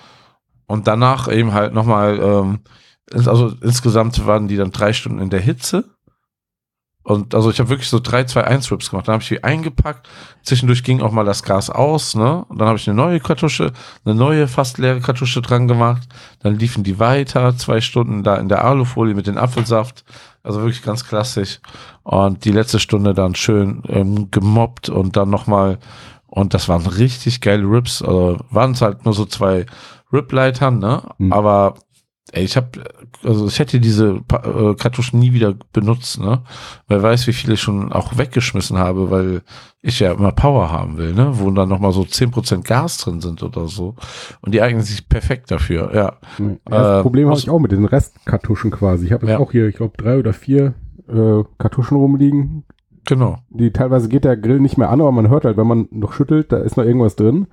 Und 0.65 0.87
danach 0.87 1.31
eben 1.31 1.53
halt 1.53 1.73
nochmal, 1.73 2.19
ähm, 2.19 2.59
also 3.13 3.53
insgesamt 3.61 4.25
waren 4.25 4.47
die 4.47 4.55
dann 4.55 4.71
drei 4.71 4.93
Stunden 4.93 5.19
in 5.19 5.29
der 5.29 5.41
Hitze. 5.41 5.95
Und 7.03 7.35
also 7.35 7.49
ich 7.49 7.59
habe 7.59 7.69
wirklich 7.69 7.89
so 7.89 7.99
drei, 7.99 8.23
zwei, 8.23 8.45
eins 8.45 8.71
Rips 8.71 8.89
gemacht. 8.89 9.07
Dann 9.07 9.13
habe 9.13 9.23
ich 9.23 9.29
die 9.29 9.43
eingepackt. 9.43 10.07
Zwischendurch 10.41 10.83
ging 10.83 11.01
auch 11.01 11.11
mal 11.11 11.25
das 11.25 11.43
Gas 11.43 11.69
aus, 11.69 12.15
ne? 12.15 12.45
Und 12.47 12.59
dann 12.59 12.67
habe 12.69 12.77
ich 12.77 12.87
eine 12.87 12.95
neue 12.95 13.19
Kartusche, 13.19 13.73
eine 14.05 14.15
neue 14.15 14.47
fast 14.47 14.77
leere 14.77 15.01
Kartusche 15.01 15.41
dran 15.41 15.67
gemacht. 15.67 16.03
Dann 16.39 16.57
liefen 16.57 16.83
die 16.83 16.99
weiter, 16.99 17.57
zwei 17.57 17.81
Stunden 17.81 18.23
da 18.23 18.37
in 18.37 18.47
der 18.47 18.63
Alufolie 18.63 19.15
mit 19.15 19.27
dem 19.27 19.37
Apfelsaft. 19.37 20.05
Also 20.43 20.61
wirklich 20.61 20.81
ganz 20.81 21.05
klassisch. 21.05 21.59
Und 22.03 22.45
die 22.45 22.51
letzte 22.51 22.79
Stunde 22.79 23.13
dann 23.13 23.35
schön 23.35 23.83
ähm, 23.87 24.31
gemobbt 24.31 24.89
und 24.89 25.17
dann 25.17 25.29
nochmal. 25.29 25.79
Und 26.27 26.53
das 26.53 26.69
waren 26.69 26.85
richtig 26.85 27.41
geile 27.41 27.63
Rips. 27.63 28.01
Also 28.01 28.37
waren 28.49 28.71
es 28.71 28.81
halt 28.81 29.03
nur 29.03 29.13
so 29.13 29.25
zwei 29.25 29.65
Rip-Leitern, 30.13 30.79
ne? 30.79 31.03
Mhm. 31.17 31.33
Aber 31.33 31.75
Ey, 32.31 32.45
ich 32.45 32.55
habe, 32.55 32.69
also 33.23 33.47
ich 33.47 33.59
hätte 33.59 33.79
diese 33.81 34.21
äh, 34.31 34.75
Kartuschen 34.75 35.19
nie 35.19 35.33
wieder 35.33 35.55
benutzt, 35.73 36.19
ne? 36.19 36.41
Wer 36.87 37.03
weiß, 37.03 37.27
wie 37.27 37.33
viele 37.33 37.55
ich 37.55 37.61
schon 37.61 37.91
auch 37.91 38.17
weggeschmissen 38.17 38.77
habe, 38.77 39.11
weil 39.11 39.41
ich 39.81 39.99
ja 39.99 40.13
immer 40.13 40.31
Power 40.31 40.71
haben 40.71 40.97
will, 40.97 41.13
ne? 41.13 41.31
Wo 41.33 41.51
dann 41.51 41.67
nochmal 41.67 41.91
so 41.91 42.05
zehn 42.05 42.31
Prozent 42.31 42.65
Gas 42.65 42.97
drin 42.97 43.19
sind 43.19 43.43
oder 43.43 43.67
so. 43.67 43.95
Und 44.41 44.53
die 44.53 44.61
eignen 44.61 44.83
sich 44.83 45.09
perfekt 45.09 45.51
dafür, 45.51 45.93
ja. 45.93 46.13
ja 46.39 46.57
das 46.65 46.99
äh, 46.99 47.01
Problem 47.01 47.27
habe 47.27 47.37
ich 47.37 47.49
auch 47.49 47.59
mit 47.59 47.73
den 47.73 47.85
Restkartuschen 47.85 48.71
quasi. 48.71 49.07
Ich 49.07 49.11
habe 49.11 49.25
jetzt 49.25 49.33
ja. 49.33 49.39
auch 49.39 49.51
hier, 49.51 49.67
ich 49.67 49.75
glaube, 49.75 49.97
drei 49.97 50.17
oder 50.17 50.31
vier 50.33 50.75
äh, 51.09 51.43
Kartuschen 51.57 51.97
rumliegen. 51.97 52.63
Genau. 53.05 53.37
Die 53.49 53.71
teilweise 53.71 54.07
geht 54.07 54.23
der 54.23 54.37
Grill 54.37 54.61
nicht 54.61 54.77
mehr 54.77 54.89
an, 54.89 55.01
aber 55.01 55.11
man 55.11 55.29
hört 55.29 55.43
halt, 55.43 55.57
wenn 55.57 55.67
man 55.67 55.87
noch 55.91 56.13
schüttelt, 56.13 56.53
da 56.53 56.57
ist 56.59 56.77
noch 56.77 56.85
irgendwas 56.85 57.17
drin. 57.17 57.47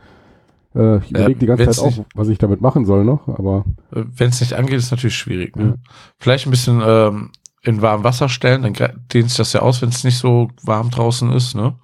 Äh, 0.74 0.98
ich 0.98 1.10
überlege 1.10 1.40
die 1.40 1.46
ganze 1.46 1.68
Zeit 1.68 1.78
auch, 1.84 2.04
was 2.14 2.28
ich 2.28 2.38
damit 2.38 2.60
machen 2.60 2.84
soll 2.84 3.04
noch, 3.04 3.28
aber. 3.28 3.64
Äh, 3.92 4.04
Wenn 4.14 4.30
es 4.30 4.40
nicht 4.40 4.54
angeht, 4.54 4.78
ist 4.78 4.90
natürlich 4.90 5.16
schwierig. 5.16 5.56
Ne? 5.56 5.64
Ja. 5.64 5.74
Vielleicht 6.18 6.46
ein 6.46 6.50
bisschen 6.50 6.82
ähm, 6.84 7.30
in 7.62 7.82
warm 7.82 8.04
Wasser 8.04 8.28
stellen, 8.28 8.62
dann 8.62 8.74
dehnt 9.12 9.28
sich 9.28 9.36
das 9.36 9.52
ja 9.52 9.60
aus, 9.60 9.82
wenn 9.82 9.90
es 9.90 10.04
nicht 10.04 10.18
so 10.18 10.48
warm 10.62 10.90
draußen 10.90 11.30
ist. 11.32 11.54
Ne? 11.54 11.74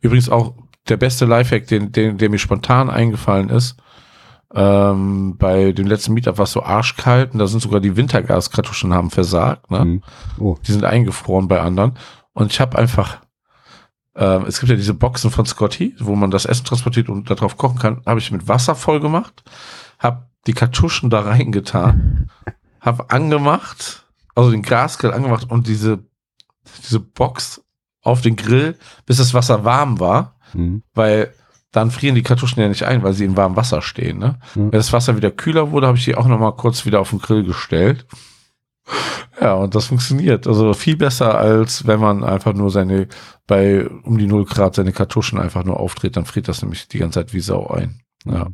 Übrigens 0.00 0.28
auch 0.28 0.54
der 0.88 0.96
beste 0.96 1.24
Lifehack, 1.24 1.66
den, 1.66 1.92
den, 1.92 2.18
der 2.18 2.30
mir 2.30 2.38
spontan 2.38 2.90
eingefallen 2.90 3.48
ist, 3.48 3.76
ähm, 4.54 5.36
bei 5.36 5.72
dem 5.72 5.86
letzten 5.86 6.14
Meetup 6.14 6.38
war 6.38 6.44
es 6.44 6.52
so 6.52 6.62
arschkalt 6.62 7.32
und 7.32 7.40
da 7.40 7.46
sind 7.48 7.60
sogar 7.60 7.80
die 7.80 7.96
Wintergaskartuschen 7.96 8.94
haben 8.94 9.10
versagt. 9.10 9.70
Ne? 9.70 9.84
Mhm. 9.84 10.02
Oh. 10.38 10.56
Die 10.66 10.72
sind 10.72 10.84
eingefroren 10.84 11.48
bei 11.48 11.60
anderen. 11.60 11.94
Und 12.34 12.52
ich 12.52 12.60
habe 12.60 12.78
einfach, 12.78 13.18
äh, 14.14 14.42
es 14.46 14.60
gibt 14.60 14.70
ja 14.70 14.76
diese 14.76 14.94
Boxen 14.94 15.30
von 15.30 15.46
Scotty, 15.46 15.94
wo 15.98 16.14
man 16.14 16.30
das 16.30 16.44
Essen 16.44 16.64
transportiert 16.64 17.08
und 17.08 17.30
darauf 17.30 17.56
kochen 17.56 17.78
kann, 17.78 18.02
habe 18.06 18.20
ich 18.20 18.30
mit 18.30 18.48
Wasser 18.48 18.74
voll 18.74 19.00
gemacht, 19.00 19.42
habe 19.98 20.28
die 20.46 20.52
Kartuschen 20.52 21.10
da 21.10 21.20
reingetan, 21.20 22.30
habe 22.80 23.10
angemacht, 23.10 24.06
also 24.34 24.50
den 24.50 24.62
Gasgrill 24.62 25.12
angemacht 25.12 25.50
und 25.50 25.66
diese, 25.66 26.04
diese 26.82 27.00
Box 27.00 27.62
auf 28.02 28.20
den 28.20 28.36
Grill, 28.36 28.76
bis 29.06 29.16
das 29.16 29.34
Wasser 29.34 29.64
warm 29.64 29.98
war, 30.00 30.36
mhm. 30.52 30.82
weil 30.94 31.32
dann 31.72 31.90
frieren 31.90 32.14
die 32.14 32.22
Kartuschen 32.22 32.62
ja 32.62 32.68
nicht 32.68 32.84
ein, 32.84 33.02
weil 33.02 33.14
sie 33.14 33.24
in 33.24 33.36
warmem 33.36 33.56
Wasser 33.56 33.82
stehen. 33.82 34.18
Ne? 34.18 34.38
Mhm. 34.54 34.70
Wenn 34.70 34.78
das 34.78 34.92
Wasser 34.92 35.16
wieder 35.16 35.30
kühler 35.30 35.72
wurde, 35.72 35.88
habe 35.88 35.98
ich 35.98 36.04
die 36.04 36.14
auch 36.14 36.26
noch 36.26 36.38
mal 36.38 36.52
kurz 36.52 36.86
wieder 36.86 37.00
auf 37.00 37.10
den 37.10 37.18
Grill 37.18 37.42
gestellt. 37.42 38.06
Ja, 39.40 39.54
und 39.54 39.74
das 39.74 39.86
funktioniert. 39.86 40.46
Also 40.46 40.74
viel 40.74 40.96
besser, 40.96 41.36
als 41.38 41.86
wenn 41.86 42.00
man 42.00 42.22
einfach 42.22 42.52
nur 42.52 42.70
seine, 42.70 43.08
bei 43.46 43.88
um 43.88 44.18
die 44.18 44.26
0 44.26 44.44
Grad 44.44 44.74
seine 44.74 44.92
Kartuschen 44.92 45.38
einfach 45.38 45.64
nur 45.64 45.80
aufdreht, 45.80 46.16
dann 46.16 46.24
friert 46.24 46.48
das 46.48 46.62
nämlich 46.62 46.88
die 46.88 46.98
ganze 46.98 47.20
Zeit 47.20 47.34
wie 47.34 47.40
Sau 47.40 47.66
ein. 47.68 48.00
Ja. 48.24 48.48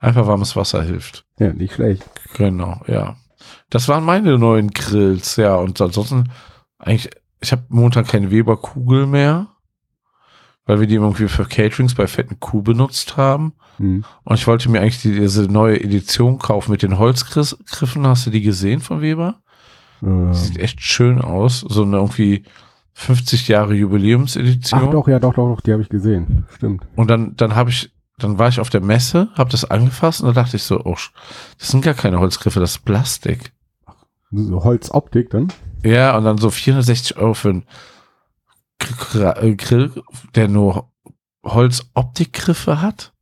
Einfach 0.00 0.26
warmes 0.26 0.56
Wasser 0.56 0.82
hilft. 0.82 1.24
Ja, 1.38 1.52
nicht 1.52 1.74
schlecht. 1.74 2.04
Genau, 2.34 2.80
ja. 2.86 3.16
Das 3.70 3.88
waren 3.88 4.04
meine 4.04 4.38
neuen 4.38 4.70
Grills, 4.70 5.36
ja. 5.36 5.56
Und 5.56 5.80
ansonsten, 5.80 6.30
eigentlich, 6.78 7.10
ich 7.40 7.52
habe 7.52 7.62
momentan 7.68 8.06
keine 8.06 8.30
Weber-Kugel 8.30 9.06
mehr 9.06 9.48
weil 10.66 10.80
wir 10.80 10.86
die 10.86 10.94
irgendwie 10.94 11.28
für 11.28 11.44
Caterings 11.44 11.94
bei 11.94 12.06
Fetten 12.06 12.40
Kuh 12.40 12.62
benutzt 12.62 13.16
haben. 13.16 13.54
Mhm. 13.78 14.04
Und 14.24 14.34
ich 14.34 14.46
wollte 14.46 14.70
mir 14.70 14.80
eigentlich 14.80 15.02
die, 15.02 15.12
diese 15.12 15.42
neue 15.44 15.80
Edition 15.82 16.38
kaufen 16.38 16.70
mit 16.70 16.82
den 16.82 16.98
Holzgriffen. 16.98 18.06
Hast 18.06 18.26
du 18.26 18.30
die 18.30 18.42
gesehen 18.42 18.80
von 18.80 19.00
Weber? 19.00 19.42
Ähm. 20.04 20.34
Sieht 20.34 20.58
echt 20.58 20.80
schön 20.82 21.20
aus. 21.20 21.60
So 21.60 21.82
eine 21.82 21.96
irgendwie 21.96 22.44
50 22.94 23.48
Jahre 23.48 23.74
Jubiläumsedition. 23.74 24.80
Ach 24.84 24.90
doch, 24.90 25.08
ja, 25.08 25.18
doch, 25.18 25.34
doch, 25.34 25.54
doch 25.54 25.60
die 25.60 25.72
habe 25.72 25.82
ich 25.82 25.88
gesehen. 25.88 26.46
Stimmt. 26.54 26.86
Und 26.94 27.10
dann, 27.10 27.34
dann 27.36 27.54
habe 27.54 27.70
ich, 27.70 27.92
dann 28.18 28.38
war 28.38 28.48
ich 28.48 28.60
auf 28.60 28.70
der 28.70 28.80
Messe, 28.80 29.28
habe 29.34 29.50
das 29.50 29.64
angefasst 29.64 30.20
und 30.20 30.28
da 30.28 30.42
dachte 30.42 30.56
ich 30.56 30.62
so, 30.62 30.80
oh, 30.84 30.96
das 31.58 31.68
sind 31.68 31.84
gar 31.84 31.94
keine 31.94 32.20
Holzgriffe, 32.20 32.60
das 32.60 32.72
ist 32.72 32.84
Plastik. 32.84 33.52
So 34.30 34.62
Holzoptik 34.62 35.30
dann? 35.30 35.48
Ja, 35.82 36.16
und 36.16 36.24
dann 36.24 36.38
so 36.38 36.50
460 36.50 37.16
Euro 37.16 37.34
für 37.34 37.50
ein 37.50 37.64
äh, 39.12 39.54
Grill, 39.54 39.92
der 40.34 40.48
nur 40.48 40.90
Holzoptikgriffe 41.44 42.80
hat. 42.80 43.13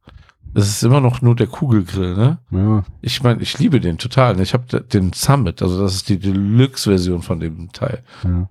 Das 0.55 0.69
ist 0.69 0.83
immer 0.83 1.01
noch 1.01 1.23
nur 1.23 1.35
der 1.35 1.47
Kugelgrill, 1.47 2.15
ne? 2.15 2.39
Ja. 2.51 2.85
Ich 3.01 3.23
meine, 3.23 3.41
ich 3.41 3.59
liebe 3.59 3.81
den 3.81 3.99
total. 3.99 4.39
Ich 4.41 4.53
habe 4.53 4.83
den 4.83 5.13
Summit, 5.13 5.63
also 5.63 5.81
das 5.81 5.95
ist 5.95 6.09
die 6.09 6.19
Deluxe-Version 6.19 7.23
von 7.23 7.41
dem 7.41 7.73
Teil. 7.73 8.03
Ja. 8.25 8.49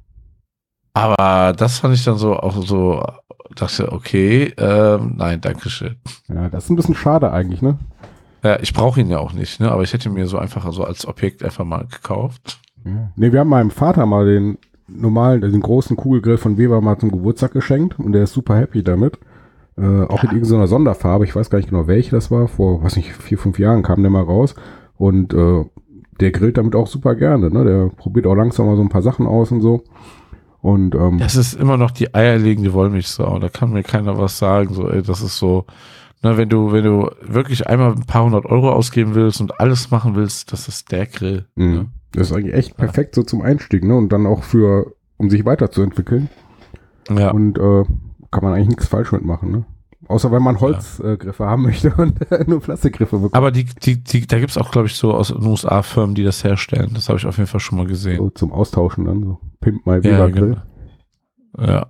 Aber 0.94 1.54
das 1.54 1.80
fand 1.80 1.94
ich 1.94 2.04
dann 2.04 2.18
so 2.18 2.36
auch 2.36 2.66
so, 2.66 3.06
dachte, 3.56 3.92
okay, 3.92 4.54
ähm, 4.58 5.14
nein, 5.18 5.42
danke 5.42 5.70
schön. 5.70 5.96
Ja, 6.28 6.50
das 6.50 6.66
ist 6.66 6.70
ein 6.70 6.76
bisschen 6.76 6.96
schade 6.96 7.32
eigentlich, 7.32 7.62
ne? 7.62 7.78
Ja, 8.44 8.60
ich 8.60 8.74
brauche 8.74 9.00
ihn 9.00 9.10
ja 9.10 9.20
auch 9.20 9.34
nicht, 9.34 9.60
ne? 9.60 9.72
Aber 9.72 9.84
ich 9.84 9.94
hätte 9.94 10.10
mir 10.10 10.28
so 10.28 10.40
einfach 10.40 10.70
so 10.74 10.84
als 10.84 11.08
Objekt 11.08 11.44
einfach 11.44 11.64
mal 11.64 11.86
gekauft. 11.86 12.60
Ja. 12.84 13.12
Ne, 13.16 13.32
wir 13.32 13.40
haben 13.40 13.50
meinem 13.50 13.72
Vater 13.72 14.06
mal 14.08 14.26
den 14.26 14.58
normalen, 14.88 15.42
den 15.42 15.62
großen 15.62 15.96
Kugelgrill 15.96 16.38
von 16.38 16.58
Weber 16.58 16.82
mal 16.82 16.98
zum 16.98 17.12
Geburtstag 17.12 17.54
geschenkt 17.54 18.00
und 18.00 18.12
der 18.12 18.24
ist 18.24 18.34
super 18.34 18.58
happy 18.58 18.84
damit. 18.84 19.18
Äh, 19.78 20.04
auch 20.04 20.24
ja. 20.24 20.24
mit 20.24 20.34
irgendeiner 20.34 20.68
Sonderfarbe, 20.68 21.24
ich 21.26 21.36
weiß 21.36 21.50
gar 21.50 21.58
nicht 21.58 21.70
genau, 21.70 21.88
welche 21.88 22.12
das 22.12 22.30
war, 22.30 22.48
vor, 22.48 22.84
weiß 22.84 22.98
nicht, 22.98 23.14
vier, 23.14 23.38
fünf 23.38 23.58
Jahren 23.58 23.84
kam 23.84 24.02
der 24.02 24.12
mal 24.12 24.24
raus 24.24 24.56
und 24.98 25.34
äh, 25.34 25.64
der 26.20 26.32
grillt 26.32 26.58
damit 26.58 26.76
auch 26.76 26.88
super 26.88 27.16
gerne, 27.16 27.50
ne? 27.50 27.64
Der 27.64 27.88
probiert 27.88 28.28
auch 28.28 28.36
langsam 28.36 28.68
mal 28.68 28.76
so 28.76 28.82
ein 28.82 28.90
paar 28.90 29.02
Sachen 29.02 29.26
aus 29.26 29.52
und 29.52 29.62
so. 29.62 29.84
Und 30.62 30.94
ähm, 30.94 31.18
das 31.18 31.36
ist 31.36 31.54
immer 31.54 31.78
noch 31.78 31.90
die 31.90 32.14
eierlegende 32.14 32.74
Wollmilchsau, 32.74 33.40
da 33.40 33.50
kann 33.50 33.72
mir 33.72 33.82
keiner 33.82 34.18
was 34.18 34.38
sagen, 34.38 34.74
so, 34.74 34.88
ey, 34.90 35.02
das 35.02 35.22
ist 35.22 35.38
so, 35.38 35.66
ne, 36.22 36.38
wenn 36.38 36.50
du, 36.50 36.72
wenn 36.72 36.84
du 36.84 37.10
wirklich 37.22 37.68
einmal 37.68 37.94
ein 37.94 38.06
paar 38.06 38.26
hundert 38.26 38.46
Euro 38.46 38.72
ausgeben 38.72 39.16
willst 39.16 39.42
und 39.42 39.60
alles 39.60 39.90
machen 39.90 40.16
willst, 40.16 40.52
das 40.52 40.68
ist 40.68 40.92
der 40.92 41.08
Grill. 41.08 41.46
Mhm. 41.56 41.72
Ne? 41.74 41.86
Das 42.12 42.30
ist 42.30 42.36
eigentlich 42.36 42.54
echt 42.54 42.78
perfekt 42.78 43.16
so 43.16 43.24
zum 43.24 43.42
Einstieg, 43.42 43.86
ne? 43.86 43.96
Und 43.96 44.12
dann 44.12 44.26
auch 44.26 44.44
für, 44.44 44.94
um 45.18 45.30
sich 45.30 45.46
weiterzuentwickeln. 45.46 46.30
Ja. 47.10 47.32
Und 47.32 47.58
äh, 47.58 47.84
kann 48.32 48.44
man 48.44 48.54
eigentlich 48.54 48.70
nichts 48.70 48.88
falsch 48.88 49.12
mitmachen, 49.12 49.52
ne? 49.52 49.66
Außer 50.08 50.32
wenn 50.32 50.42
man 50.42 50.60
Holzgriffe 50.60 51.44
ja. 51.44 51.46
äh, 51.46 51.50
haben 51.50 51.64
möchte 51.64 51.94
und 51.98 52.20
nur 52.48 52.60
Plastikgriffe 52.60 53.18
bekommt. 53.18 53.36
Aber 53.36 53.52
die, 53.52 53.66
die, 53.66 54.04
die, 54.04 54.26
da 54.26 54.40
gibt 54.40 54.52
es 54.52 54.58
auch, 54.58 54.72
glaube 54.72 54.88
ich, 54.88 54.96
so 54.96 55.14
aus 55.14 55.28
den 55.28 55.46
USA 55.46 55.84
Firmen, 55.84 56.16
die 56.16 56.24
das 56.24 56.44
herstellen. 56.44 56.92
Das 56.94 57.08
habe 57.08 57.20
ich 57.20 57.26
auf 57.26 57.38
jeden 57.38 57.48
Fall 57.48 57.60
schon 57.60 57.78
mal 57.78 57.86
gesehen. 57.86 58.18
So 58.18 58.30
zum 58.32 58.52
Austauschen 58.52 59.06
dann, 59.06 59.24
so 59.24 59.40
Pimp 59.60 59.86
My 59.86 60.04
Weber 60.04 60.10
ja, 60.18 60.28
Grill. 60.28 60.62
Genau. 61.54 61.72
Ja. 61.72 61.88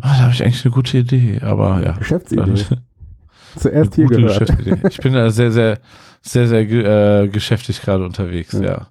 Ah, 0.00 0.16
da 0.16 0.18
habe 0.18 0.32
ich 0.32 0.42
eigentlich 0.42 0.64
eine 0.64 0.74
gute 0.74 0.98
Idee, 0.98 1.40
aber 1.42 1.82
ja. 1.82 1.92
Geschäftsidee. 1.92 2.64
Zuerst 3.56 3.94
hier 3.94 4.06
gehört. 4.06 4.50
Ich 4.88 4.98
bin 4.98 5.12
da 5.12 5.30
sehr, 5.30 5.52
sehr, 5.52 5.78
sehr, 6.22 6.48
sehr 6.48 7.22
äh, 7.22 7.28
geschäftig 7.28 7.82
gerade 7.82 8.04
unterwegs, 8.04 8.52
ja. 8.52 8.62
ja. 8.62 8.86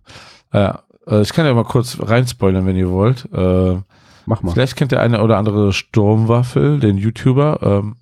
Ja, 0.54 0.84
äh, 1.08 1.22
ich 1.22 1.34
kann 1.34 1.46
ja 1.46 1.54
mal 1.54 1.64
kurz 1.64 1.98
reinspoilern, 2.00 2.66
wenn 2.66 2.76
ihr 2.76 2.90
wollt. 2.90 3.28
Äh, 3.34 3.78
Mach 4.26 4.42
mal. 4.42 4.52
Vielleicht 4.52 4.76
kennt 4.76 4.92
der 4.92 5.02
eine 5.02 5.22
oder 5.24 5.38
andere 5.38 5.74
Sturmwaffel, 5.74 6.80
den 6.80 6.98
YouTuber. 6.98 7.60
Ähm, 7.62 7.96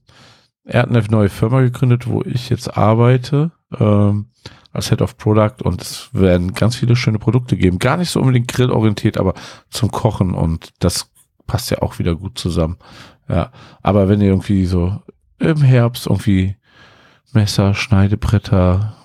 er 0.64 0.84
hat 0.84 0.90
eine 0.90 1.02
neue 1.10 1.30
Firma 1.30 1.62
gegründet, 1.62 2.08
wo 2.08 2.22
ich 2.24 2.50
jetzt 2.50 2.78
arbeite, 2.78 3.52
ähm, 3.80 4.28
als 4.72 4.90
Head 4.90 5.02
of 5.02 5.18
Product 5.18 5.64
und 5.64 5.82
es 5.82 6.10
werden 6.14 6.54
ganz 6.54 6.76
viele 6.76 6.96
schöne 6.96 7.18
Produkte 7.18 7.58
geben. 7.58 7.80
Gar 7.80 7.98
nicht 7.98 8.12
so 8.12 8.20
unbedingt 8.20 8.48
grillorientiert, 8.48 9.18
aber 9.18 9.34
zum 9.70 9.90
Kochen 9.90 10.34
und 10.34 10.70
das 10.80 11.10
passt 11.48 11.72
ja 11.72 11.82
auch 11.82 11.98
wieder 11.98 12.16
gut 12.16 12.38
zusammen. 12.38 12.78
Ja, 13.28 13.52
aber 13.82 14.10
wenn 14.10 14.22
ihr 14.22 14.28
irgendwie 14.28 14.66
so 14.66 15.02
im 15.40 15.62
Herbst 15.62 16.06
irgendwie 16.08 16.56
Messer, 17.34 17.74
Schneidebretter, 17.74 18.96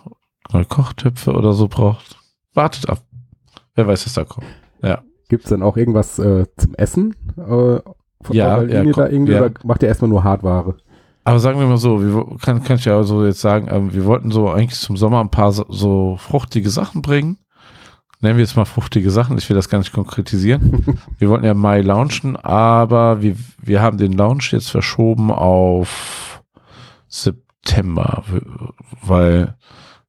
neue 0.53 0.65
Kochtöpfe 0.65 1.33
oder 1.33 1.53
so 1.53 1.69
braucht, 1.69 2.19
wartet 2.53 2.89
ab. 2.89 3.03
Wer 3.75 3.87
weiß, 3.87 4.07
was 4.07 4.15
da 4.15 4.25
kommt. 4.25 4.47
Ja. 4.83 5.03
Gibt 5.29 5.45
es 5.45 5.51
denn 5.51 5.63
auch 5.63 5.77
irgendwas 5.77 6.19
äh, 6.19 6.47
zum 6.57 6.75
Essen? 6.75 7.15
Äh, 7.37 7.81
von 8.25 8.37
ja, 8.37 8.63
ja, 8.63 8.81
Linie 8.81 8.93
da 8.93 9.09
irgendwie, 9.09 9.33
ja. 9.33 9.43
oder 9.43 9.51
macht 9.65 9.83
ihr 9.83 9.89
erstmal 9.89 10.09
nur 10.09 10.25
Hardware? 10.25 10.77
Aber 11.25 11.39
sagen 11.39 11.59
wir 11.59 11.67
mal 11.67 11.79
so, 11.79 12.03
wir, 12.03 12.39
kann, 12.39 12.63
kann 12.63 12.77
ich 12.77 12.85
ja 12.85 13.03
so 13.03 13.25
jetzt 13.25 13.41
sagen, 13.41 13.69
ähm, 13.71 13.95
wir 13.95 14.05
wollten 14.05 14.31
so 14.31 14.51
eigentlich 14.51 14.79
zum 14.79 14.97
Sommer 14.97 15.21
ein 15.21 15.31
paar 15.31 15.53
so, 15.53 15.65
so 15.69 16.17
fruchtige 16.19 16.69
Sachen 16.69 17.03
bringen. 17.03 17.39
Nennen 18.21 18.37
wir 18.37 18.45
jetzt 18.45 18.57
mal 18.57 18.65
fruchtige 18.65 19.11
Sachen, 19.11 19.37
ich 19.37 19.49
will 19.49 19.57
das 19.57 19.69
gar 19.69 19.79
nicht 19.79 19.93
konkretisieren. 19.93 20.99
wir 21.19 21.29
wollten 21.29 21.45
ja 21.45 21.53
im 21.53 21.59
Mai 21.59 21.81
launchen, 21.81 22.37
aber 22.37 23.23
wir, 23.23 23.37
wir 23.63 23.83
haben 23.83 23.99
den 23.99 24.13
Launch 24.13 24.53
jetzt 24.53 24.71
verschoben 24.71 25.31
auf 25.31 26.43
September, 27.09 28.25
weil, 29.03 29.57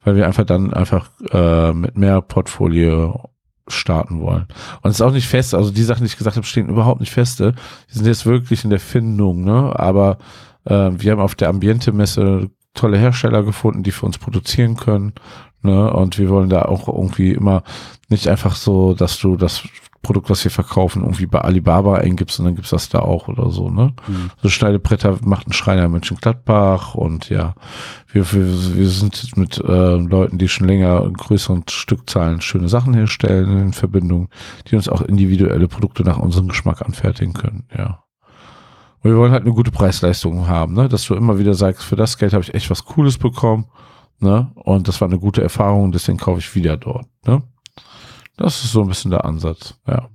weil 0.03 0.15
wir 0.15 0.27
einfach 0.27 0.45
dann 0.45 0.73
einfach 0.73 1.09
äh, 1.31 1.73
mit 1.73 1.97
mehr 1.97 2.21
Portfolio 2.21 3.29
starten 3.67 4.21
wollen. 4.21 4.47
Und 4.81 4.91
es 4.91 4.97
ist 4.97 5.01
auch 5.01 5.11
nicht 5.11 5.27
fest, 5.27 5.55
also 5.55 5.71
die 5.71 5.83
Sachen, 5.83 6.01
die 6.01 6.07
ich 6.07 6.17
gesagt 6.17 6.35
habe, 6.35 6.45
stehen 6.45 6.69
überhaupt 6.69 6.99
nicht 6.99 7.11
feste. 7.11 7.53
Die 7.89 7.97
sind 7.97 8.05
jetzt 8.05 8.25
wirklich 8.25 8.63
in 8.63 8.69
der 8.69 8.79
Findung, 8.79 9.43
ne? 9.43 9.73
Aber 9.75 10.17
äh, 10.65 10.91
wir 10.91 11.11
haben 11.11 11.21
auf 11.21 11.35
der 11.35 11.49
Ambiente-Messe 11.49 12.49
tolle 12.75 12.97
Hersteller 12.97 13.43
gefunden, 13.43 13.83
die 13.83 13.91
für 13.91 14.05
uns 14.05 14.17
produzieren 14.17 14.75
können. 14.75 15.13
Ne? 15.61 15.91
Und 15.91 16.19
wir 16.19 16.29
wollen 16.29 16.49
da 16.49 16.63
auch 16.63 16.87
irgendwie 16.87 17.31
immer 17.31 17.63
nicht 18.09 18.27
einfach 18.27 18.55
so, 18.55 18.93
dass 18.93 19.17
du 19.17 19.35
das 19.35 19.63
Produkt, 20.05 20.29
was 20.29 20.43
wir 20.43 20.51
verkaufen, 20.51 21.01
irgendwie 21.01 21.25
bei 21.25 21.41
Alibaba 21.41 21.95
eingibst 21.95 22.39
und 22.39 22.45
dann 22.45 22.55
gibt's 22.55 22.69
das 22.69 22.89
da 22.89 22.99
auch 22.99 23.27
oder 23.27 23.49
so, 23.49 23.69
ne? 23.69 23.93
Mhm. 24.07 24.29
So 24.41 24.49
Schneidebretter 24.49 25.17
macht 25.23 25.47
ein 25.47 25.53
Schreiner 25.53 25.85
in 25.85 25.91
Mönchengladbach 25.91 26.93
und 26.93 27.29
ja, 27.29 27.55
wir, 28.11 28.31
wir, 28.31 28.75
wir 28.75 28.87
sind 28.87 29.35
mit 29.35 29.57
äh, 29.57 29.95
Leuten, 29.95 30.37
die 30.37 30.47
schon 30.47 30.67
länger 30.67 31.03
in 31.03 31.15
größeren 31.15 31.63
Stückzahlen 31.67 32.41
schöne 32.41 32.69
Sachen 32.69 32.93
herstellen 32.93 33.57
in 33.59 33.73
Verbindung, 33.73 34.29
die 34.67 34.75
uns 34.75 34.87
auch 34.87 35.01
individuelle 35.01 35.67
Produkte 35.67 36.03
nach 36.03 36.19
unserem 36.19 36.49
Geschmack 36.49 36.83
anfertigen 36.83 37.33
können, 37.33 37.63
ja. 37.75 38.03
Und 39.01 39.11
wir 39.11 39.17
wollen 39.17 39.31
halt 39.31 39.43
eine 39.43 39.53
gute 39.53 39.71
Preisleistung 39.71 40.47
haben, 40.47 40.75
ne? 40.75 40.87
Dass 40.87 41.05
du 41.05 41.15
immer 41.15 41.39
wieder 41.39 41.55
sagst, 41.55 41.83
für 41.83 41.95
das 41.95 42.19
Geld 42.19 42.33
habe 42.33 42.43
ich 42.43 42.53
echt 42.53 42.69
was 42.69 42.85
Cooles 42.85 43.17
bekommen, 43.17 43.65
ne? 44.19 44.51
Und 44.53 44.87
das 44.87 45.01
war 45.01 45.07
eine 45.07 45.19
gute 45.19 45.41
Erfahrung, 45.41 45.91
deswegen 45.91 46.19
kaufe 46.19 46.39
ich 46.39 46.53
wieder 46.53 46.77
dort, 46.77 47.07
ne? 47.25 47.41
Das 48.37 48.63
ist 48.63 48.71
so 48.71 48.81
ein 48.81 48.87
bisschen 48.87 49.11
der 49.11 49.25
Ansatz, 49.25 49.79
ja. 49.87 50.09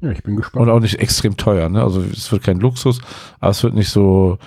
Ja, 0.00 0.10
ich 0.10 0.22
bin 0.22 0.36
gespannt. 0.36 0.66
Und 0.66 0.72
auch 0.72 0.80
nicht 0.80 0.98
extrem 0.98 1.36
teuer, 1.36 1.68
ne? 1.68 1.82
Also 1.82 2.02
es 2.02 2.30
wird 2.32 2.42
kein 2.42 2.58
Luxus, 2.58 3.00
aber 3.38 3.50
es 3.50 3.62
wird 3.62 3.74
nicht 3.74 3.90
so 3.90 4.38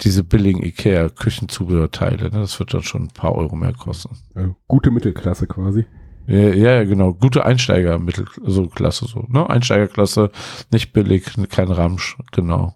diese 0.00 0.24
billigen 0.24 0.62
Ikea 0.62 1.08
Küchenzubehörteile, 1.08 2.24
ne? 2.24 2.40
Das 2.40 2.58
wird 2.58 2.74
dann 2.74 2.82
schon 2.82 3.04
ein 3.04 3.14
paar 3.14 3.34
Euro 3.34 3.54
mehr 3.54 3.72
kosten. 3.72 4.16
Ja, 4.34 4.54
gute 4.66 4.90
Mittelklasse 4.90 5.46
quasi. 5.46 5.86
Ja, 6.26 6.48
ja, 6.48 6.84
genau. 6.84 7.14
Gute 7.14 7.46
Einsteiger 7.46 8.00
Mittel, 8.00 8.26
so 8.42 8.66
Klasse 8.66 9.06
so, 9.06 9.24
ne? 9.28 9.48
Einsteigerklasse, 9.48 10.32
nicht 10.72 10.92
billig, 10.92 11.24
kein 11.50 11.68
Ramsch, 11.68 12.16
genau. 12.32 12.74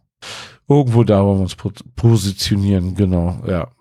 Irgendwo 0.69 1.03
da 1.03 1.25
wollen 1.25 1.39
wir 1.39 1.43
uns 1.43 1.57
positionieren, 1.97 2.95
genau, 2.95 3.43
ja. 3.45 3.73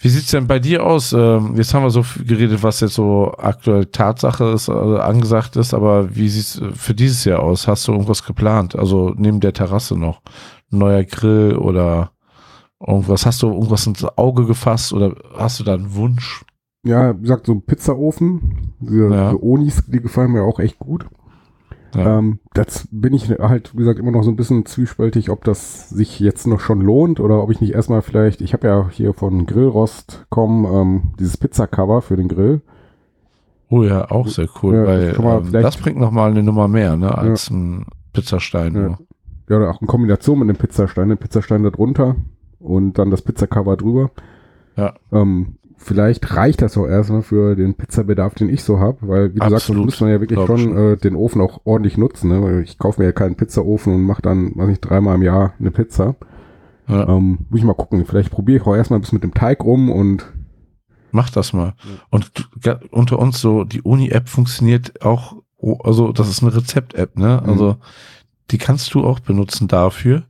Wie 0.00 0.08
sieht's 0.08 0.30
denn 0.30 0.46
bei 0.46 0.60
dir 0.60 0.84
aus? 0.84 1.12
Ähm, 1.12 1.54
jetzt 1.56 1.74
haben 1.74 1.82
wir 1.82 1.90
so 1.90 2.04
viel 2.04 2.24
geredet, 2.24 2.62
was 2.62 2.80
jetzt 2.80 2.94
so 2.94 3.34
aktuell 3.36 3.86
Tatsache 3.86 4.44
ist, 4.44 4.68
also 4.68 4.98
angesagt 4.98 5.56
ist, 5.56 5.74
aber 5.74 6.14
wie 6.14 6.28
sieht's 6.28 6.60
für 6.74 6.94
dieses 6.94 7.24
Jahr 7.24 7.40
aus? 7.40 7.66
Hast 7.66 7.88
du 7.88 7.92
irgendwas 7.92 8.24
geplant? 8.24 8.76
Also 8.76 9.12
neben 9.16 9.40
der 9.40 9.52
Terrasse 9.52 9.96
noch? 9.96 10.22
Ein 10.70 10.78
neuer 10.78 11.04
Grill 11.04 11.56
oder 11.56 12.12
irgendwas? 12.80 13.26
Hast 13.26 13.42
du 13.42 13.48
irgendwas 13.48 13.86
ins 13.86 14.04
Auge 14.16 14.46
gefasst 14.46 14.92
oder 14.92 15.14
hast 15.36 15.58
du 15.58 15.64
da 15.64 15.74
einen 15.74 15.94
Wunsch? 15.94 16.44
Ja, 16.84 17.16
wie 17.16 17.22
gesagt, 17.22 17.46
so 17.46 17.52
ein 17.52 17.62
Pizzaofen. 17.62 18.74
Diese, 18.80 19.08
ja. 19.08 19.30
diese 19.30 19.44
Onis, 19.44 19.82
die 19.86 20.00
gefallen 20.00 20.30
mir 20.32 20.42
auch 20.42 20.60
echt 20.60 20.78
gut. 20.78 21.06
Ja. 21.94 22.18
Ähm, 22.18 22.40
das 22.52 22.88
bin 22.90 23.14
ich 23.14 23.30
halt, 23.30 23.74
wie 23.74 23.78
gesagt, 23.78 23.98
immer 23.98 24.10
noch 24.10 24.22
so 24.22 24.30
ein 24.30 24.36
bisschen 24.36 24.66
zwiespältig, 24.66 25.30
ob 25.30 25.44
das 25.44 25.88
sich 25.88 26.20
jetzt 26.20 26.46
noch 26.46 26.60
schon 26.60 26.80
lohnt 26.80 27.18
oder 27.20 27.42
ob 27.42 27.50
ich 27.50 27.60
nicht 27.60 27.72
erstmal 27.72 28.02
vielleicht, 28.02 28.40
ich 28.40 28.52
habe 28.52 28.66
ja 28.66 28.88
hier 28.90 29.14
von 29.14 29.46
Grillrost.com 29.46 30.66
ähm, 30.70 31.02
dieses 31.18 31.36
Pizza-Cover 31.36 32.02
für 32.02 32.16
den 32.16 32.28
Grill. 32.28 32.60
Oh 33.70 33.82
ja, 33.82 34.10
auch 34.10 34.28
sehr 34.28 34.48
cool, 34.62 34.74
ja, 34.74 34.86
weil 34.86 35.44
ähm, 35.46 35.52
das 35.52 35.76
bringt 35.76 35.98
nochmal 35.98 36.30
eine 36.30 36.42
Nummer 36.42 36.68
mehr, 36.68 36.96
ne, 36.96 37.16
als 37.16 37.48
ja. 37.48 37.56
ein 37.56 37.86
Pizzastein. 38.12 38.74
Ja. 38.74 38.98
ja, 39.48 39.56
oder 39.56 39.70
auch 39.70 39.80
in 39.80 39.86
Kombination 39.86 40.38
mit 40.38 40.48
einem 40.48 40.58
Pizzastein, 40.58 41.08
den 41.08 41.18
Pizzastein 41.18 41.62
da 41.62 41.70
drunter 41.70 42.16
und 42.58 42.98
dann 42.98 43.10
das 43.10 43.22
Pizza-Cover 43.22 43.76
drüber. 43.76 44.10
Ja. 44.76 44.94
Ähm, 45.12 45.57
vielleicht 45.78 46.34
reicht 46.34 46.60
das 46.60 46.76
auch 46.76 46.86
erstmal 46.86 47.22
für 47.22 47.56
den 47.56 47.74
Pizzabedarf, 47.74 48.34
den 48.34 48.48
ich 48.48 48.62
so 48.62 48.78
habe, 48.78 48.98
weil 49.00 49.34
wie 49.34 49.38
du 49.38 49.44
Absolut. 49.44 49.60
sagst, 49.62 49.84
muss 49.86 50.00
man 50.00 50.10
ja 50.10 50.20
wirklich 50.20 50.38
schon 50.44 50.76
äh, 50.76 50.96
den 50.96 51.14
Ofen 51.14 51.40
auch 51.40 51.60
ordentlich 51.64 51.96
nutzen. 51.96 52.28
Ne? 52.28 52.62
Ich 52.62 52.78
kaufe 52.78 53.00
mir 53.00 53.06
ja 53.06 53.12
keinen 53.12 53.36
Pizzaofen 53.36 53.94
und 53.94 54.02
mache 54.02 54.22
dann, 54.22 54.52
weiß 54.54 54.68
nicht, 54.68 54.80
dreimal 54.80 55.14
im 55.14 55.22
Jahr 55.22 55.54
eine 55.58 55.70
Pizza. 55.70 56.16
Ja. 56.88 57.08
Ähm, 57.08 57.38
muss 57.48 57.60
ich 57.60 57.64
mal 57.64 57.74
gucken. 57.74 58.04
Vielleicht 58.06 58.30
probiere 58.30 58.60
ich 58.60 58.66
auch 58.66 58.74
erstmal 58.74 58.98
ein 58.98 59.02
bisschen 59.02 59.16
mit 59.16 59.24
dem 59.24 59.34
Teig 59.34 59.64
rum 59.64 59.90
und 59.90 60.26
Mach 61.10 61.30
das 61.30 61.54
mal. 61.54 61.74
Und 62.10 62.30
unter 62.90 63.18
uns 63.18 63.40
so, 63.40 63.64
die 63.64 63.80
Uni-App 63.80 64.28
funktioniert 64.28 65.02
auch, 65.02 65.36
also 65.82 66.12
das 66.12 66.28
ist 66.28 66.42
eine 66.42 66.54
Rezept-App, 66.54 67.18
ne? 67.18 67.40
Mhm. 67.42 67.50
Also 67.50 67.76
die 68.50 68.58
kannst 68.58 68.92
du 68.94 69.04
auch 69.04 69.20
benutzen 69.20 69.68
dafür. 69.68 70.24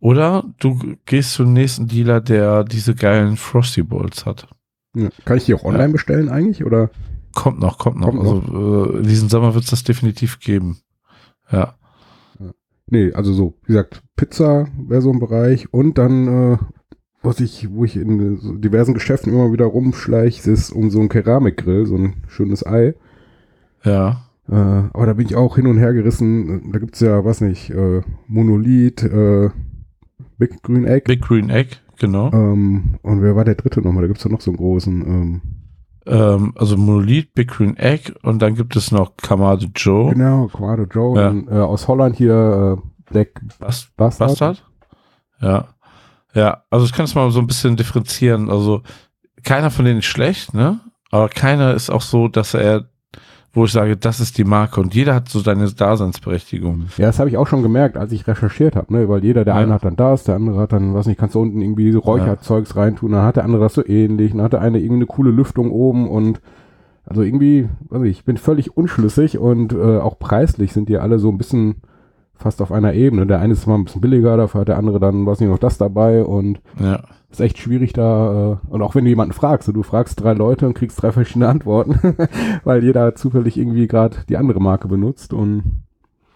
Oder 0.00 0.44
du 0.58 0.96
gehst 1.06 1.34
zum 1.34 1.52
nächsten 1.52 1.86
Dealer, 1.86 2.20
der 2.20 2.64
diese 2.64 2.94
geilen 2.94 3.36
Frosty 3.36 3.82
Bowls 3.82 4.26
hat. 4.26 4.48
Ja. 4.94 5.08
Kann 5.24 5.36
ich 5.36 5.44
die 5.44 5.54
auch 5.54 5.64
online 5.64 5.86
ja. 5.86 5.92
bestellen 5.92 6.28
eigentlich? 6.28 6.64
Oder? 6.64 6.90
Kommt 7.34 7.60
noch, 7.60 7.78
kommt 7.78 8.00
noch. 8.00 8.08
Kommt 8.08 8.20
also 8.20 8.34
noch. 8.40 8.94
Äh, 8.94 9.02
diesen 9.02 9.28
Sommer 9.28 9.54
wird 9.54 9.64
es 9.64 9.70
das 9.70 9.84
definitiv 9.84 10.38
geben. 10.40 10.78
Ja. 11.50 11.74
Nee, 12.86 13.12
also 13.12 13.32
so, 13.32 13.54
wie 13.62 13.72
gesagt, 13.72 14.02
Pizza 14.16 14.66
wäre 14.76 15.00
so 15.00 15.10
ein 15.10 15.18
Bereich 15.18 15.72
und 15.72 15.96
dann, 15.96 16.52
äh, 16.52 16.58
was 17.22 17.40
ich, 17.40 17.70
wo 17.70 17.84
ich 17.84 17.96
in 17.96 18.36
so 18.36 18.54
diversen 18.54 18.92
Geschäften 18.92 19.32
immer 19.32 19.52
wieder 19.52 19.64
rumschleiche, 19.64 20.50
ist 20.50 20.72
um 20.72 20.90
so 20.90 21.00
ein 21.00 21.08
Keramikgrill, 21.08 21.86
so 21.86 21.96
ein 21.96 22.24
schönes 22.28 22.66
Ei. 22.66 22.94
Ja. 23.82 24.28
Äh, 24.48 24.54
aber 24.54 25.06
da 25.06 25.12
bin 25.14 25.26
ich 25.26 25.36
auch 25.36 25.56
hin 25.56 25.68
und 25.68 25.78
her 25.78 25.94
gerissen. 25.94 26.70
Da 26.72 26.78
gibt's 26.80 27.00
ja, 27.00 27.24
was 27.24 27.40
nicht, 27.40 27.70
äh, 27.70 28.02
Monolith, 28.26 29.04
äh, 29.04 29.50
Big 30.36 30.62
Green 30.62 30.84
Egg. 30.84 31.04
Big 31.06 31.22
Green 31.22 31.48
Egg, 31.48 31.76
Genau. 32.02 32.32
Ähm, 32.32 32.98
und 33.02 33.22
wer 33.22 33.36
war 33.36 33.44
der 33.44 33.54
dritte 33.54 33.80
nochmal? 33.80 34.02
Da 34.02 34.08
gibt 34.08 34.18
es 34.18 34.24
ja 34.24 34.30
noch 34.30 34.40
so 34.40 34.50
einen 34.50 34.56
großen. 34.56 35.06
Ähm, 35.06 35.40
ähm, 36.04 36.52
also 36.56 36.76
Monolith, 36.76 37.32
Big 37.32 37.48
Green 37.48 37.76
Egg 37.76 38.12
und 38.24 38.42
dann 38.42 38.56
gibt 38.56 38.74
es 38.74 38.90
noch 38.90 39.16
Kamado 39.16 39.66
Joe. 39.72 40.12
Genau, 40.12 40.48
Kamado 40.48 40.82
Joe. 40.82 41.20
Ja. 41.20 41.28
Und, 41.28 41.46
äh, 41.46 41.52
aus 41.52 41.86
Holland 41.86 42.16
hier 42.16 42.76
äh, 42.76 43.12
Black 43.12 43.40
Bast 43.60 43.96
Bastard. 43.96 44.30
Bastard. 44.30 44.68
Ja. 45.40 45.68
Ja, 46.34 46.64
also 46.70 46.86
ich 46.86 46.92
kann 46.92 47.04
es 47.04 47.14
mal 47.14 47.30
so 47.30 47.38
ein 47.38 47.46
bisschen 47.46 47.76
differenzieren. 47.76 48.50
Also 48.50 48.82
keiner 49.44 49.70
von 49.70 49.84
denen 49.84 50.00
ist 50.00 50.06
schlecht, 50.06 50.54
ne? 50.54 50.80
Aber 51.12 51.28
keiner 51.28 51.72
ist 51.74 51.88
auch 51.88 52.02
so, 52.02 52.26
dass 52.26 52.54
er 52.54 52.88
wo 53.54 53.64
ich 53.64 53.72
sage, 53.72 53.96
das 53.96 54.18
ist 54.20 54.38
die 54.38 54.44
Marke 54.44 54.80
und 54.80 54.94
jeder 54.94 55.14
hat 55.14 55.28
so 55.28 55.40
seine 55.40 55.70
Daseinsberechtigung. 55.70 56.86
Ja, 56.96 57.06
das 57.06 57.18
habe 57.18 57.28
ich 57.28 57.36
auch 57.36 57.46
schon 57.46 57.62
gemerkt, 57.62 57.96
als 57.98 58.12
ich 58.12 58.26
recherchiert 58.26 58.76
habe, 58.76 58.92
ne, 58.92 59.08
weil 59.08 59.22
jeder, 59.22 59.44
der 59.44 59.54
ja. 59.54 59.60
eine 59.60 59.74
hat 59.74 59.84
dann 59.84 59.96
das, 59.96 60.24
der 60.24 60.36
andere 60.36 60.58
hat 60.58 60.72
dann, 60.72 60.94
was 60.94 61.06
nicht, 61.06 61.18
kannst 61.18 61.34
du 61.34 61.40
unten 61.40 61.60
irgendwie 61.60 61.92
Räucherzeugs 61.92 62.70
ja. 62.70 62.82
reintun, 62.82 63.12
dann 63.12 63.24
hat 63.24 63.36
der 63.36 63.44
andere 63.44 63.62
das 63.62 63.74
so 63.74 63.86
ähnlich, 63.86 64.32
dann 64.32 64.42
hat 64.42 64.54
der 64.54 64.62
eine 64.62 64.78
irgendwie 64.78 64.96
eine 64.96 65.06
coole 65.06 65.30
Lüftung 65.30 65.70
oben 65.70 66.08
und 66.08 66.40
also 67.04 67.22
irgendwie, 67.22 67.68
also 67.90 68.04
ich 68.04 68.24
bin 68.24 68.36
völlig 68.36 68.76
unschlüssig 68.76 69.36
und 69.38 69.72
äh, 69.72 69.98
auch 69.98 70.18
preislich 70.18 70.72
sind 70.72 70.88
die 70.88 70.98
alle 70.98 71.18
so 71.18 71.28
ein 71.28 71.38
bisschen 71.38 71.82
fast 72.34 72.60
auf 72.62 72.72
einer 72.72 72.94
Ebene. 72.94 73.26
Der 73.26 73.40
eine 73.40 73.52
ist 73.52 73.66
mal 73.66 73.74
ein 73.74 73.84
bisschen 73.84 74.00
billiger, 74.00 74.36
dafür 74.36 74.62
hat 74.62 74.68
der 74.68 74.78
andere 74.78 74.98
dann, 74.98 75.26
was 75.26 75.40
nicht, 75.40 75.48
noch 75.48 75.58
das 75.58 75.78
dabei 75.78 76.24
und 76.24 76.60
ja 76.78 77.02
ist 77.32 77.40
echt 77.40 77.58
schwierig 77.58 77.92
da, 77.92 78.52
äh, 78.52 78.66
und 78.68 78.82
auch 78.82 78.94
wenn 78.94 79.04
du 79.04 79.10
jemanden 79.10 79.32
fragst, 79.32 79.66
so, 79.66 79.72
du 79.72 79.82
fragst 79.82 80.20
drei 80.20 80.34
Leute 80.34 80.66
und 80.66 80.74
kriegst 80.74 81.02
drei 81.02 81.12
verschiedene 81.12 81.48
Antworten, 81.48 82.16
weil 82.64 82.84
jeder 82.84 83.14
zufällig 83.14 83.56
irgendwie 83.56 83.86
gerade 83.86 84.18
die 84.28 84.36
andere 84.36 84.60
Marke 84.60 84.88
benutzt 84.88 85.32
und 85.32 85.82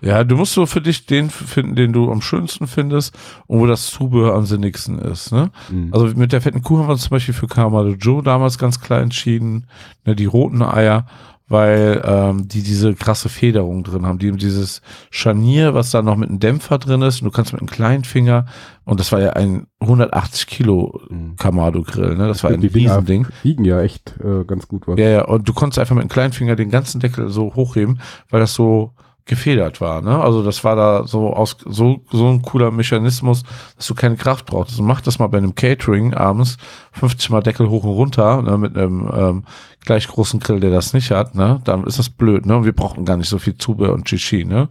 ja, 0.03 0.25
du 0.25 0.37
musst 0.37 0.53
so 0.53 0.67
für 0.67 0.83
dich 0.83 1.07
den 1.07 1.31
finden, 1.31 1.75
den 1.75 1.95
du 1.95 2.13
am 2.13 2.21
schönsten 2.21 2.67
findest 2.67 3.17
und 3.47 3.61
wo 3.61 3.67
das 3.67 3.87
Zubehör 3.87 4.35
am 4.35 4.45
sinnigsten 4.45 4.99
ist. 4.99 5.33
Ne? 5.33 5.51
Mhm. 5.71 5.89
Also 5.91 6.09
mit 6.09 6.33
der 6.33 6.43
fetten 6.43 6.63
Kuh 6.63 6.79
haben 6.79 6.89
wir 6.89 6.93
uns 6.93 7.05
zum 7.05 7.11
Beispiel 7.11 7.33
für 7.33 7.47
Kamado 7.47 7.95
Joe 7.95 8.23
damals 8.23 8.59
ganz 8.59 8.79
klar 8.79 9.01
entschieden. 9.01 9.67
Ne, 10.05 10.15
die 10.15 10.27
roten 10.27 10.61
Eier 10.63 11.07
weil 11.49 12.03
ähm, 12.05 12.49
die 12.49 12.63
diese 12.63 12.95
krasse 12.95 13.29
Federung 13.29 13.85
drin 13.85 14.05
haben. 14.05 14.19
Die 14.19 14.29
haben 14.29 14.39
dieses 14.39 14.83
Scharnier, 15.11 15.75
was 15.75 15.91
da 15.91 16.03
noch 16.03 16.17
mit 16.17 16.29
einem 16.29 16.41
Dämpfer 16.41 16.79
drin 16.79 17.03
ist. 17.03 17.23
Und 17.23 17.27
du 17.27 17.31
kannst 17.31 17.53
mit 17.53 17.61
einem 17.61 17.71
kleinen 17.71 18.05
Finger, 18.05 18.47
und 18.85 18.99
das 18.99 19.13
war 19.13 19.21
ja 19.21 19.31
ein 19.31 19.67
180 19.81 20.47
Kilo 20.47 21.01
mhm. 21.09 21.37
Kamado 21.37 21.83
Grill, 21.83 22.17
ne? 22.17 22.27
Das 22.27 22.43
war 22.43 22.51
ein 22.51 22.61
die 22.61 22.67
Riesending. 22.67 23.27
Die 23.43 23.49
wiegen 23.49 23.65
ja 23.65 23.81
echt 23.81 24.15
äh, 24.23 24.45
ganz 24.45 24.67
gut 24.67 24.89
was. 24.89 24.99
Ja, 24.99 25.09
ja, 25.09 25.25
und 25.25 25.49
du 25.49 25.53
konntest 25.53 25.79
einfach 25.79 25.95
mit 25.95 26.03
einem 26.03 26.09
kleinen 26.11 26.33
Finger 26.33 26.57
den 26.57 26.71
ganzen 26.71 27.01
Deckel 27.01 27.29
so 27.29 27.55
hochheben, 27.55 28.01
weil 28.31 28.41
das 28.41 28.55
so 28.55 28.93
gefedert 29.27 29.81
war. 29.81 30.01
Ne? 30.01 30.19
Also 30.19 30.43
das 30.43 30.63
war 30.65 30.77
da 30.77 31.07
so 31.07 31.33
aus 31.33 31.57
so 31.65 32.01
so 32.11 32.29
ein 32.29 32.43
cooler 32.43 32.71
Mechanismus, 32.71 33.43
dass 33.77 33.87
du 33.89 33.95
keine 33.95 34.17
Kraft 34.17 34.47
brauchst. 34.47 34.81
Mach 34.81 35.01
das 35.01 35.19
mal 35.19 35.27
bei 35.27 35.39
einem 35.39 35.55
Catering 35.55 36.15
abends 36.15 36.57
50 36.93 37.31
mal 37.31 37.43
Deckel 37.43 37.69
hoch 37.69 37.85
und 37.85 37.91
runter 37.91 38.41
ne? 38.43 38.57
mit 38.57 38.77
einem 38.77 39.11
ähm, 39.13 39.45
gleich 39.85 40.07
großen 40.07 40.41
Grill, 40.41 40.61
der 40.61 40.71
das 40.71 40.93
nicht 40.93 41.11
hat. 41.11 41.35
Ne? 41.35 41.61
Dann 41.65 41.85
ist 41.85 41.99
das 41.99 42.09
blöd. 42.09 42.47
Ne? 42.47 42.57
Und 42.57 42.65
wir 42.65 42.73
brauchen 42.73 43.05
gar 43.05 43.17
nicht 43.17 43.29
so 43.29 43.39
viel 43.39 43.59
Zubehör 43.59 43.95
und 43.95 44.05
Chichi. 44.05 44.45
Ne? 44.45 44.69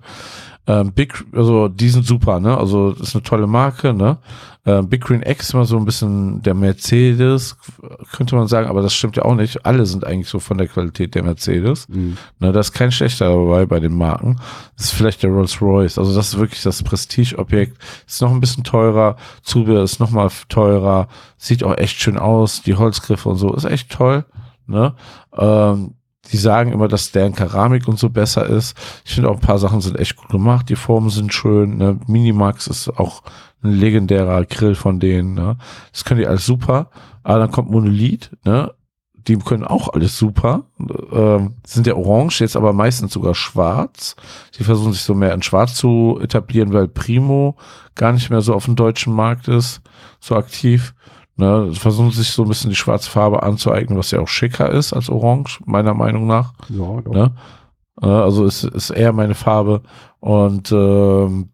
Ähm, 0.67 0.93
Big, 0.93 1.23
also 1.33 1.67
die 1.67 1.89
sind 1.89 2.05
super. 2.05 2.39
Ne? 2.39 2.57
Also 2.57 2.91
das 2.91 3.09
ist 3.09 3.15
eine 3.15 3.23
tolle 3.23 3.47
Marke. 3.47 3.93
Ne? 3.93 4.17
Äh, 4.65 4.81
Big 4.81 5.01
Green 5.01 5.21
X 5.21 5.47
ist 5.47 5.53
immer 5.53 5.65
so 5.65 5.77
ein 5.77 5.85
bisschen 5.85 6.41
der 6.41 6.55
Mercedes, 6.55 7.55
könnte 8.11 8.35
man 8.35 8.47
sagen, 8.47 8.67
aber 8.67 8.81
das 8.81 8.95
stimmt 8.95 9.15
ja 9.15 9.23
auch 9.23 9.35
nicht. 9.35 9.63
Alle 9.65 9.85
sind 9.85 10.05
eigentlich 10.05 10.27
so 10.27 10.39
von 10.39 10.57
der 10.57 10.67
Qualität 10.67 11.13
der 11.13 11.23
Mercedes. 11.23 11.87
Mhm. 11.87 12.17
Ne, 12.39 12.51
da 12.51 12.59
ist 12.59 12.73
kein 12.73 12.91
schlechter 12.91 13.29
dabei 13.29 13.67
bei 13.67 13.79
den 13.79 13.95
Marken. 13.95 14.37
Das 14.75 14.87
ist 14.87 14.93
vielleicht 14.93 15.21
der 15.21 15.29
Rolls 15.29 15.61
Royce. 15.61 15.99
Also 15.99 16.15
das 16.15 16.29
ist 16.29 16.39
wirklich 16.39 16.63
das 16.63 16.81
Prestigeobjekt. 16.81 17.77
Ist 18.07 18.21
noch 18.23 18.31
ein 18.31 18.39
bisschen 18.39 18.63
teurer. 18.63 19.17
Zubehör 19.43 19.83
ist 19.83 19.99
noch 19.99 20.09
mal 20.09 20.31
teurer. 20.49 21.07
Sieht 21.37 21.63
auch 21.63 21.77
echt 21.77 21.99
schön 21.99 22.17
aus. 22.17 22.63
Die 22.63 22.75
Holzgriffe 22.75 23.29
und 23.29 23.37
so 23.37 23.53
ist 23.53 23.65
echt 23.65 23.91
toll. 23.91 24.25
Ne? 24.65 24.95
Ähm, 25.37 25.93
die 26.31 26.37
sagen 26.37 26.71
immer, 26.71 26.87
dass 26.87 27.11
deren 27.11 27.33
Keramik 27.33 27.87
und 27.87 27.99
so 27.99 28.09
besser 28.09 28.45
ist. 28.45 28.75
Ich 29.05 29.13
finde 29.13 29.29
auch 29.29 29.35
ein 29.35 29.41
paar 29.41 29.59
Sachen 29.59 29.81
sind 29.81 29.99
echt 29.99 30.15
gut 30.15 30.29
gemacht. 30.29 30.69
Die 30.69 30.75
Formen 30.75 31.09
sind 31.09 31.33
schön. 31.33 31.77
Ne? 31.77 31.99
Minimax 32.07 32.67
ist 32.67 32.89
auch 32.89 33.23
ein 33.63 33.71
legendärer 33.71 34.45
Grill 34.45 34.75
von 34.75 34.99
denen. 34.99 35.33
Ne? 35.33 35.57
Das 35.91 36.05
können 36.05 36.19
die 36.19 36.27
alles 36.27 36.45
super. 36.45 36.89
Aber 37.23 37.39
dann 37.39 37.51
kommt 37.51 37.71
Monolith, 37.71 38.31
ne? 38.43 38.71
Die 39.27 39.35
können 39.37 39.63
auch 39.63 39.89
alles 39.91 40.19
super. 40.19 40.65
Ähm, 41.11 41.55
sind 41.65 41.87
ja 41.87 41.95
orange, 41.95 42.41
jetzt 42.41 42.55
aber 42.55 42.73
meistens 42.73 43.13
sogar 43.13 43.33
schwarz. 43.33 44.15
Sie 44.51 44.63
versuchen 44.63 44.93
sich 44.93 45.01
so 45.01 45.15
mehr 45.15 45.33
in 45.33 45.41
schwarz 45.41 45.73
zu 45.73 46.19
etablieren, 46.21 46.73
weil 46.73 46.87
Primo 46.87 47.57
gar 47.95 48.11
nicht 48.11 48.29
mehr 48.29 48.41
so 48.41 48.53
auf 48.53 48.65
dem 48.65 48.75
deutschen 48.75 49.13
Markt 49.13 49.47
ist, 49.47 49.81
so 50.19 50.35
aktiv. 50.35 50.93
Ne, 51.37 51.73
versuchen 51.73 52.11
sich 52.11 52.29
so 52.29 52.43
ein 52.43 52.47
bisschen 52.47 52.69
die 52.69 52.77
schwarze 52.77 53.09
Farbe 53.09 53.43
anzueignen, 53.43 53.97
was 53.97 54.11
ja 54.11 54.21
auch 54.21 54.27
schicker 54.27 54.71
ist 54.71 54.93
als 54.93 55.09
Orange, 55.09 55.59
meiner 55.65 55.93
Meinung 55.93 56.27
nach. 56.27 56.53
Ja, 56.69 57.01
doch. 57.01 57.13
Ne? 57.13 57.35
Äh, 58.01 58.07
also 58.07 58.45
ist, 58.45 58.63
ist 58.63 58.89
eher 58.89 59.11
meine 59.11 59.35
Farbe. 59.35 59.81
Und 60.19 60.71
ähm, 60.71 61.49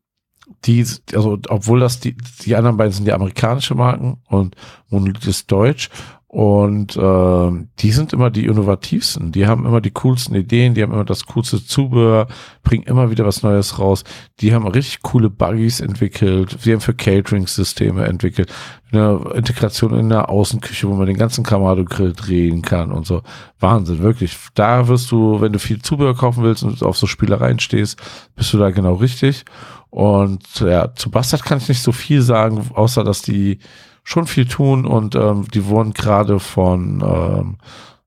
die, 0.65 0.85
also 1.15 1.39
obwohl 1.49 1.79
das 1.79 1.99
die, 1.99 2.15
die 2.45 2.55
anderen 2.55 2.77
beiden 2.77 2.93
sind 2.93 3.07
ja 3.07 3.15
amerikanische 3.15 3.73
Marken 3.73 4.21
und 4.29 4.55
Monolith 4.89 5.25
ist 5.25 5.51
deutsch 5.51 5.89
und 6.33 6.95
äh, 6.95 7.51
die 7.79 7.91
sind 7.91 8.13
immer 8.13 8.29
die 8.29 8.45
innovativsten, 8.45 9.33
die 9.33 9.47
haben 9.47 9.65
immer 9.65 9.81
die 9.81 9.91
coolsten 9.91 10.33
Ideen, 10.33 10.73
die 10.73 10.81
haben 10.81 10.93
immer 10.93 11.03
das 11.03 11.25
coolste 11.25 11.61
Zubehör, 11.61 12.27
bringen 12.63 12.85
immer 12.85 13.11
wieder 13.11 13.25
was 13.25 13.43
Neues 13.43 13.79
raus. 13.79 14.05
Die 14.39 14.53
haben 14.53 14.65
richtig 14.65 15.01
coole 15.01 15.29
Buggies 15.29 15.81
entwickelt, 15.81 16.57
sie 16.61 16.71
haben 16.71 16.79
für 16.79 16.93
Catering-Systeme 16.93 18.05
entwickelt, 18.05 18.49
eine 18.93 19.19
Integration 19.35 19.93
in 19.93 20.07
der 20.07 20.29
Außenküche, 20.29 20.87
wo 20.87 20.93
man 20.93 21.07
den 21.07 21.17
ganzen 21.17 21.43
Kamado-Grill 21.43 22.13
drehen 22.13 22.61
kann 22.61 22.93
und 22.93 23.05
so. 23.05 23.23
Wahnsinn, 23.59 23.99
wirklich. 23.99 24.37
Da 24.53 24.87
wirst 24.87 25.11
du, 25.11 25.41
wenn 25.41 25.51
du 25.51 25.59
viel 25.59 25.81
Zubehör 25.81 26.15
kaufen 26.15 26.43
willst 26.43 26.63
und 26.63 26.81
auf 26.81 26.95
so 26.95 27.07
Spielereien 27.07 27.59
stehst, 27.59 28.01
bist 28.37 28.53
du 28.53 28.57
da 28.57 28.71
genau 28.71 28.93
richtig. 28.93 29.43
Und 29.89 30.61
ja, 30.61 30.95
zu 30.95 31.11
Bastard 31.11 31.43
kann 31.43 31.57
ich 31.57 31.67
nicht 31.67 31.83
so 31.83 31.91
viel 31.91 32.21
sagen, 32.21 32.69
außer 32.73 33.03
dass 33.03 33.21
die 33.21 33.59
schon 34.03 34.27
viel 34.27 34.45
tun 34.45 34.85
und 34.85 35.15
ähm, 35.15 35.45
die 35.53 35.65
wurden 35.65 35.93
gerade 35.93 36.39
von, 36.39 37.01
ähm, 37.01 37.57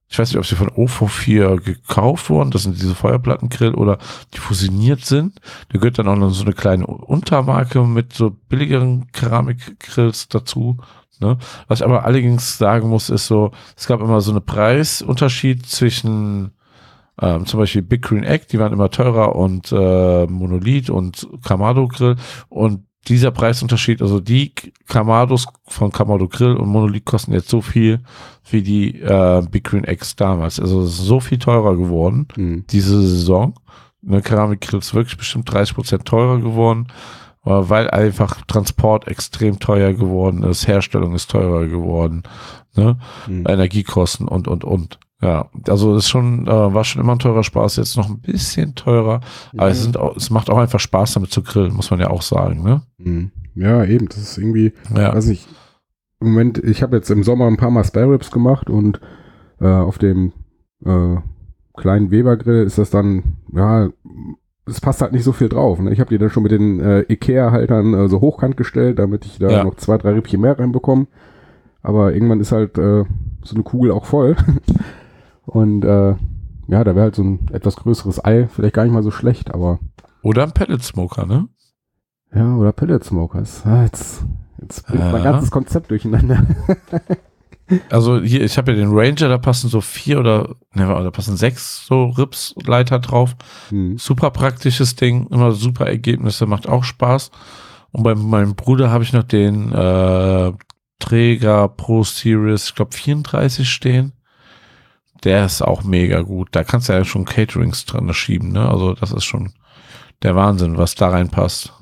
ich 0.07 0.19
weiß 0.19 0.29
nicht, 0.29 0.37
ob 0.37 0.45
sie 0.45 0.55
von 0.55 0.69
OFO 0.69 1.07
4 1.07 1.57
gekauft 1.57 2.29
wurden, 2.29 2.51
das 2.51 2.63
sind 2.63 2.79
diese 2.79 2.95
Feuerplattengrill 2.95 3.73
oder 3.73 3.97
die 4.33 4.39
fusioniert 4.39 5.05
sind. 5.05 5.39
Da 5.69 5.79
gehört 5.79 5.99
dann 5.99 6.07
auch 6.07 6.15
noch 6.15 6.29
so 6.31 6.43
eine 6.43 6.53
kleine 6.53 6.85
Untermarke 6.85 7.83
mit 7.83 8.13
so 8.13 8.29
billigeren 8.29 9.11
Keramikgrills 9.11 10.27
dazu. 10.27 10.77
Ne? 11.19 11.37
Was 11.67 11.79
ich 11.79 11.85
aber 11.85 12.05
allerdings 12.05 12.57
sagen 12.57 12.89
muss, 12.89 13.09
ist 13.09 13.27
so, 13.27 13.51
es 13.75 13.87
gab 13.87 14.01
immer 14.01 14.21
so 14.21 14.31
einen 14.31 14.45
Preisunterschied 14.45 15.65
zwischen 15.65 16.51
ähm, 17.21 17.45
zum 17.45 17.59
Beispiel 17.61 17.81
Big 17.81 18.01
Green 18.01 18.23
Egg, 18.23 18.47
die 18.51 18.59
waren 18.59 18.73
immer 18.73 18.89
teurer 18.89 19.35
und 19.35 19.71
äh, 19.71 20.27
Monolith 20.27 20.89
und 20.89 21.27
Kamado 21.43 21.87
Grill 21.87 22.17
und 22.49 22.85
dieser 23.07 23.31
Preisunterschied, 23.31 24.01
also 24.01 24.19
die 24.19 24.51
Kamados 24.87 25.47
von 25.67 25.91
Kamado 25.91 26.27
Grill 26.27 26.55
und 26.55 26.69
Monolith 26.69 27.05
kosten 27.05 27.33
jetzt 27.33 27.49
so 27.49 27.61
viel 27.61 27.99
wie 28.49 28.61
die 28.61 28.99
äh, 29.01 29.43
Big 29.49 29.63
Green 29.65 29.83
Eggs 29.83 30.15
damals. 30.15 30.59
Also 30.59 30.81
es 30.81 30.93
ist 30.93 31.05
so 31.05 31.19
viel 31.19 31.39
teurer 31.39 31.75
geworden, 31.75 32.27
mhm. 32.35 32.65
diese 32.69 33.01
Saison. 33.01 33.53
Eine 34.07 34.21
Keramikgrill 34.21 34.79
ist 34.79 34.93
wirklich 34.93 35.17
bestimmt 35.17 35.51
30 35.51 35.75
Prozent 35.75 36.05
teurer 36.05 36.39
geworden, 36.39 36.87
äh, 37.45 37.49
weil 37.51 37.89
einfach 37.89 38.41
Transport 38.45 39.07
extrem 39.07 39.59
teuer 39.59 39.93
geworden 39.93 40.43
ist, 40.43 40.67
Herstellung 40.67 41.15
ist 41.15 41.31
teurer 41.31 41.67
geworden, 41.67 42.23
ne? 42.75 42.97
Mhm. 43.27 43.45
Energiekosten 43.47 44.27
und, 44.27 44.47
und, 44.47 44.63
und. 44.63 44.99
Ja, 45.21 45.49
also 45.69 45.95
ist 45.95 46.09
schon, 46.09 46.45
äh, 46.45 46.73
war 46.73 46.83
schon 46.83 47.01
immer 47.01 47.13
ein 47.13 47.19
teurer 47.19 47.43
Spaß, 47.43 47.77
jetzt 47.77 47.95
noch 47.95 48.09
ein 48.09 48.19
bisschen 48.19 48.75
teurer, 48.75 49.21
aber 49.55 49.69
es, 49.69 49.81
sind 49.81 49.97
auch, 49.97 50.15
es 50.15 50.29
macht 50.29 50.49
auch 50.49 50.57
einfach 50.57 50.79
Spaß 50.79 51.13
damit 51.13 51.31
zu 51.31 51.41
grillen, 51.41 51.73
muss 51.73 51.89
man 51.89 52.01
ja 52.01 52.09
auch 52.09 52.21
sagen, 52.21 52.63
ne? 52.63 52.81
Mhm. 52.97 53.31
Ja, 53.55 53.85
eben, 53.85 54.07
das 54.09 54.17
ist 54.17 54.37
irgendwie, 54.37 54.73
ja. 54.93 55.15
weiß 55.15 55.27
nicht, 55.27 55.47
im 56.19 56.27
Moment, 56.27 56.57
ich 56.57 56.83
habe 56.83 56.97
jetzt 56.97 57.09
im 57.09 57.23
Sommer 57.23 57.47
ein 57.47 57.57
paar 57.57 57.71
Mal 57.71 57.85
Spare 57.85 58.11
Ribs 58.11 58.29
gemacht 58.29 58.69
und 58.69 58.99
äh, 59.61 59.67
auf 59.67 59.97
dem 59.97 60.33
äh, 60.85 61.15
kleinen 61.75 62.11
Weber-Grill 62.11 62.63
ist 62.65 62.77
das 62.77 62.89
dann, 62.89 63.37
ja, 63.53 63.89
es 64.67 64.81
passt 64.81 65.01
halt 65.01 65.11
nicht 65.13 65.23
so 65.23 65.31
viel 65.31 65.49
drauf. 65.49 65.79
Ne? 65.79 65.91
Ich 65.91 65.99
habe 65.99 66.09
die 66.09 66.17
dann 66.17 66.29
schon 66.29 66.43
mit 66.43 66.51
den 66.51 66.79
äh, 66.79 67.05
Ikea-Haltern 67.07 67.93
äh, 67.93 68.07
so 68.09 68.21
hochkant 68.21 68.57
gestellt, 68.57 68.99
damit 68.99 69.25
ich 69.25 69.37
da 69.37 69.49
ja. 69.49 69.63
noch 69.63 69.75
zwei, 69.75 69.97
drei 69.97 70.11
Rippchen 70.11 70.41
mehr 70.41 70.57
reinbekomme. 70.57 71.07
Aber 71.83 72.13
irgendwann 72.13 72.39
ist 72.39 72.51
halt 72.51 72.77
äh, 72.77 73.03
so 73.43 73.55
eine 73.55 73.63
Kugel 73.63 73.91
auch 73.91 74.05
voll. 74.05 74.35
Und 75.45 75.83
äh, 75.83 76.15
ja, 76.67 76.83
da 76.83 76.95
wäre 76.95 77.03
halt 77.03 77.15
so 77.15 77.23
ein 77.23 77.47
etwas 77.53 77.75
größeres 77.75 78.23
Ei 78.23 78.47
vielleicht 78.47 78.73
gar 78.73 78.83
nicht 78.83 78.93
mal 78.93 79.03
so 79.03 79.11
schlecht, 79.11 79.53
aber. 79.53 79.79
Oder 80.23 80.43
ein 80.43 80.51
Pellet 80.51 80.83
Smoker, 80.83 81.25
ne? 81.25 81.47
Ja, 82.33 82.55
oder 82.55 82.71
Pellet 82.73 83.03
Smokers. 83.03 83.65
Ah, 83.65 83.83
jetzt, 83.83 84.25
jetzt 84.61 84.85
bringt 84.87 85.03
ja. 85.03 85.11
mein 85.11 85.23
ganzes 85.23 85.51
Konzept 85.51 85.91
durcheinander. 85.91 86.45
also 87.89 88.19
hier, 88.19 88.41
ich 88.41 88.57
habe 88.57 88.71
ja 88.71 88.77
den 88.77 88.91
Ranger, 88.91 89.29
da 89.29 89.37
passen 89.37 89.69
so 89.69 89.79
vier 89.79 90.19
oder, 90.19 90.55
ne, 90.73 90.85
da 90.87 91.11
passen 91.11 91.37
sechs 91.37 91.85
so 91.85 92.05
Rips-Leiter 92.05 92.99
drauf. 92.99 93.35
Hm. 93.69 93.97
Super 93.97 94.31
praktisches 94.31 94.95
Ding, 94.95 95.27
immer 95.27 95.51
super 95.51 95.85
Ergebnisse, 95.85 96.45
macht 96.45 96.67
auch 96.67 96.83
Spaß. 96.83 97.31
Und 97.91 98.03
bei 98.03 98.15
meinem 98.15 98.55
Bruder 98.55 98.91
habe 98.91 99.03
ich 99.03 99.13
noch 99.13 99.23
den 99.23 99.71
äh, 99.71 100.51
Träger 100.99 101.69
Pro 101.69 102.03
Series, 102.03 102.69
ich 102.69 102.75
glaube 102.75 102.93
34 102.93 103.69
stehen 103.69 104.14
der 105.25 105.45
ist 105.45 105.61
auch 105.61 105.83
mega 105.83 106.21
gut. 106.21 106.49
Da 106.51 106.63
kannst 106.63 106.89
du 106.89 106.93
ja 106.93 107.03
schon 107.03 107.25
Caterings 107.25 107.85
dran 107.85 108.11
schieben, 108.13 108.51
ne? 108.51 108.69
Also 108.69 108.93
das 108.93 109.11
ist 109.11 109.25
schon 109.25 109.53
der 110.23 110.35
Wahnsinn, 110.35 110.77
was 110.77 110.95
da 110.95 111.09
reinpasst. 111.09 111.73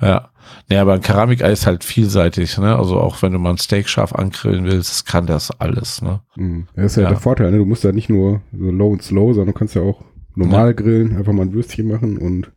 Ja. 0.00 0.28
Nee, 0.68 0.76
aber 0.76 0.94
ein 0.94 1.00
Keramikeis 1.00 1.60
ist 1.60 1.66
halt 1.66 1.84
vielseitig, 1.84 2.58
ne? 2.58 2.76
Also 2.76 3.00
auch 3.00 3.22
wenn 3.22 3.32
du 3.32 3.38
mal 3.38 3.50
ein 3.50 3.58
Steak 3.58 3.88
scharf 3.88 4.14
angrillen 4.14 4.64
willst, 4.64 5.06
kann 5.06 5.26
das 5.26 5.50
alles, 5.60 6.02
ne? 6.02 6.20
Mhm. 6.36 6.66
Das 6.74 6.92
ist 6.92 6.96
ja, 6.96 7.04
ja, 7.04 7.08
der 7.10 7.18
Vorteil, 7.18 7.50
ne? 7.50 7.58
Du 7.58 7.64
musst 7.64 7.84
ja 7.84 7.92
nicht 7.92 8.08
nur 8.08 8.42
so 8.52 8.70
low 8.70 8.90
und 8.90 9.02
slow, 9.02 9.32
sondern 9.32 9.54
du 9.54 9.58
kannst 9.58 9.74
ja 9.74 9.82
auch 9.82 10.02
normal 10.34 10.68
ja. 10.68 10.72
grillen, 10.72 11.16
einfach 11.16 11.32
mal 11.32 11.42
ein 11.42 11.52
Würstchen 11.52 11.88
machen 11.88 12.18
und 12.18 12.52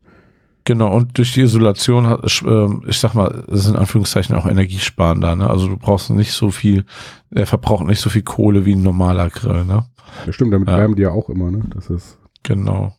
Genau, 0.65 0.95
und 0.95 1.15
durch 1.17 1.33
die 1.33 1.41
Isolation, 1.41 2.07
hat, 2.07 2.41
ähm, 2.43 2.83
ich 2.87 2.97
sag 2.97 3.13
mal, 3.13 3.45
ist 3.47 3.67
in 3.67 3.75
Anführungszeichen 3.75 4.35
auch 4.35 4.47
energiesparender, 4.47 5.35
ne? 5.35 5.47
Also 5.47 5.67
du 5.67 5.77
brauchst 5.77 6.09
nicht 6.09 6.33
so 6.33 6.49
viel, 6.49 6.85
er 7.29 7.45
verbraucht 7.45 7.85
nicht 7.85 8.01
so 8.01 8.09
viel 8.09 8.23
Kohle 8.23 8.65
wie 8.65 8.73
ein 8.73 8.81
normaler 8.81 9.29
Grill, 9.29 9.63
ne? 9.63 9.85
Ja, 10.25 10.33
stimmt, 10.33 10.53
damit 10.53 10.67
ja. 10.67 10.77
wärmen 10.77 10.95
die 10.95 11.03
ja 11.03 11.11
auch 11.11 11.29
immer, 11.29 11.51
ne? 11.51 11.61
Das 11.69 11.91
ist. 11.91 12.17
Genau. 12.41 12.95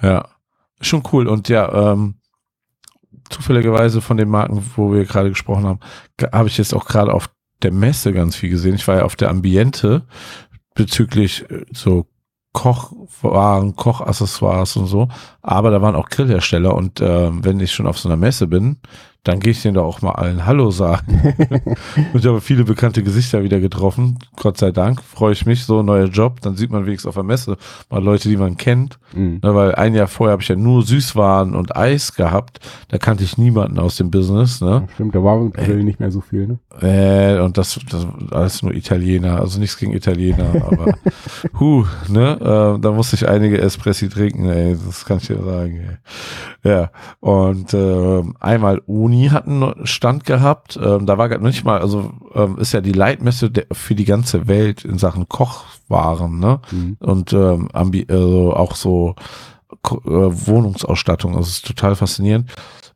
Ja. 0.00 0.28
Schon 0.80 1.02
cool. 1.12 1.28
Und 1.28 1.50
ja, 1.50 1.92
ähm, 1.92 2.14
zufälligerweise 3.28 4.00
von 4.00 4.16
den 4.16 4.30
Marken, 4.30 4.64
wo 4.74 4.94
wir 4.94 5.04
gerade 5.04 5.28
gesprochen 5.28 5.66
haben, 5.66 5.80
habe 6.32 6.48
ich 6.48 6.56
jetzt 6.56 6.74
auch 6.74 6.86
gerade 6.86 7.12
auf 7.12 7.30
der 7.62 7.72
Messe 7.72 8.14
ganz 8.14 8.34
viel 8.34 8.48
gesehen. 8.48 8.74
Ich 8.74 8.88
war 8.88 8.96
ja 8.96 9.04
auf 9.04 9.16
der 9.16 9.28
Ambiente 9.28 10.06
bezüglich 10.74 11.48
äh, 11.50 11.66
so 11.72 12.06
Kochwaren, 12.52 13.76
Kochaccessoires 13.76 14.76
und 14.76 14.86
so. 14.86 15.08
Aber 15.40 15.70
da 15.70 15.80
waren 15.80 15.94
auch 15.94 16.08
Grillhersteller 16.08 16.74
und 16.74 17.00
äh, 17.00 17.30
wenn 17.32 17.60
ich 17.60 17.72
schon 17.72 17.86
auf 17.86 17.98
so 17.98 18.08
einer 18.08 18.16
Messe 18.16 18.46
bin, 18.46 18.76
dann 19.24 19.38
gehe 19.38 19.52
ich 19.52 19.62
denen 19.62 19.74
da 19.74 19.82
auch 19.82 20.02
mal 20.02 20.12
allen 20.12 20.46
Hallo 20.46 20.72
sagen. 20.72 21.34
und 22.12 22.20
ich 22.20 22.26
habe 22.26 22.40
viele 22.40 22.64
bekannte 22.64 23.04
Gesichter 23.04 23.44
wieder 23.44 23.60
getroffen. 23.60 24.18
Gott 24.34 24.58
sei 24.58 24.72
Dank. 24.72 25.00
Freue 25.00 25.32
ich 25.32 25.46
mich. 25.46 25.64
So, 25.64 25.82
neuer 25.84 26.06
Job. 26.06 26.40
Dann 26.40 26.56
sieht 26.56 26.72
man 26.72 26.86
wenigstens 26.86 27.08
auf 27.08 27.14
der 27.14 27.22
Messe 27.22 27.56
mal 27.88 28.02
Leute, 28.02 28.28
die 28.28 28.36
man 28.36 28.56
kennt. 28.56 28.98
Mhm. 29.14 29.38
Ne, 29.40 29.54
weil 29.54 29.76
ein 29.76 29.94
Jahr 29.94 30.08
vorher 30.08 30.32
habe 30.32 30.42
ich 30.42 30.48
ja 30.48 30.56
nur 30.56 30.82
Süßwaren 30.82 31.54
und 31.54 31.76
Eis 31.76 32.14
gehabt. 32.14 32.58
Da 32.88 32.98
kannte 32.98 33.22
ich 33.22 33.38
niemanden 33.38 33.78
aus 33.78 33.94
dem 33.94 34.10
Business. 34.10 34.60
Ne? 34.60 34.86
Ja, 34.86 34.94
stimmt, 34.94 35.14
da 35.14 35.22
war 35.22 35.36
im 35.36 35.52
äh, 35.54 35.84
nicht 35.84 36.00
mehr 36.00 36.10
so 36.10 36.20
viel. 36.20 36.58
Ne? 36.80 37.38
Äh, 37.38 37.40
und 37.40 37.58
das, 37.58 37.78
das 37.90 38.04
alles 38.32 38.64
nur 38.64 38.74
Italiener. 38.74 39.38
Also 39.38 39.60
nichts 39.60 39.76
gegen 39.76 39.92
Italiener. 39.92 40.50
aber 40.66 40.94
hu, 41.60 41.84
ne? 42.08 42.38
Äh, 42.40 42.80
da 42.80 42.90
musste 42.90 43.14
ich 43.14 43.28
einige 43.28 43.60
Espressi 43.60 44.08
trinken. 44.08 44.48
Ey. 44.48 44.76
Das 44.84 45.04
kann 45.04 45.18
ich 45.18 45.28
dir 45.28 45.40
sagen. 45.40 45.76
Ey. 46.64 46.70
Ja. 46.72 46.90
Und 47.20 47.72
äh, 47.72 48.22
einmal 48.40 48.82
ohne 48.86 49.11
Uni 49.12 49.28
hat 49.28 49.46
einen 49.46 49.86
Stand 49.86 50.24
gehabt. 50.24 50.78
Ähm, 50.82 51.04
da 51.04 51.18
war 51.18 51.28
gar 51.28 51.38
nicht 51.38 51.64
mal, 51.64 51.80
also 51.80 52.12
ähm, 52.34 52.56
ist 52.58 52.72
ja 52.72 52.80
die 52.80 52.92
Leitmesse 52.92 53.50
der, 53.50 53.66
für 53.70 53.94
die 53.94 54.06
ganze 54.06 54.48
Welt 54.48 54.86
in 54.86 54.98
Sachen 54.98 55.28
Kochwaren, 55.28 56.38
ne? 56.38 56.60
Mhm. 56.70 56.96
Und 56.98 57.32
ähm, 57.34 57.68
also 57.72 58.54
auch 58.54 58.74
so 58.74 59.14
äh, 59.70 59.98
Wohnungsausstattung. 60.06 61.34
Das 61.34 61.48
ist 61.48 61.66
total 61.66 61.94
faszinierend. 61.94 62.50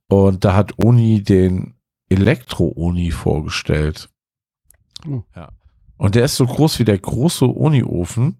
Und 0.08 0.44
da 0.44 0.54
hat 0.54 0.78
Uni 0.78 1.22
den 1.22 1.74
Elektro-Uni 2.08 3.10
vorgestellt. 3.10 4.08
Mhm. 5.04 5.24
Ja. 5.34 5.48
Und 5.98 6.14
der 6.14 6.24
ist 6.24 6.36
so 6.36 6.46
groß 6.46 6.78
wie 6.78 6.84
der 6.84 6.98
große 6.98 7.44
Uni-Ofen. 7.44 8.38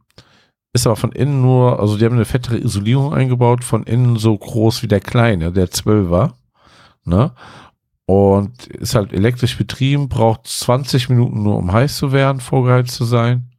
Ist 0.72 0.86
aber 0.86 0.96
von 0.96 1.12
innen 1.12 1.42
nur, 1.42 1.80
also 1.80 1.98
die 1.98 2.04
haben 2.04 2.14
eine 2.14 2.26
fettere 2.26 2.58
Isolierung 2.58 3.12
eingebaut, 3.12 3.64
von 3.64 3.82
innen 3.84 4.16
so 4.16 4.36
groß 4.36 4.82
wie 4.82 4.88
der 4.88 5.00
kleine, 5.00 5.52
der 5.52 5.70
Zwölfer. 5.70 6.34
Ne? 7.06 7.32
Und 8.06 8.66
ist 8.68 8.94
halt 8.94 9.12
elektrisch 9.12 9.58
betrieben, 9.58 10.08
braucht 10.08 10.46
20 10.46 11.08
Minuten 11.08 11.42
nur, 11.42 11.56
um 11.56 11.72
heiß 11.72 11.96
zu 11.96 12.12
werden, 12.12 12.40
vorgeheizt 12.40 12.94
zu 12.94 13.04
sein. 13.04 13.50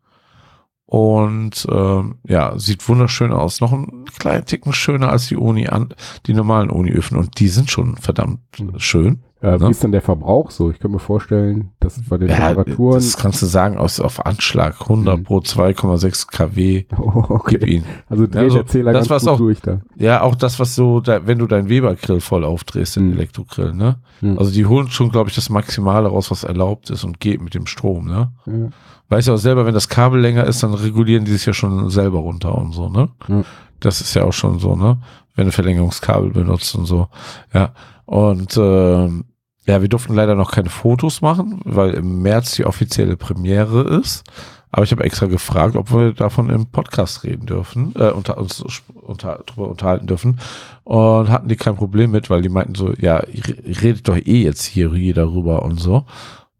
Und 0.86 1.68
ähm, 1.70 2.16
ja, 2.26 2.58
sieht 2.58 2.88
wunderschön 2.88 3.34
aus. 3.34 3.60
Noch 3.60 3.74
ein 3.74 4.06
kleinen 4.18 4.46
Ticken 4.46 4.72
schöner 4.72 5.10
als 5.12 5.28
die 5.28 5.36
Uni 5.36 5.68
an, 5.68 5.94
die 6.26 6.34
normalen 6.34 6.70
Uni-Öfen. 6.70 7.18
Und 7.18 7.40
die 7.40 7.50
sind 7.50 7.70
schon 7.70 7.98
verdammt 7.98 8.40
mhm. 8.58 8.80
schön. 8.80 9.24
Äh, 9.42 9.52
ne? 9.52 9.68
Wie 9.68 9.72
ist 9.72 9.84
denn 9.84 9.92
der 9.92 10.02
Verbrauch 10.02 10.50
so? 10.50 10.72
Ich 10.72 10.80
kann 10.80 10.92
mir 10.92 11.00
vorstellen, 11.00 11.72
dass 11.80 12.02
bei 12.10 12.18
den 12.18 12.30
ja, 12.30 12.48
Temperaturen. 12.48 12.96
Das 12.96 13.18
kannst 13.18 13.42
du 13.42 13.46
sagen, 13.46 13.78
aus, 13.78 14.00
auf 14.00 14.26
Anschlag 14.26 14.82
100 14.82 15.20
mhm. 15.20 15.24
pro 15.24 15.38
2,6 15.40 16.28
kW. 16.32 16.86
Oh, 16.98 17.24
okay. 17.30 17.58
Gib 17.60 17.68
ihn. 17.68 17.84
Also 18.10 18.26
dreht 18.26 18.36
also, 18.38 18.58
der 18.58 18.66
Zähler 18.66 18.94
das, 18.94 19.08
ganz 19.08 19.22
gut 19.22 19.30
auch, 19.30 19.38
durch 19.38 19.62
da. 19.62 19.82
Ja, 19.96 20.22
auch 20.22 20.36
das, 20.36 20.60
was 20.60 20.76
so, 20.76 21.00
da, 21.00 21.28
wenn 21.28 21.38
du 21.38 21.46
deinen 21.46 21.70
Weber-Grill 21.70 22.22
voll 22.22 22.44
aufdrehst, 22.44 22.96
den 22.96 23.08
mhm. 23.08 23.14
Elektrogrill, 23.14 23.74
ne? 23.74 23.98
Mhm. 24.22 24.40
Also 24.40 24.52
die 24.52 24.66
holen 24.66 24.90
schon, 24.90 25.12
glaube 25.12 25.30
ich, 25.30 25.36
das 25.36 25.50
Maximale 25.50 26.08
raus, 26.10 26.32
was 26.32 26.44
erlaubt 26.44 26.90
ist 26.90 27.04
und 27.04 27.20
geht 27.20 27.42
mit 27.42 27.54
dem 27.54 27.68
Strom, 27.68 28.08
ne? 28.08 28.32
Ja. 28.46 28.70
Weißt 29.10 29.28
du 29.28 29.34
auch 29.34 29.38
selber, 29.38 29.66
wenn 29.66 29.74
das 29.74 29.88
Kabel 29.88 30.20
länger 30.20 30.46
ist, 30.46 30.64
dann 30.64 30.74
regulieren 30.74 31.26
die 31.26 31.32
sich 31.32 31.46
ja 31.46 31.54
schon 31.54 31.90
selber 31.90 32.20
runter 32.20 32.58
und 32.58 32.74
so, 32.74 32.90
ne? 32.90 33.10
Ja. 33.28 33.44
Das 33.80 34.02
ist 34.02 34.16
ja 34.16 34.24
auch 34.24 34.34
schon 34.34 34.60
so, 34.60 34.76
ne? 34.76 34.98
Wenn 35.36 35.46
du 35.46 35.52
Verlängerungskabel 35.52 36.32
benutzt 36.32 36.74
und 36.76 36.86
so. 36.86 37.08
Ja. 37.54 37.74
Und 38.08 38.58
ähm, 38.58 39.26
ja, 39.68 39.82
wir 39.82 39.90
durften 39.90 40.16
leider 40.16 40.34
noch 40.34 40.52
keine 40.52 40.70
Fotos 40.70 41.22
machen, 41.22 41.60
weil 41.66 41.94
im 41.94 42.22
März 42.22 42.56
die 42.56 42.66
offizielle 42.66 43.18
Premiere 43.18 43.82
ist. 44.00 44.24
Aber 44.72 44.84
ich 44.84 44.92
habe 44.92 45.04
extra 45.04 45.28
gefragt, 45.28 45.76
ob 45.76 45.92
wir 45.92 46.14
davon 46.14 46.50
im 46.50 46.68
Podcast 46.68 47.24
reden 47.24 47.46
dürfen, 47.46 47.94
äh, 47.96 48.12
unter 48.12 48.38
uns 48.38 48.64
unter, 48.94 49.44
drüber 49.46 49.70
unterhalten 49.70 50.08
dürfen. 50.08 50.40
Und 50.84 51.30
hatten 51.30 51.50
die 51.50 51.58
kein 51.58 51.76
Problem 51.76 52.12
mit, 52.12 52.30
weil 52.30 52.42
die 52.42 52.50
meinten 52.50 52.76
so, 52.76 52.94
ja, 52.94 53.18
redet 53.18 54.08
doch 54.08 54.16
eh 54.16 54.44
jetzt 54.44 54.64
hier 54.64 54.94
jeder 54.94 55.32
rüber 55.32 55.64
und 55.64 55.80
so. 55.80 56.06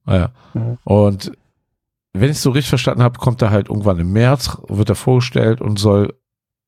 Naja. 0.06 0.32
Mhm. 0.54 0.78
Und 0.84 1.32
wenn 2.14 2.30
ich 2.30 2.38
es 2.38 2.44
so 2.44 2.52
richtig 2.52 2.70
verstanden 2.70 3.04
habe, 3.04 3.20
kommt 3.20 3.42
er 3.42 3.52
halt 3.52 3.70
irgendwann 3.70 4.00
im 4.00 4.12
März, 4.12 4.58
wird 4.68 4.90
er 4.90 4.96
vorgestellt 4.96 5.62
und 5.62 5.80
soll 5.80 6.14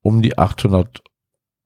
um 0.02 0.22
die 0.22 0.38
800 0.38 1.02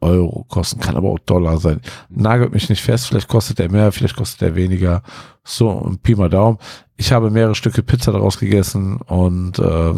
Euro 0.03 0.45
kosten, 0.49 0.79
kann 0.79 0.95
aber 0.95 1.09
auch 1.09 1.19
Dollar 1.19 1.57
sein. 1.57 1.81
Nagelt 2.09 2.53
mich 2.53 2.69
nicht 2.69 2.81
fest, 2.81 3.07
vielleicht 3.07 3.27
kostet 3.27 3.59
er 3.59 3.69
mehr, 3.71 3.91
vielleicht 3.91 4.15
kostet 4.15 4.41
er 4.41 4.55
weniger. 4.55 5.03
So, 5.43 5.69
und 5.69 6.01
Pi 6.03 6.15
mal 6.15 6.29
Daumen. 6.29 6.57
Ich 6.95 7.11
habe 7.11 7.31
mehrere 7.31 7.55
Stücke 7.55 7.81
Pizza 7.83 8.11
daraus 8.11 8.37
gegessen 8.39 8.97
und 8.97 9.59
äh, 9.59 9.93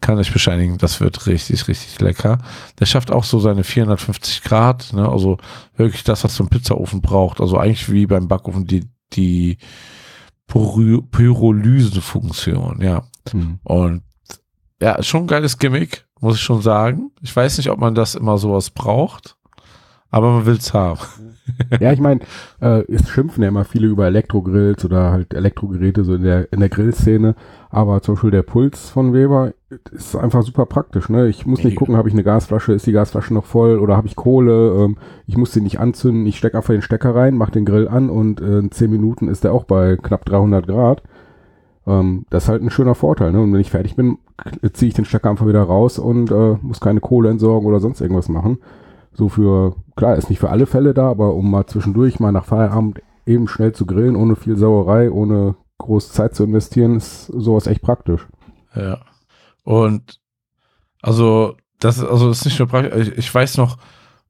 kann 0.00 0.18
euch 0.18 0.32
bescheinigen, 0.32 0.78
das 0.78 1.00
wird 1.00 1.26
richtig, 1.26 1.68
richtig 1.68 2.00
lecker. 2.00 2.38
Der 2.78 2.86
schafft 2.86 3.10
auch 3.10 3.24
so 3.24 3.40
seine 3.40 3.64
450 3.64 4.42
Grad, 4.42 4.92
ne? 4.92 5.08
also 5.08 5.38
wirklich 5.76 6.04
das, 6.04 6.22
was 6.24 6.36
so 6.36 6.44
ein 6.44 6.50
Pizzaofen 6.50 7.00
braucht. 7.00 7.40
Also 7.40 7.58
eigentlich 7.58 7.90
wie 7.90 8.06
beim 8.06 8.28
Backofen 8.28 8.66
die, 8.66 8.84
die 9.12 9.58
Pyrolyse-Funktion, 10.46 12.80
ja. 12.80 13.02
Mhm. 13.32 13.58
Und 13.64 14.02
ja, 14.80 15.02
schon 15.02 15.24
ein 15.24 15.26
geiles 15.26 15.58
Gimmick 15.58 16.06
muss 16.20 16.36
ich 16.36 16.42
schon 16.42 16.62
sagen. 16.62 17.10
Ich 17.22 17.34
weiß 17.34 17.58
nicht, 17.58 17.70
ob 17.70 17.78
man 17.78 17.94
das 17.94 18.14
immer 18.14 18.38
sowas 18.38 18.70
braucht, 18.70 19.36
aber 20.10 20.30
man 20.30 20.46
will 20.46 20.56
es 20.56 20.74
haben. 20.74 21.00
Ja, 21.80 21.92
ich 21.92 22.00
meine, 22.00 22.20
äh, 22.60 22.84
es 22.92 23.08
schimpfen 23.08 23.42
ja 23.42 23.48
immer 23.48 23.64
viele 23.64 23.88
über 23.88 24.06
Elektrogrills 24.06 24.84
oder 24.84 25.10
halt 25.10 25.34
Elektrogeräte 25.34 26.04
so 26.04 26.14
in 26.14 26.22
der, 26.22 26.52
in 26.52 26.60
der 26.60 26.68
Grillszene, 26.68 27.34
aber 27.70 28.02
zum 28.02 28.14
Beispiel 28.14 28.30
der 28.30 28.42
Puls 28.42 28.90
von 28.90 29.12
Weber 29.12 29.52
ist 29.92 30.16
einfach 30.16 30.42
super 30.42 30.66
praktisch. 30.66 31.08
Ne? 31.08 31.28
Ich 31.28 31.46
muss 31.46 31.64
nicht 31.64 31.76
gucken, 31.76 31.96
habe 31.96 32.08
ich 32.08 32.14
eine 32.14 32.24
Gasflasche, 32.24 32.72
ist 32.72 32.86
die 32.86 32.92
Gasflasche 32.92 33.34
noch 33.34 33.44
voll 33.44 33.78
oder 33.78 33.96
habe 33.96 34.06
ich 34.06 34.16
Kohle, 34.16 34.84
ähm, 34.84 34.96
ich 35.26 35.36
muss 35.36 35.52
sie 35.52 35.60
nicht 35.60 35.80
anzünden, 35.80 36.26
ich 36.26 36.38
stecke 36.38 36.56
einfach 36.56 36.74
den 36.74 36.82
Stecker 36.82 37.14
rein, 37.14 37.36
mache 37.36 37.52
den 37.52 37.64
Grill 37.64 37.88
an 37.88 38.10
und 38.10 38.40
äh, 38.40 38.58
in 38.58 38.70
10 38.70 38.90
Minuten 38.90 39.28
ist 39.28 39.44
der 39.44 39.52
auch 39.52 39.64
bei 39.64 39.96
knapp 39.96 40.24
300 40.24 40.66
Grad. 40.66 41.02
Ähm, 41.86 42.26
das 42.30 42.44
ist 42.44 42.48
halt 42.48 42.62
ein 42.62 42.70
schöner 42.70 42.94
Vorteil. 42.94 43.32
Ne? 43.32 43.40
Und 43.40 43.52
wenn 43.52 43.60
ich 43.60 43.70
fertig 43.70 43.96
bin, 43.96 44.18
ziehe 44.72 44.88
ich 44.88 44.94
den 44.94 45.04
Stecker 45.04 45.30
einfach 45.30 45.46
wieder 45.46 45.62
raus 45.62 45.98
und 45.98 46.30
äh, 46.30 46.56
muss 46.62 46.80
keine 46.80 47.00
Kohle 47.00 47.30
entsorgen 47.30 47.66
oder 47.68 47.80
sonst 47.80 48.00
irgendwas 48.00 48.28
machen. 48.28 48.58
So 49.12 49.28
für, 49.28 49.76
klar, 49.96 50.16
ist 50.16 50.30
nicht 50.30 50.38
für 50.38 50.50
alle 50.50 50.66
Fälle 50.66 50.94
da, 50.94 51.10
aber 51.10 51.34
um 51.34 51.50
mal 51.50 51.66
zwischendurch 51.66 52.20
mal 52.20 52.32
nach 52.32 52.44
Feierabend 52.44 53.02
eben 53.26 53.48
schnell 53.48 53.72
zu 53.72 53.86
grillen, 53.86 54.16
ohne 54.16 54.36
viel 54.36 54.56
Sauerei, 54.56 55.10
ohne 55.10 55.56
groß 55.78 56.12
Zeit 56.12 56.34
zu 56.34 56.44
investieren, 56.44 56.96
ist 56.96 57.26
sowas 57.26 57.66
echt 57.66 57.82
praktisch. 57.82 58.26
Ja. 58.74 58.98
Und 59.64 60.20
also, 61.02 61.56
das, 61.78 62.02
also 62.04 62.30
ist 62.30 62.44
nicht 62.44 62.58
nur 62.58 62.68
praktisch, 62.68 63.08
ich, 63.08 63.18
ich 63.18 63.34
weiß 63.34 63.56
noch, 63.56 63.78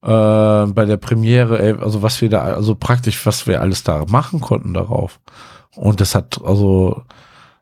äh, 0.02 0.66
bei 0.66 0.84
der 0.86 0.96
Premiere, 0.96 1.60
ey, 1.60 1.74
also 1.74 2.02
was 2.02 2.20
wir 2.20 2.30
da, 2.30 2.42
also 2.42 2.74
praktisch, 2.74 3.24
was 3.26 3.46
wir 3.46 3.60
alles 3.60 3.82
da 3.82 4.04
machen 4.08 4.40
konnten 4.40 4.74
darauf. 4.74 5.20
Und 5.76 6.00
das 6.00 6.14
hat, 6.14 6.40
also, 6.44 7.02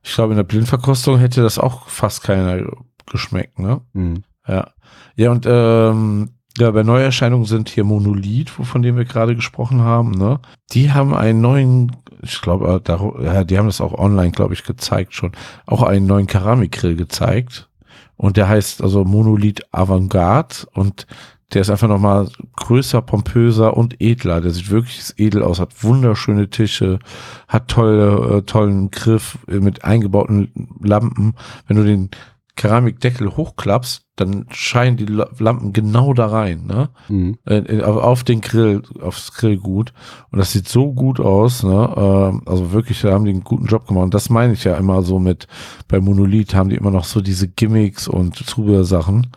ich 0.02 0.14
glaube, 0.14 0.32
in 0.32 0.36
der 0.36 0.44
Blindverkostung 0.44 1.18
hätte 1.18 1.42
das 1.42 1.58
auch 1.58 1.88
fast 1.88 2.22
keiner 2.22 2.62
geschmeckt, 3.06 3.58
ne? 3.58 3.80
Mhm. 3.92 4.24
Ja. 4.46 4.70
Ja, 5.16 5.30
und 5.30 5.46
ähm, 5.48 6.30
ja, 6.56 6.70
bei 6.70 6.82
Neuerscheinungen 6.82 7.46
sind 7.46 7.68
hier 7.68 7.84
Monolith, 7.84 8.50
von 8.50 8.82
dem 8.82 8.96
wir 8.96 9.04
gerade 9.04 9.36
gesprochen 9.36 9.82
haben, 9.82 10.12
ne? 10.12 10.40
Die 10.72 10.92
haben 10.92 11.14
einen 11.14 11.40
neuen, 11.40 11.96
ich 12.22 12.40
glaube, 12.40 12.82
äh, 12.84 13.24
ja, 13.24 13.44
die 13.44 13.58
haben 13.58 13.66
das 13.66 13.80
auch 13.80 13.94
online, 13.94 14.32
glaube 14.32 14.54
ich, 14.54 14.64
gezeigt 14.64 15.14
schon, 15.14 15.32
auch 15.66 15.82
einen 15.82 16.06
neuen 16.06 16.26
Keramikgrill 16.26 16.96
gezeigt. 16.96 17.68
Und 18.16 18.36
der 18.36 18.48
heißt 18.48 18.82
also 18.82 19.04
Monolith 19.04 19.62
Avantgarde 19.70 20.66
und 20.72 21.06
der 21.54 21.62
ist 21.62 21.70
einfach 21.70 21.88
nochmal 21.88 22.28
größer, 22.56 23.00
pompöser 23.00 23.76
und 23.76 24.00
edler. 24.00 24.40
Der 24.40 24.50
sieht 24.50 24.70
wirklich 24.70 25.14
edel 25.16 25.42
aus, 25.42 25.60
hat 25.60 25.82
wunderschöne 25.82 26.50
Tische, 26.50 26.98
hat 27.46 27.68
tolle, 27.68 28.38
äh, 28.38 28.42
tollen 28.42 28.90
Griff 28.90 29.38
mit 29.46 29.84
eingebauten 29.84 30.52
Lampen. 30.82 31.34
Wenn 31.66 31.76
du 31.78 31.84
den 31.84 32.10
Keramikdeckel 32.58 33.36
hochklappst, 33.36 34.02
dann 34.16 34.46
scheinen 34.50 34.96
die 34.96 35.06
Lampen 35.06 35.72
genau 35.72 36.12
da 36.12 36.26
rein, 36.26 36.66
ne? 36.66 36.90
Mhm. 37.08 37.38
Äh, 37.46 37.82
auf 37.82 38.24
den 38.24 38.40
Grill, 38.40 38.82
aufs 39.00 39.32
Grillgut. 39.32 39.92
Und 40.32 40.40
das 40.40 40.52
sieht 40.52 40.68
so 40.68 40.92
gut 40.92 41.20
aus, 41.20 41.62
ne? 41.62 41.70
Äh, 41.70 42.50
also 42.50 42.72
wirklich, 42.72 43.00
da 43.00 43.12
haben 43.12 43.24
die 43.24 43.30
einen 43.30 43.44
guten 43.44 43.66
Job 43.66 43.86
gemacht. 43.86 44.04
Und 44.04 44.14
das 44.14 44.28
meine 44.28 44.54
ich 44.54 44.64
ja 44.64 44.74
immer 44.74 45.02
so 45.02 45.20
mit, 45.20 45.46
bei 45.86 46.00
Monolith 46.00 46.54
haben 46.54 46.68
die 46.68 46.76
immer 46.76 46.90
noch 46.90 47.04
so 47.04 47.20
diese 47.20 47.46
Gimmicks 47.46 48.08
und 48.08 48.34
Zubehörsachen. 48.34 49.28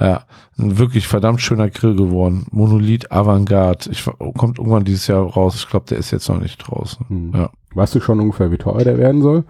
Ja, 0.00 0.24
ein 0.58 0.78
wirklich 0.78 1.06
verdammt 1.06 1.40
schöner 1.40 1.70
Grill 1.70 1.94
geworden. 1.94 2.46
Monolith 2.50 3.12
Avantgarde. 3.12 3.90
Ich, 3.90 4.04
kommt 4.04 4.58
irgendwann 4.58 4.84
dieses 4.84 5.06
Jahr 5.06 5.22
raus. 5.22 5.54
Ich 5.56 5.68
glaube, 5.68 5.86
der 5.88 5.98
ist 5.98 6.10
jetzt 6.10 6.28
noch 6.28 6.40
nicht 6.40 6.58
draußen. 6.58 7.06
Hm. 7.08 7.32
Ja. 7.34 7.50
Weißt 7.74 7.94
du 7.94 8.00
schon 8.00 8.20
ungefähr, 8.20 8.50
wie 8.50 8.58
teuer 8.58 8.82
der 8.82 8.98
werden 8.98 9.22
soll? 9.22 9.44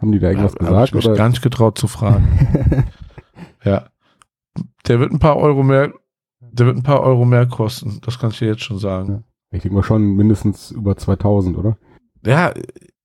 Haben 0.00 0.12
die 0.12 0.18
da 0.18 0.28
irgendwas 0.28 0.54
ja, 0.54 0.58
gesagt? 0.58 0.76
Hab 0.76 0.88
ich 0.88 0.94
mich 0.94 1.06
oder? 1.06 1.16
gar 1.16 1.28
nicht 1.28 1.42
getraut 1.42 1.78
zu 1.78 1.88
fragen. 1.88 2.86
ja. 3.64 3.84
Der 4.88 4.98
wird 4.98 5.12
ein 5.12 5.18
paar 5.18 5.36
Euro 5.36 5.62
mehr, 5.62 5.92
der 6.40 6.66
wird 6.66 6.76
ein 6.76 6.82
paar 6.82 7.00
Euro 7.00 7.24
mehr 7.24 7.46
kosten. 7.46 8.00
Das 8.02 8.18
kann 8.18 8.30
ich 8.30 8.38
dir 8.38 8.48
jetzt 8.48 8.64
schon 8.64 8.78
sagen. 8.78 9.08
Ja. 9.08 9.22
Ich 9.52 9.62
denke 9.62 9.76
mal 9.76 9.82
schon 9.82 10.16
mindestens 10.16 10.70
über 10.70 10.96
2000, 10.96 11.58
oder? 11.58 11.76
Ja, 12.24 12.52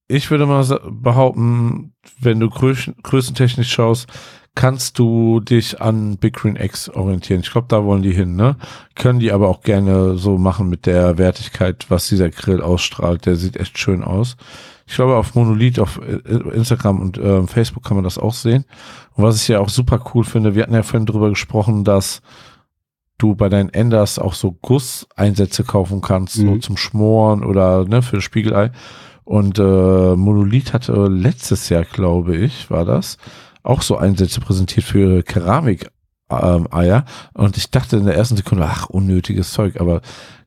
ich 0.07 0.31
würde 0.31 0.45
mal 0.45 0.63
behaupten, 0.89 1.93
wenn 2.21 2.39
du 2.39 2.49
größentechnisch 2.49 3.71
schaust, 3.71 4.07
kannst 4.57 4.97
du 4.97 5.39
dich 5.39 5.81
an 5.81 6.17
Big 6.17 6.33
Green 6.33 6.55
X 6.55 6.89
orientieren. 6.89 7.41
Ich 7.41 7.51
glaube, 7.51 7.67
da 7.69 7.85
wollen 7.85 8.01
die 8.01 8.11
hin, 8.11 8.35
ne? 8.35 8.55
Können 8.95 9.19
die 9.19 9.31
aber 9.31 9.49
auch 9.49 9.61
gerne 9.61 10.17
so 10.17 10.39
machen 10.39 10.67
mit 10.67 10.87
der 10.87 11.19
Wertigkeit, 11.19 11.85
was 11.89 12.07
dieser 12.07 12.31
Grill 12.31 12.61
ausstrahlt. 12.61 13.27
Der 13.27 13.35
sieht 13.35 13.55
echt 13.55 13.77
schön 13.77 14.03
aus. 14.03 14.35
Ich 14.87 14.95
glaube, 14.95 15.15
auf 15.15 15.35
Monolith, 15.35 15.77
auf 15.77 16.01
äh, 16.01 16.55
Instagram 16.55 16.99
und 17.01 17.19
äh, 17.19 17.45
Facebook 17.45 17.83
kann 17.83 17.97
man 17.97 18.03
das 18.03 18.17
auch 18.17 18.33
sehen. 18.33 18.65
Und 19.13 19.23
was 19.23 19.39
ich 19.39 19.47
ja 19.47 19.59
auch 19.59 19.69
super 19.69 20.03
cool 20.15 20.23
finde, 20.23 20.55
wir 20.55 20.63
hatten 20.63 20.73
ja 20.73 20.81
vorhin 20.81 21.05
drüber 21.05 21.29
gesprochen, 21.29 21.83
dass 21.83 22.23
du 23.19 23.35
bei 23.35 23.49
deinen 23.49 23.69
Enders 23.69 24.17
auch 24.17 24.33
so 24.33 24.53
Gusseinsätze 24.53 25.65
kaufen 25.65 26.01
kannst, 26.01 26.39
mhm. 26.39 26.47
so 26.47 26.57
zum 26.57 26.77
Schmoren 26.77 27.43
oder 27.43 27.85
ne, 27.85 28.01
für 28.01 28.15
das 28.15 28.23
Spiegelei. 28.23 28.71
Und 29.23 29.59
äh, 29.59 30.15
Monolith 30.15 30.73
hatte 30.73 31.07
letztes 31.07 31.69
Jahr, 31.69 31.83
glaube 31.83 32.35
ich, 32.37 32.71
war 32.71 32.85
das, 32.85 33.19
auch 33.63 33.81
so 33.81 33.97
Einsätze 33.97 34.39
präsentiert 34.41 34.85
für 34.85 35.23
Keramik. 35.23 35.89
Ähm, 36.29 36.67
Eier 36.71 37.05
und 37.35 37.55
ich 37.55 37.71
dachte 37.71 37.95
in 37.95 38.05
der 38.05 38.17
ersten 38.17 38.35
Sekunde, 38.35 38.65
ach, 38.65 38.89
unnötiges 38.89 39.53
Zeug, 39.53 39.79
aber 39.79 40.01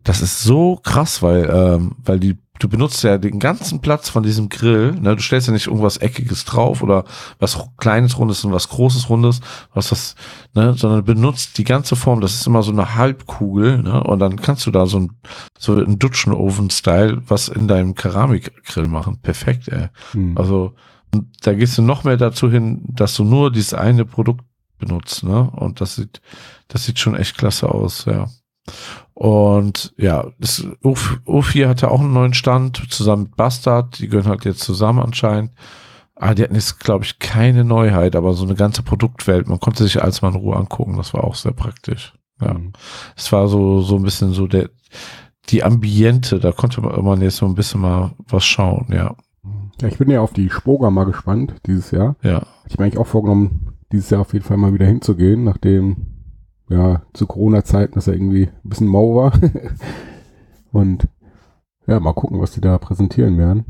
das 0.05 0.23
ist 0.23 0.43
so 0.43 0.77
krass, 0.83 1.23
weil, 1.23 1.49
ähm, 1.51 1.97
weil 2.05 2.21
die, 2.21 2.39
du 2.59 2.69
benutzt 2.69 3.03
ja 3.03 3.19
den 3.19 3.39
ganzen 3.39 3.81
Platz 3.81 4.09
von 4.09 4.23
diesem 4.23 4.49
Grill, 4.49 4.93
ne? 4.93 5.17
du 5.17 5.23
stellst 5.23 5.47
ja 5.47 5.53
nicht 5.53 5.67
irgendwas 5.67 5.99
Eckiges 5.99 6.45
drauf 6.45 6.83
oder 6.83 7.05
was 7.39 7.59
Kleines 7.79 8.19
Rundes 8.19 8.45
und 8.45 8.53
was 8.53 8.69
Großes 8.69 9.09
Rundes, 9.09 9.41
was 9.75 9.89
das, 9.89 10.15
ne, 10.55 10.75
sondern 10.75 11.05
benutzt 11.05 11.59
die 11.59 11.65
ganze 11.65 11.97
Form, 11.97 12.21
das 12.21 12.35
ist 12.35 12.47
immer 12.47 12.63
so 12.63 12.73
eine 12.73 12.95
Halbkugel, 12.95 13.83
ne, 13.83 14.03
und 14.05 14.19
dann 14.19 14.37
kannst 14.37 14.67
du 14.67 14.71
da 14.71 14.87
so 14.87 15.01
ein, 15.01 15.11
so 15.59 15.75
ein 15.75 15.99
Dutschen-Oven-Style 15.99 17.23
was 17.27 17.49
in 17.49 17.69
deinem 17.69 17.95
Keramikgrill 17.95 18.89
machen. 18.89 19.19
Perfekt, 19.23 19.69
ey. 19.69 19.89
Hm. 20.13 20.37
Also, 20.37 20.75
da 21.43 21.55
gehst 21.55 21.79
du 21.79 21.83
noch 21.83 22.05
mehr 22.05 22.17
dazu 22.17 22.51
hin, 22.51 22.83
dass 22.89 23.15
du 23.15 23.25
nur 23.25 23.51
dieses 23.51 23.75
eine 23.75 24.05
Produkt 24.05 24.45
benutzt, 24.79 25.25
ne? 25.25 25.51
Und 25.51 25.81
das 25.81 25.97
sieht, 25.97 26.21
das 26.69 26.85
sieht 26.85 26.99
schon 26.99 27.17
echt 27.17 27.37
klasse 27.37 27.69
aus, 27.69 28.05
ja. 28.07 28.29
Und 29.15 29.93
ja, 29.97 30.27
das 30.39 30.65
O4 30.83 31.69
hatte 31.69 31.91
auch 31.91 32.01
einen 32.01 32.13
neuen 32.13 32.35
Stand 32.35 32.91
zusammen 32.91 33.25
mit 33.25 33.37
Bastard. 33.37 33.99
Die 33.99 34.09
gehören 34.09 34.29
halt 34.29 34.45
jetzt 34.45 34.61
zusammen 34.61 35.01
anscheinend. 35.01 35.53
Ah, 36.15 36.35
die 36.35 36.43
hatten 36.43 36.55
jetzt, 36.55 36.81
glaube 36.81 37.05
ich, 37.05 37.19
keine 37.19 37.65
Neuheit, 37.65 38.15
aber 38.15 38.35
so 38.35 38.45
eine 38.45 38.55
ganze 38.55 38.83
Produktwelt. 38.83 39.49
Man 39.49 39.61
konnte 39.61 39.85
sich 39.85 40.03
alles 40.03 40.23
mal 40.23 40.29
in 40.29 40.37
Ruhe 40.37 40.57
angucken. 40.57 40.97
Das 40.97 41.15
war 41.15 41.25
auch 41.25 41.35
sehr 41.35 41.53
praktisch. 41.53 42.15
Ja. 42.41 42.55
Mhm. 42.55 42.73
Es 43.17 43.33
war 43.33 43.49
so, 43.49 43.83
so 43.83 43.97
ein 43.97 44.03
bisschen 44.03 44.33
so 44.33 44.47
der, 44.47 44.71
die 45.49 45.65
Ambiente. 45.65 46.39
Da 46.39 46.53
konnte 46.53 46.81
man 46.81 47.21
jetzt 47.21 47.37
so 47.37 47.47
ein 47.47 47.55
bisschen 47.55 47.81
mal 47.81 48.13
was 48.27 48.45
schauen, 48.45 48.87
ja. 48.93 49.15
Ja, 49.81 49.89
ich 49.89 49.99
bin 49.99 50.11
ja 50.11 50.21
auf 50.21 50.33
die 50.33 50.51
Spoga 50.51 50.91
mal 50.91 51.05
gespannt 51.05 51.55
dieses 51.67 51.91
Jahr. 51.91 52.17
Ja. 52.23 52.43
Ich 52.69 52.79
mir 52.79 52.85
eigentlich 52.85 52.99
auch 52.99 53.07
vorgenommen, 53.07 53.75
dieses 53.93 54.11
Jahr 54.11 54.21
auf 54.21 54.33
jeden 54.33 54.45
Fall 54.45 54.57
mal 54.57 54.75
wieder 54.75 54.87
hinzugehen, 54.87 55.45
nachdem 55.45 56.07
ja 56.69 57.03
zu 57.13 57.27
Corona-Zeiten 57.27 57.95
das 57.95 58.07
ja 58.07 58.13
irgendwie 58.13 58.47
ein 58.47 58.69
bisschen 58.69 58.87
mau 58.87 59.17
war. 59.17 59.33
Und 60.73 61.09
ja, 61.87 61.99
mal 61.99 62.13
gucken, 62.13 62.41
was 62.41 62.53
die 62.53 62.61
da 62.61 62.79
präsentieren 62.79 63.37
werden. 63.39 63.65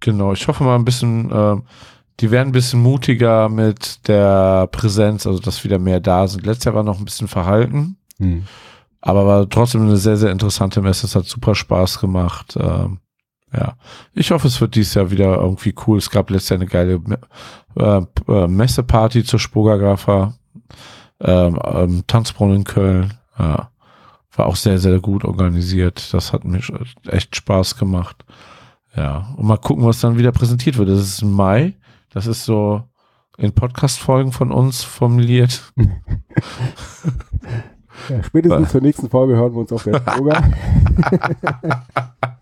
Genau, 0.00 0.32
ich 0.32 0.46
hoffe 0.48 0.64
mal 0.64 0.76
ein 0.76 0.84
bisschen, 0.84 1.30
äh, 1.30 1.56
die 2.20 2.30
werden 2.30 2.48
ein 2.48 2.52
bisschen 2.52 2.80
mutiger 2.80 3.48
mit 3.48 4.08
der 4.08 4.68
Präsenz, 4.68 5.26
also 5.26 5.40
dass 5.40 5.64
wieder 5.64 5.78
mehr 5.78 6.00
da 6.00 6.26
sind. 6.26 6.46
Letztes 6.46 6.64
Jahr 6.64 6.74
war 6.74 6.84
noch 6.84 6.98
ein 6.98 7.04
bisschen 7.04 7.28
verhalten, 7.28 7.96
hm. 8.18 8.44
aber 9.00 9.26
war 9.26 9.48
trotzdem 9.48 9.82
eine 9.82 9.96
sehr, 9.96 10.16
sehr 10.16 10.32
interessante 10.32 10.80
Messe. 10.80 11.06
Es 11.06 11.16
hat 11.16 11.26
super 11.26 11.54
Spaß 11.54 12.00
gemacht. 12.00 12.56
Ähm, 12.58 13.00
ja, 13.52 13.76
ich 14.14 14.30
hoffe, 14.30 14.46
es 14.48 14.60
wird 14.60 14.74
dieses 14.74 14.94
Jahr 14.94 15.10
wieder 15.10 15.36
irgendwie 15.36 15.74
cool. 15.86 15.98
Es 15.98 16.10
gab 16.10 16.30
letztes 16.30 16.50
Jahr 16.50 16.60
eine 16.60 16.66
geile 16.66 17.00
äh, 17.76 18.02
äh, 18.32 18.46
Messeparty 18.46 19.24
zur 19.24 19.38
Spogagrafa, 19.38 20.34
ähm, 21.20 21.58
ähm, 21.64 22.04
Tanzbrunnen 22.06 22.56
in 22.56 22.64
Köln. 22.64 23.14
Ja, 23.38 23.70
war 24.36 24.46
auch 24.46 24.56
sehr, 24.56 24.78
sehr 24.78 25.00
gut 25.00 25.24
organisiert. 25.24 26.12
Das 26.12 26.32
hat 26.32 26.44
mir 26.44 26.60
echt 27.06 27.36
Spaß 27.36 27.76
gemacht. 27.76 28.24
Ja, 28.94 29.34
und 29.36 29.46
mal 29.46 29.56
gucken, 29.56 29.84
was 29.84 30.00
dann 30.00 30.18
wieder 30.18 30.32
präsentiert 30.32 30.76
wird. 30.76 30.88
Das 30.88 31.00
ist 31.00 31.22
im 31.22 31.32
Mai. 31.32 31.74
Das 32.10 32.26
ist 32.26 32.44
so 32.44 32.82
in 33.38 33.52
Podcast-Folgen 33.52 34.32
von 34.32 34.52
uns 34.52 34.82
formuliert. 34.82 35.72
Ja, 38.08 38.22
spätestens 38.22 38.70
zur 38.70 38.80
nächsten 38.80 39.10
Folge 39.10 39.34
hören 39.34 39.52
wir 39.52 39.58
uns 39.58 39.72
auf 39.72 39.82
der 39.82 40.00
Yoga. 40.16 40.40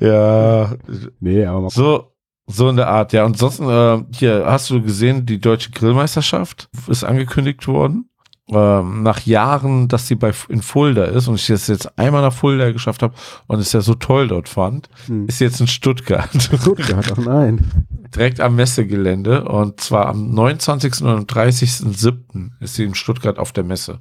ja. 0.00 0.74
Nee, 1.20 1.44
aber 1.44 1.70
so, 1.70 2.12
so 2.46 2.68
in 2.68 2.76
der 2.76 2.88
Art, 2.88 3.12
ja. 3.12 3.24
Und 3.24 3.38
sonst, 3.38 3.60
äh, 3.60 4.02
hier, 4.12 4.44
hast 4.46 4.70
du 4.70 4.82
gesehen, 4.82 5.26
die 5.26 5.40
deutsche 5.40 5.70
Grillmeisterschaft 5.70 6.68
ist 6.88 7.04
angekündigt 7.04 7.66
worden 7.66 8.08
ähm, 8.48 9.02
nach 9.02 9.20
Jahren, 9.20 9.88
dass 9.88 10.06
sie 10.06 10.16
bei 10.16 10.32
in 10.48 10.60
Fulda 10.60 11.04
ist 11.04 11.28
und 11.28 11.36
ich 11.36 11.46
das 11.46 11.66
jetzt 11.66 11.98
einmal 11.98 12.22
nach 12.22 12.32
Fulda 12.32 12.72
geschafft 12.72 13.02
habe 13.02 13.14
und 13.46 13.58
es 13.58 13.72
ja 13.72 13.80
so 13.80 13.94
toll 13.94 14.28
dort 14.28 14.48
fand, 14.48 14.88
hm. 15.06 15.26
ist 15.26 15.40
jetzt 15.40 15.60
in 15.60 15.66
Stuttgart. 15.66 16.30
Stuttgart, 16.42 17.12
ach 17.12 17.16
nein. 17.16 17.86
Direkt 18.14 18.40
am 18.40 18.56
Messegelände 18.56 19.44
und 19.44 19.80
zwar 19.80 20.06
am 20.06 20.30
29. 20.30 21.02
und 21.02 21.32
30.07. 21.32 22.50
ist 22.60 22.74
sie 22.74 22.84
in 22.84 22.94
Stuttgart 22.94 23.38
auf 23.38 23.52
der 23.52 23.64
Messe. 23.64 24.00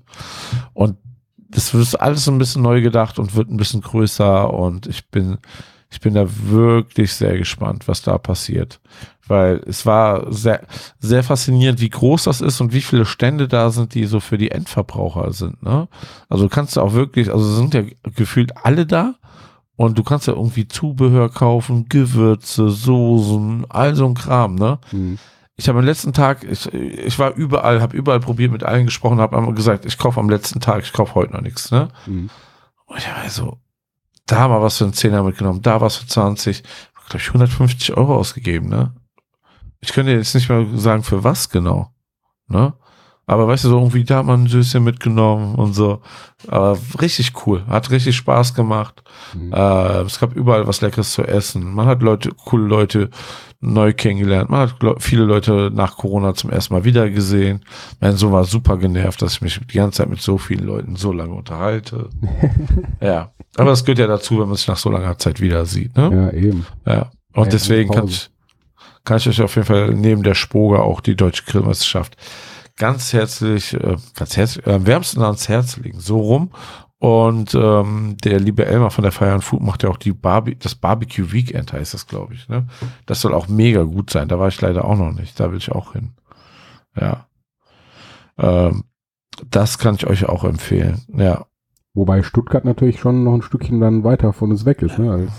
Und 0.73 0.97
das 1.53 1.73
wird 1.73 1.99
alles 1.99 2.27
ein 2.27 2.37
bisschen 2.37 2.61
neu 2.61 2.81
gedacht 2.81 3.19
und 3.19 3.35
wird 3.35 3.49
ein 3.49 3.57
bisschen 3.57 3.81
größer 3.81 4.53
und 4.53 4.87
ich 4.87 5.07
bin 5.09 5.37
ich 5.93 6.01
bin 6.01 6.15
da 6.15 6.25
wirklich 6.27 7.13
sehr 7.13 7.37
gespannt, 7.37 7.87
was 7.87 8.01
da 8.01 8.17
passiert. 8.17 8.79
Weil 9.27 9.61
es 9.67 9.85
war 9.85 10.33
sehr, 10.33 10.65
sehr 10.99 11.23
faszinierend, 11.23 11.79
wie 11.79 11.89
groß 11.89 12.23
das 12.23 12.41
ist 12.41 12.59
und 12.61 12.73
wie 12.73 12.81
viele 12.81 13.05
Stände 13.05 13.47
da 13.47 13.69
sind, 13.69 13.93
die 13.93 14.05
so 14.05 14.19
für 14.19 14.39
die 14.39 14.49
Endverbraucher 14.49 15.31
sind. 15.33 15.61
Ne? 15.61 15.87
Also 16.29 16.49
kannst 16.49 16.75
du 16.75 16.81
auch 16.81 16.93
wirklich, 16.93 17.31
also 17.31 17.45
sind 17.45 17.75
ja 17.75 17.83
gefühlt 18.15 18.65
alle 18.65 18.87
da 18.87 19.15
und 19.75 19.97
du 19.97 20.03
kannst 20.03 20.27
ja 20.27 20.33
irgendwie 20.33 20.67
Zubehör 20.67 21.29
kaufen, 21.29 21.87
Gewürze, 21.89 22.69
Soßen, 22.69 23.65
all 23.69 23.95
so 23.95 24.07
ein 24.07 24.15
Kram. 24.15 24.55
Ne? 24.55 24.79
Mhm. 24.91 25.19
Ich 25.55 25.69
habe 25.69 25.79
am 25.79 25.85
letzten 25.85 26.13
Tag, 26.13 26.43
ich, 26.43 26.71
ich 26.73 27.19
war 27.19 27.35
überall, 27.35 27.81
habe 27.81 27.95
überall 27.95 28.19
probiert, 28.19 28.51
mit 28.51 28.63
allen 28.63 28.85
gesprochen, 28.85 29.19
habe 29.19 29.37
einmal 29.37 29.53
gesagt, 29.53 29.85
ich 29.85 29.97
kaufe 29.97 30.19
am 30.19 30.29
letzten 30.29 30.59
Tag, 30.59 30.83
ich 30.83 30.93
kaufe 30.93 31.13
heute 31.15 31.33
noch 31.33 31.41
nichts. 31.41 31.69
Ne? 31.69 31.89
Mhm. 32.07 32.29
Und 32.85 32.97
ich 32.97 33.07
war 33.07 33.29
so, 33.29 33.59
da 34.25 34.47
mal 34.47 34.61
was 34.61 34.77
für 34.77 34.85
einen 34.85 34.93
Zehner 34.93 35.23
mitgenommen, 35.23 35.61
da 35.61 35.79
was 35.81 35.97
für 35.97 36.07
20, 36.07 36.63
glaube 37.09 37.17
ich 37.17 37.27
150 37.27 37.95
Euro 37.95 38.15
ausgegeben, 38.15 38.69
ne? 38.69 38.95
Ich 39.79 39.91
könnte 39.91 40.13
jetzt 40.13 40.33
nicht 40.33 40.47
mal 40.47 40.65
sagen, 40.77 41.03
für 41.03 41.23
was 41.25 41.49
genau, 41.49 41.93
ne? 42.47 42.73
Aber 43.25 43.47
weißt 43.47 43.63
du, 43.63 43.69
so 43.69 43.77
irgendwie 43.77 44.03
da 44.03 44.17
hat 44.17 44.25
man 44.25 44.43
ein 44.43 44.47
Süßchen 44.47 44.83
mitgenommen 44.83 45.55
und 45.55 45.73
so. 45.73 46.01
Aber 46.47 46.77
richtig 46.99 47.31
cool. 47.45 47.63
Hat 47.67 47.89
richtig 47.89 48.17
Spaß 48.17 48.53
gemacht. 48.53 49.01
Mhm. 49.33 49.53
Äh, 49.53 50.01
es 50.01 50.19
gab 50.19 50.35
überall 50.35 50.67
was 50.67 50.81
Leckeres 50.81 51.13
zu 51.13 51.23
essen. 51.23 51.73
Man 51.73 51.85
hat 51.85 52.01
Leute, 52.01 52.31
coole 52.45 52.67
Leute 52.67 53.09
neu 53.61 53.93
kennengelernt. 53.93 54.49
Man 54.49 54.69
hat 54.69 55.01
viele 55.01 55.23
Leute 55.23 55.71
nach 55.73 55.95
Corona 55.95 56.33
zum 56.33 56.49
ersten 56.49 56.73
Mal 56.73 56.83
wieder 56.83 57.09
gesehen. 57.09 57.61
Mein 58.01 58.17
Sohn 58.17 58.33
war 58.33 58.43
super 58.43 58.75
genervt, 58.75 59.21
dass 59.21 59.35
ich 59.35 59.41
mich 59.41 59.59
die 59.71 59.77
ganze 59.77 59.99
Zeit 59.99 60.09
mit 60.09 60.21
so 60.21 60.37
vielen 60.37 60.65
Leuten 60.65 60.97
so 60.97 61.13
lange 61.13 61.33
unterhalte. 61.33 62.09
ja. 63.01 63.31
Aber 63.55 63.71
es 63.71 63.85
gehört 63.85 63.99
ja 63.99 64.07
dazu, 64.07 64.39
wenn 64.39 64.47
man 64.47 64.57
sich 64.57 64.67
nach 64.67 64.77
so 64.77 64.89
langer 64.89 65.17
Zeit 65.17 65.39
wieder 65.39 65.65
sieht. 65.65 65.95
Ne? 65.95 66.31
Ja, 66.33 66.37
eben. 66.37 66.65
Ja. 66.85 67.11
Und 67.33 67.45
ja, 67.45 67.51
deswegen 67.51 67.89
kann 67.89 68.07
ich, 68.07 68.29
kann 69.05 69.17
ich 69.17 69.29
euch 69.29 69.41
auf 69.41 69.55
jeden 69.55 69.67
Fall 69.67 69.93
neben 69.93 70.23
der 70.23 70.35
Spoga 70.35 70.79
auch 70.79 70.99
die 70.99 71.15
deutsche 71.15 71.43
Grillmeisterschaft 71.45 72.17
ganz 72.77 73.13
herzlich, 73.13 73.73
äh, 73.73 73.97
ganz 74.15 74.37
herzlich, 74.37 74.65
äh, 74.65 74.85
wärmsten 74.85 75.21
ans 75.21 75.49
Herz 75.49 75.77
legen. 75.77 75.99
So 75.99 76.19
rum. 76.19 76.51
Und 76.99 77.53
ähm, 77.53 78.15
der 78.23 78.39
liebe 78.39 78.65
Elmar 78.65 78.89
von 78.89 79.03
der 79.03 79.11
Fire 79.11 79.33
and 79.33 79.43
Food 79.43 79.61
macht 79.61 79.83
ja 79.83 79.89
auch 79.89 79.97
die 79.97 80.13
Barbie, 80.13 80.55
das 80.55 80.75
Barbecue 80.75 81.33
Weekend 81.33 81.73
heißt 81.73 81.93
das, 81.93 82.07
glaube 82.07 82.33
ich. 82.33 82.47
Ne? 82.47 82.65
Das 83.05 83.19
soll 83.19 83.33
auch 83.33 83.49
mega 83.49 83.83
gut 83.83 84.09
sein. 84.09 84.29
Da 84.29 84.39
war 84.39 84.47
ich 84.47 84.61
leider 84.61 84.85
auch 84.85 84.97
noch 84.97 85.11
nicht. 85.11 85.37
Da 85.37 85.51
will 85.51 85.57
ich 85.57 85.71
auch 85.71 85.93
hin. 85.93 86.11
Ja. 86.95 87.27
Ähm, 88.37 88.85
das 89.49 89.79
kann 89.79 89.95
ich 89.95 90.07
euch 90.07 90.29
auch 90.29 90.45
empfehlen. 90.45 91.01
Ja. 91.13 91.45
Wobei 91.93 92.23
Stuttgart 92.23 92.63
natürlich 92.63 92.99
schon 92.99 93.25
noch 93.25 93.33
ein 93.33 93.41
Stückchen 93.41 93.81
dann 93.81 94.05
weiter 94.05 94.31
von 94.31 94.51
uns 94.51 94.65
weg 94.65 94.81
ist. 94.81 94.97
Ne? 94.97 95.11
Als 95.11 95.31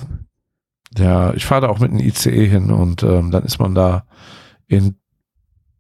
ja, 0.97 1.33
ich 1.35 1.47
fahre 1.47 1.63
da 1.63 1.69
auch 1.69 1.81
mit 1.81 1.91
einem 1.91 2.01
ICE 2.01 2.47
hin 2.47 2.71
und 2.71 3.03
ähm, 3.03 3.31
dann 3.31 3.43
ist 3.45 3.59
man 3.59 3.75
da 3.75 4.05
in 4.67 4.97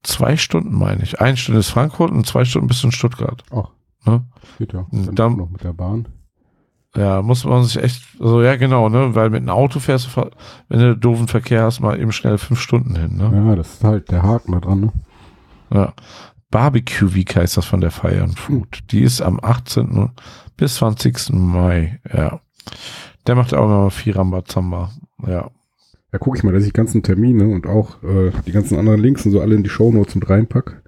zwei 0.05 0.37
Stunden, 0.37 0.77
meine 0.77 1.03
ich. 1.03 1.21
Eine 1.21 1.37
Stunde 1.37 1.61
ist 1.61 1.71
Frankfurt 1.71 2.13
und 2.13 2.27
zwei 2.27 2.45
Stunden 2.45 2.69
bis 2.69 2.85
in 2.85 2.93
Stuttgart. 2.93 3.43
Ach. 3.51 3.71
Ne? 4.07 4.25
Geht 4.59 4.73
ja. 4.73 4.87
Dann, 4.91 5.15
dann 5.15 5.37
noch 5.37 5.51
mit 5.51 5.65
der 5.65 5.73
Bahn. 5.73 6.09
Ja, 6.97 7.23
muss 7.23 7.45
man 7.45 7.65
sich 7.65 7.83
echt, 7.83 8.03
also 8.21 8.41
ja 8.41 8.55
genau, 8.55 8.89
ne, 8.89 9.17
weil 9.17 9.29
mit 9.31 9.41
einem 9.41 9.51
Auto 9.51 9.81
fährst 9.81 10.07
du, 10.15 10.31
wenn 10.69 10.79
du 10.79 10.97
doofen 10.97 11.27
Verkehr 11.27 11.65
hast, 11.65 11.81
mal 11.81 11.99
eben 11.99 12.13
schnell 12.13 12.39
fünf 12.39 12.61
Stunden 12.61 12.95
hin, 12.95 13.17
ne? 13.17 13.33
Ja, 13.35 13.57
das 13.57 13.75
ist 13.75 13.85
halt 13.85 14.11
der 14.13 14.23
Haken 14.23 14.53
da 14.53 14.61
dran, 14.61 14.81
ne? 14.81 14.93
Ja. 15.73 15.93
Barbecue 16.51 17.13
Week 17.15 17.35
heißt 17.35 17.57
das 17.57 17.65
von 17.65 17.81
der 17.81 17.91
Fire 17.91 18.23
and 18.23 18.39
Food. 18.39 18.77
Hm. 18.77 18.87
Die 18.93 19.01
ist 19.01 19.21
am 19.21 19.41
18. 19.43 20.11
bis 20.57 20.77
20. 20.77 21.31
Mai, 21.33 22.01
ja. 22.13 22.39
Der 23.27 23.35
macht 23.35 23.55
auch 23.55 23.69
noch 23.69 23.91
viel 23.91 24.15
Rambazamba, 24.15 24.93
ja. 25.27 25.51
Da 26.15 26.19
gucke 26.19 26.39
ich 26.39 26.45
mal, 26.45 26.53
dass 26.53 26.65
ich 26.65 26.73
ganzen 26.73 27.03
Termine 27.03 27.49
und 27.49 27.67
auch 27.67 28.01
äh, 28.05 28.31
die 28.47 28.53
ganzen 28.53 28.79
anderen 28.79 29.01
Links 29.01 29.27
und 29.27 29.33
so 29.33 29.41
alle 29.41 29.57
in 29.57 29.65
die 29.65 29.69
Shownotes 29.69 30.15
mit 30.15 30.31
reinpack. 30.31 30.81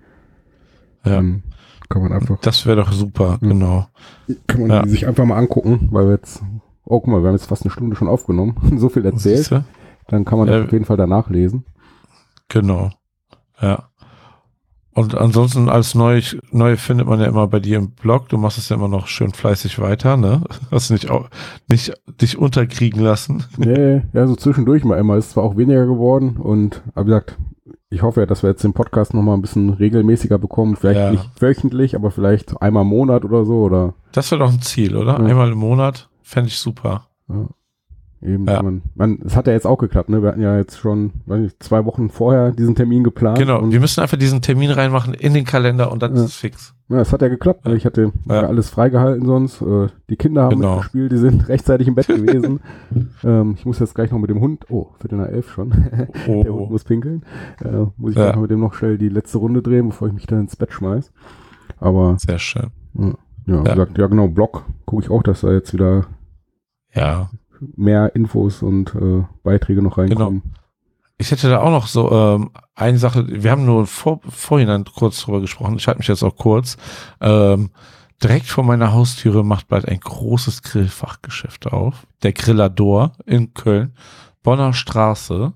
Ja. 1.05 1.19
Ähm, 1.19 1.43
kann 1.89 2.03
man 2.03 2.13
einfach. 2.13 2.39
Das 2.43 2.65
wäre 2.65 2.77
doch 2.77 2.93
super, 2.93 3.41
ja. 3.43 3.49
genau. 3.49 3.89
Kann 4.47 4.61
man 4.61 4.71
ja. 4.71 4.87
sich 4.87 5.09
einfach 5.09 5.25
mal 5.25 5.37
angucken, 5.37 5.89
weil 5.91 6.07
wir 6.07 6.13
jetzt, 6.13 6.45
oh 6.85 7.01
guck 7.01 7.09
mal, 7.09 7.23
wir 7.23 7.27
haben 7.27 7.35
jetzt 7.35 7.47
fast 7.47 7.63
eine 7.63 7.73
Stunde 7.73 7.97
schon 7.97 8.07
aufgenommen, 8.07 8.55
so 8.77 8.89
viel 8.89 9.05
erzählt. 9.05 9.51
Dann 10.07 10.25
kann 10.25 10.39
man 10.39 10.47
das 10.47 10.67
auf 10.67 10.73
jeden 10.73 10.85
Fall 10.85 10.97
danach 10.97 11.29
lesen. 11.29 11.65
Genau. 12.49 12.93
Ja. 13.61 13.89
Und 14.97 15.15
ansonsten 15.15 15.69
als 15.69 15.95
neu, 15.95 16.23
neu 16.53 16.79
findet 16.79 17.07
man 17.07 17.21
ja 17.21 17.27
immer 17.27 17.47
bei 17.49 17.61
dir 17.61 17.77
im 17.77 17.91
Blog. 17.91 18.31
Du 18.31 18.39
machst 18.39 18.57
es 18.57 18.71
ja 18.71 18.77
immer 18.77 18.89
noch 18.89 19.09
schön 19.09 19.31
fleißig 19.31 19.79
weiter, 19.79 20.17
ne? 20.17 20.41
Hast 20.71 20.91
nicht 20.91 21.11
auch 21.11 21.29
nicht 21.69 21.93
dich 22.21 22.39
unterkriegen 22.39 23.03
lassen. 23.03 23.45
Nee, 23.59 24.03
ja, 24.13 24.27
so 24.27 24.37
zwischendurch 24.37 24.85
mal 24.85 24.99
immer. 24.99 25.17
Ist 25.17 25.33
zwar 25.33 25.45
auch 25.45 25.57
weniger 25.57 25.87
geworden 25.87 26.37
und 26.37 26.83
wie 26.95 27.05
gesagt, 27.05 27.37
ich 27.91 28.03
hoffe 28.03 28.21
ja, 28.21 28.27
dass 28.27 28.43
wir 28.43 28.51
jetzt 28.51 28.65
den 28.65 28.73
Podcast 28.73 29.13
nochmal 29.13 29.37
ein 29.37 29.43
bisschen 29.43 29.71
regelmäßiger 29.71 30.39
bekommen. 30.39 30.77
Vielleicht 30.77 31.01
ja. 31.01 31.11
nicht 31.11 31.31
wöchentlich, 31.41 31.95
aber 31.95 32.11
vielleicht 32.11 32.61
einmal 32.63 32.83
im 32.83 32.89
Monat 32.89 33.25
oder 33.25 33.45
so, 33.45 33.65
oder? 33.65 33.95
Das 34.13 34.31
wäre 34.31 34.45
doch 34.45 34.53
ein 34.53 34.63
Ziel, 34.63 34.97
oder? 34.97 35.19
Ja. 35.19 35.27
Einmal 35.27 35.53
im 35.53 35.59
Monat 35.59 36.09
fände 36.23 36.49
ich 36.49 36.59
super. 36.59 37.09
Ja. 37.29 37.49
Eben, 38.27 38.45
ja. 38.47 38.61
man, 38.61 38.83
man, 38.97 39.21
es 39.25 39.37
hat 39.37 39.47
ja 39.47 39.53
jetzt 39.53 39.67
auch 39.67 39.79
geklappt, 39.79 40.09
ne? 40.09 40.21
Wir 40.21 40.31
hatten 40.31 40.43
ja 40.43 40.57
jetzt 40.57 40.79
schon, 40.79 41.13
weiß 41.27 41.41
nicht, 41.41 41.63
zwei 41.63 41.85
Wochen 41.85 42.11
vorher 42.11 42.51
diesen 42.51 42.75
Termin 42.75 43.05
geplant. 43.05 43.39
Genau, 43.39 43.71
wir 43.71 43.79
müssen 43.79 44.01
einfach 44.01 44.17
diesen 44.17 44.43
Termin 44.43 44.73
reinmachen 44.73 45.15
in 45.15 45.33
den 45.33 45.45
Kalender 45.45 45.93
und 45.93 46.03
dann 46.03 46.17
ja. 46.17 46.23
ist 46.23 46.31
es 46.31 46.35
fix. 46.35 46.75
Ja, 46.89 47.01
es 47.01 47.13
hat 47.13 47.23
ja 47.23 47.29
geklappt. 47.29 47.67
Ja. 47.67 47.75
Ich 47.75 47.87
hatte 47.87 48.13
ja. 48.29 48.41
alles 48.43 48.69
freigehalten 48.69 49.27
sonst. 49.27 49.63
Äh, 49.63 49.89
die 50.11 50.17
Kinder 50.17 50.43
haben 50.43 50.57
genau. 50.57 50.75
mitgespielt, 50.75 51.13
die 51.13 51.19
sind 51.19 51.49
rechtzeitig 51.49 51.87
im 51.87 51.95
Bett 51.95 52.07
gewesen. 52.09 52.59
ähm, 53.23 53.55
ich 53.57 53.65
muss 53.65 53.79
jetzt 53.79 53.95
gleich 53.95 54.11
noch 54.11 54.19
mit 54.19 54.31
dem 54.31 54.41
Hund, 54.41 54.65
oh, 54.71 54.89
Viertel 54.99 55.19
nach 55.19 55.29
elf 55.29 55.53
schon. 55.53 55.73
Oh. 56.27 56.43
Der 56.45 56.53
Hund 56.53 56.71
muss 56.73 56.83
pinkeln. 56.83 57.25
Äh, 57.65 57.87
muss 57.97 58.11
ich 58.13 58.19
ja. 58.19 58.35
mit 58.35 58.51
dem 58.51 58.59
noch 58.59 58.75
schnell 58.75 58.99
die 58.99 59.09
letzte 59.09 59.39
Runde 59.39 59.63
drehen, 59.63 59.89
bevor 59.89 60.09
ich 60.09 60.15
mich 60.15 60.27
dann 60.27 60.41
ins 60.41 60.57
Bett 60.57 60.73
schmeiß. 60.73 61.13
Aber. 61.79 62.17
Sehr 62.19 62.41
schön. 62.41 62.71
Ja, 62.95 63.15
ja, 63.47 63.63
Gesagt, 63.63 63.99
ja 63.99 64.09
genau, 64.09 64.27
Blog 64.27 64.65
gucke 64.85 65.05
ich 65.05 65.11
auch, 65.13 65.23
dass 65.23 65.43
da 65.43 65.53
jetzt 65.53 65.73
wieder 65.73 66.07
ja 66.93 67.31
mehr 67.77 68.15
Infos 68.15 68.63
und 68.63 68.95
äh, 68.95 69.25
Beiträge 69.43 69.83
noch 69.83 69.99
reinkommen. 69.99 70.43
Genau. 70.43 70.57
Ich 71.19 71.31
hätte 71.31 71.49
da 71.49 71.61
auch 71.61 71.71
noch 71.71 71.87
so 71.87 72.11
ähm, 72.13 72.51
eine 72.75 72.99
Sache, 72.99 73.27
wir 73.27 73.51
haben 73.51 73.65
nur 73.65 73.87
vor, 73.87 74.21
vorhin 74.29 74.85
kurz 74.85 75.23
drüber 75.23 75.41
gesprochen, 75.41 75.77
ich 75.77 75.87
halte 75.87 75.99
mich 75.99 76.09
jetzt 76.09 76.23
auch 76.23 76.37
kurz. 76.37 76.77
Ähm, 77.21 77.71
direkt 78.23 78.47
vor 78.47 78.65
meiner 78.65 78.93
Haustüre 78.93 79.45
macht 79.45 79.69
bald 79.69 79.89
ein 79.89 80.01
großes 80.01 80.63
Grillfachgeschäft 80.63 81.69
auf. 81.69 82.07
Der 82.23 82.33
Grillador 82.33 83.13
in 83.25 83.55
Köln, 83.55 83.95
Bonner 84.43 84.75
Straße. 84.75 85.55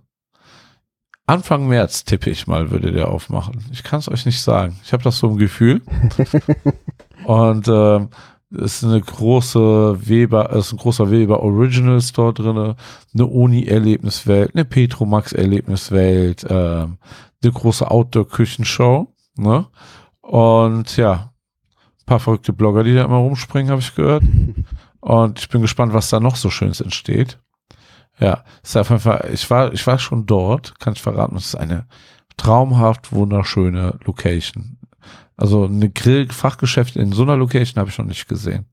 Anfang 1.27 1.69
März 1.69 2.05
tippe 2.05 2.31
ich 2.31 2.47
mal, 2.47 2.71
würde 2.71 2.91
der 2.91 3.09
aufmachen. 3.09 3.65
Ich 3.71 3.85
kann 3.85 4.01
es 4.01 4.11
euch 4.11 4.27
nicht 4.27 4.41
sagen. 4.41 4.81
Ich 4.83 4.93
habe 4.93 5.03
das 5.03 5.19
so 5.19 5.29
im 5.29 5.37
Gefühl. 5.37 5.83
und 7.25 7.69
ähm, 7.69 8.09
ist 8.51 8.85
eine 8.85 9.01
große 9.01 10.09
Weber, 10.09 10.51
ist 10.51 10.73
ein 10.73 10.79
großer 10.79 11.11
Weber 11.11 11.41
Original 11.41 12.01
Store 12.01 12.35
drinne, 12.35 12.77
eine 13.15 13.27
Uni 13.27 13.67
Erlebniswelt, 13.67 14.55
eine 14.55 14.65
Petromax 14.65 15.33
Erlebniswelt, 15.33 16.45
ähm, 16.49 16.99
eine 17.43 17.53
große 17.53 17.89
Outdoor 17.91 18.29
Küchenshow, 18.29 19.15
ne? 19.37 19.67
Und 20.21 20.97
ja, 20.97 21.31
paar 22.11 22.19
verrückte 22.19 22.53
Blogger, 22.53 22.83
die 22.83 22.95
da 22.95 23.05
immer 23.05 23.19
rumspringen, 23.19 23.71
habe 23.71 23.81
ich 23.81 23.95
gehört. 23.95 24.25
Und 25.01 25.39
ich 25.39 25.49
bin 25.49 25.63
gespannt, 25.63 25.95
was 25.95 26.11
da 26.11 26.19
noch 26.19 26.35
so 26.35 26.51
Schönes 26.51 26.81
entsteht. 26.81 27.39
Ja, 28.19 28.45
ist 28.63 28.77
auf 28.77 28.91
jeden 28.91 29.01
Fall, 29.01 29.31
ich 29.33 29.49
war, 29.49 29.73
ich 29.73 29.87
war 29.87 29.99
schon 29.99 30.27
dort, 30.27 30.79
kann 30.81 30.93
ich 30.93 31.01
verraten, 31.01 31.37
es 31.37 31.47
ist 31.47 31.55
eine 31.55 31.87
traumhaft 32.37 33.13
wunderschöne 33.13 33.99
Location. 34.05 34.80
Also 35.41 35.65
eine 35.65 35.89
Grill-Fachgeschäft 35.89 36.97
in 36.97 37.13
so 37.13 37.23
einer 37.23 37.37
Location 37.37 37.81
habe 37.81 37.89
ich 37.89 37.97
noch 37.97 38.05
nicht 38.05 38.29
gesehen. 38.29 38.67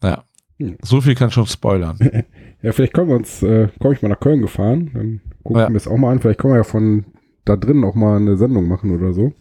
Ja. 0.00 0.22
Hm. 0.58 0.78
So 0.80 1.00
viel 1.00 1.16
kann 1.16 1.32
schon 1.32 1.46
spoilern. 1.46 1.98
ja, 2.62 2.72
vielleicht 2.72 2.94
kommen 2.94 3.08
wir 3.08 3.16
uns, 3.16 3.42
äh, 3.42 3.68
komme 3.80 3.94
ich 3.94 4.02
mal 4.02 4.08
nach 4.08 4.20
Köln 4.20 4.42
gefahren, 4.42 4.90
dann 4.94 5.20
gucken 5.42 5.60
ja. 5.60 5.68
wir 5.68 5.74
das 5.74 5.88
auch 5.88 5.96
mal 5.96 6.12
an. 6.12 6.20
Vielleicht 6.20 6.38
können 6.38 6.54
wir 6.54 6.58
ja 6.58 6.64
von 6.64 7.04
da 7.44 7.56
drinnen 7.56 7.84
auch 7.84 7.96
mal 7.96 8.16
eine 8.16 8.36
Sendung 8.36 8.68
machen 8.68 8.92
oder 8.92 9.12
so. 9.12 9.32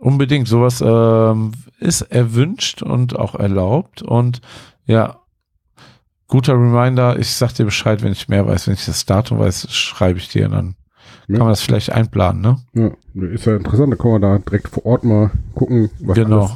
Unbedingt. 0.00 0.48
Sowas 0.48 0.82
ähm, 0.84 1.52
ist 1.78 2.02
erwünscht 2.02 2.82
und 2.82 3.16
auch 3.16 3.36
erlaubt. 3.36 4.02
Und 4.02 4.40
ja, 4.86 5.20
guter 6.26 6.54
Reminder. 6.54 7.18
Ich 7.18 7.30
sag 7.30 7.54
dir 7.54 7.64
Bescheid, 7.64 8.02
wenn 8.02 8.12
ich 8.12 8.28
mehr 8.28 8.46
weiß. 8.46 8.66
Wenn 8.66 8.74
ich 8.74 8.86
das 8.86 9.04
Datum 9.04 9.38
weiß, 9.38 9.72
schreibe 9.72 10.18
ich 10.18 10.28
dir. 10.28 10.48
Dann 10.48 10.74
ja. 11.30 11.38
kann 11.38 11.46
man 11.46 11.52
das 11.52 11.62
vielleicht 11.62 11.92
einplanen, 11.92 12.42
ne? 12.42 12.56
Ja, 12.74 13.26
ist 13.28 13.46
ja 13.46 13.56
interessant. 13.56 13.92
Da 13.92 13.96
kann 13.96 14.12
man 14.12 14.22
da 14.22 14.38
direkt 14.38 14.68
vor 14.68 14.86
Ort 14.86 15.04
mal 15.04 15.30
gucken, 15.54 15.90
was 16.00 16.16
genau. 16.16 16.50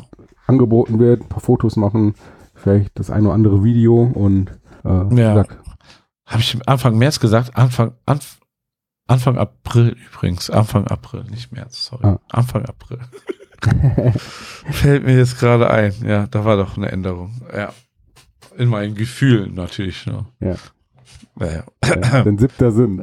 angeboten 0.46 0.98
wird, 0.98 1.22
ein 1.22 1.28
paar 1.28 1.40
Fotos 1.40 1.76
machen, 1.76 2.14
vielleicht 2.54 2.98
das 2.98 3.10
eine 3.10 3.26
oder 3.26 3.34
andere 3.34 3.64
Video 3.64 4.02
und 4.02 4.50
äh, 4.84 5.14
ja. 5.14 5.44
Habe 6.26 6.40
ich 6.40 6.56
Anfang 6.66 6.96
März 6.96 7.20
gesagt? 7.20 7.56
Anfang, 7.56 7.92
Anf 8.06 8.40
Anfang 9.06 9.36
April 9.36 9.96
übrigens. 10.10 10.48
Anfang 10.48 10.86
April, 10.86 11.24
nicht 11.24 11.52
März, 11.52 11.84
sorry. 11.84 12.06
Ah. 12.06 12.20
Anfang 12.30 12.64
April. 12.64 12.98
Fällt 14.70 15.04
mir 15.04 15.16
jetzt 15.16 15.38
gerade 15.38 15.70
ein. 15.70 15.92
Ja, 16.02 16.26
da 16.26 16.44
war 16.44 16.56
doch 16.56 16.76
eine 16.76 16.90
Änderung. 16.90 17.42
Ja. 17.54 17.72
In 18.56 18.68
meinen 18.68 18.94
Gefühlen 18.94 19.54
natürlich. 19.54 20.06
Ne? 20.06 20.24
Ja. 20.40 20.54
Naja. 21.36 21.64
Ja, 21.84 22.22
dein 22.22 22.38
siebter 22.38 22.72
Sinn. 22.72 23.02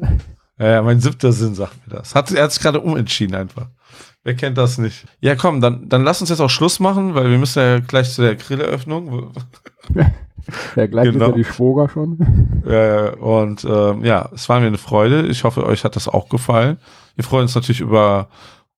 Ja, 0.62 0.82
mein 0.84 1.00
siebter 1.00 1.32
Sinn 1.32 1.56
sagt 1.56 1.76
mir 1.88 1.96
das. 1.98 2.14
Hat, 2.14 2.32
er 2.32 2.44
hat 2.44 2.52
sich 2.52 2.62
gerade 2.62 2.82
umentschieden 2.82 3.36
einfach. 3.36 3.68
Wer 4.24 4.36
kennt 4.36 4.58
das 4.60 4.78
nicht? 4.78 5.06
Ja, 5.20 5.36
komm, 5.36 5.60
dann, 5.60 5.90
dann 5.90 6.04
lass 6.04 6.22
uns 6.22 6.30
jetzt 6.30 6.40
auch 6.40 6.50
Schluss 6.50 6.80
machen, 6.80 7.16
weil 7.16 7.32
wir 7.32 7.40
müssen 7.40 7.60
ja 7.60 7.80
gleich 7.80 8.14
zu 8.14 8.22
der 8.22 8.36
Grilleröffnung. 8.36 9.32
ja, 10.76 10.86
gleich 10.86 11.12
genau. 11.12 11.26
ist 11.26 11.32
ja 11.32 11.36
die 11.38 11.44
Schwoger 11.44 11.90
schon. 11.90 12.64
Ja, 12.68 13.14
und 13.16 13.66
ähm, 13.66 14.06
ja, 14.06 14.30
es 14.34 14.48
war 14.48 14.60
mir 14.60 14.68
eine 14.68 14.78
Freude. 14.78 15.26
Ich 15.26 15.44
hoffe, 15.44 15.66
euch 15.66 15.84
hat 15.84 15.96
das 15.96 16.08
auch 16.08 16.30
gefallen. 16.30 16.78
Wir 17.16 17.24
freuen 17.24 17.44
uns 17.44 17.56
natürlich 17.56 17.82
über 17.82 18.28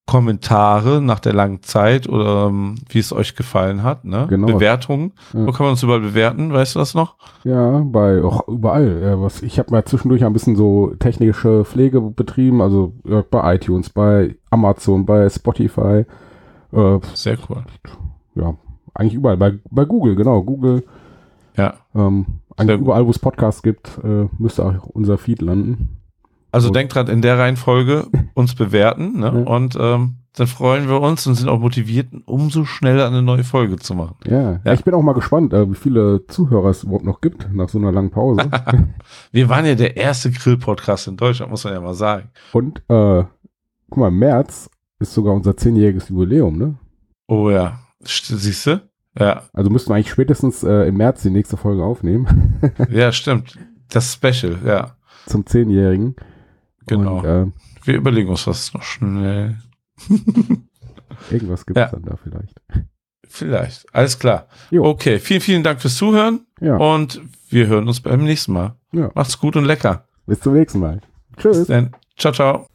Kommentare 0.05 1.01
nach 1.01 1.19
der 1.19 1.33
langen 1.33 1.63
Zeit 1.63 2.09
oder 2.09 2.47
ähm, 2.47 2.75
wie 2.89 2.99
es 2.99 3.13
euch 3.13 3.35
gefallen 3.35 3.83
hat. 3.83 4.03
Ne? 4.03 4.27
Genau. 4.29 4.47
Bewertungen. 4.47 5.13
Ja. 5.33 5.47
Wo 5.47 5.51
kann 5.51 5.65
man 5.65 5.71
uns 5.71 5.83
überall 5.83 6.01
bewerten? 6.01 6.51
Weißt 6.51 6.75
du 6.75 6.79
das 6.79 6.93
noch? 6.93 7.15
Ja, 7.45 7.79
bei 7.85 8.21
auch 8.21 8.47
überall. 8.49 8.99
Ja, 9.01 9.21
was, 9.21 9.41
ich 9.41 9.59
habe 9.59 9.71
mal 9.71 9.85
zwischendurch 9.85 10.25
ein 10.25 10.33
bisschen 10.33 10.57
so 10.57 10.93
technische 10.99 11.63
Pflege 11.63 12.01
betrieben, 12.01 12.61
also 12.61 12.93
ja, 13.05 13.23
bei 13.29 13.55
iTunes, 13.55 13.89
bei 13.89 14.35
Amazon, 14.49 15.05
bei 15.05 15.29
Spotify. 15.29 16.05
Äh, 16.73 16.99
Sehr 17.13 17.37
cool. 17.49 17.63
Ja, 18.35 18.55
eigentlich 18.93 19.13
überall. 19.13 19.37
Bei, 19.37 19.53
bei 19.69 19.85
Google, 19.85 20.15
genau. 20.15 20.43
Google. 20.43 20.83
Ja. 21.55 21.75
Ähm, 21.95 22.25
eigentlich 22.57 22.81
überall, 22.81 23.05
wo 23.05 23.09
es 23.09 23.19
Podcasts 23.19 23.63
gibt, 23.63 23.99
äh, 24.03 24.27
müsste 24.37 24.65
auch 24.65 24.85
unser 24.87 25.17
Feed 25.17 25.41
landen. 25.41 26.02
Also 26.53 26.69
denkt 26.69 26.93
dran, 26.93 27.07
in 27.07 27.23
der 27.23 27.39
Reihenfolge 27.39 28.05
uns 28.35 28.53
bewerten 28.53 29.19
ne? 29.19 29.25
Ja. 29.25 29.51
und 29.51 29.75
ähm, 29.79 30.17
dann 30.35 30.45
freuen 30.45 30.87
wir 30.87 31.01
uns 31.01 31.25
und 31.25 31.33
sind 31.33 31.49
auch 31.49 31.59
motiviert, 31.59 32.09
umso 32.25 32.65
schneller 32.65 33.07
eine 33.07 33.23
neue 33.23 33.43
Folge 33.43 33.77
zu 33.77 33.95
machen. 33.95 34.15
Ja, 34.25 34.59
ja. 34.63 34.73
ich 34.73 34.83
bin 34.83 34.93
auch 34.93 35.01
mal 35.01 35.13
gespannt, 35.13 35.51
äh, 35.51 35.69
wie 35.69 35.75
viele 35.75 36.27
Zuhörer 36.27 36.69
es 36.69 36.83
überhaupt 36.83 37.05
noch 37.05 37.21
gibt 37.21 37.51
nach 37.51 37.69
so 37.69 37.79
einer 37.79 37.91
langen 37.91 38.11
Pause. 38.11 38.51
wir 39.31 39.49
waren 39.49 39.65
ja 39.65 39.73
der 39.73 39.97
erste 39.97 40.29
Grill-Podcast 40.29 41.07
in 41.07 41.17
Deutschland, 41.17 41.49
muss 41.49 41.63
man 41.63 41.73
ja 41.73 41.81
mal 41.81 41.95
sagen. 41.95 42.29
Und 42.51 42.83
äh, 42.87 43.23
guck 43.89 43.97
mal, 43.97 44.11
März 44.11 44.69
ist 44.99 45.15
sogar 45.15 45.33
unser 45.33 45.57
zehnjähriges 45.57 46.09
Jubiläum, 46.09 46.57
ne? 46.57 46.75
Oh 47.27 47.49
ja, 47.49 47.79
siehst 48.03 48.67
du? 48.67 48.79
Ja. 49.19 49.41
Also 49.53 49.71
müssten 49.71 49.89
wir 49.89 49.95
eigentlich 49.95 50.11
spätestens 50.11 50.63
äh, 50.63 50.87
im 50.87 50.97
März 50.97 51.23
die 51.23 51.31
nächste 51.31 51.57
Folge 51.57 51.83
aufnehmen. 51.83 52.59
ja, 52.91 53.11
stimmt. 53.11 53.57
Das 53.89 54.13
Special, 54.13 54.57
ja. 54.63 54.95
Zum 55.25 55.47
zehnjährigen. 55.47 56.15
Genau. 56.87 57.19
Und, 57.19 57.25
äh, 57.25 57.45
Wir 57.83 57.95
überlegen 57.95 58.29
uns 58.29 58.47
was 58.47 58.73
noch 58.73 58.83
schnell. 58.83 59.57
Irgendwas 61.31 61.65
gibt 61.65 61.77
es 61.77 61.83
ja. 61.83 61.89
dann 61.91 62.03
da 62.03 62.15
vielleicht. 62.17 62.61
Vielleicht. 63.27 63.85
Alles 63.93 64.19
klar. 64.19 64.47
Jo. 64.69 64.85
Okay, 64.85 65.19
vielen, 65.19 65.41
vielen 65.41 65.63
Dank 65.63 65.81
fürs 65.81 65.95
Zuhören. 65.95 66.45
Ja. 66.59 66.77
Und 66.77 67.21
wir 67.49 67.67
hören 67.67 67.87
uns 67.87 68.01
beim 68.01 68.23
nächsten 68.23 68.53
Mal. 68.53 68.75
Ja. 68.91 69.11
Macht's 69.15 69.39
gut 69.39 69.55
und 69.55 69.65
lecker. 69.65 70.07
Bis 70.25 70.39
zum 70.39 70.53
nächsten 70.53 70.79
Mal. 70.79 71.01
Tschüss. 71.37 71.67
Ciao, 72.17 72.33
ciao. 72.33 72.67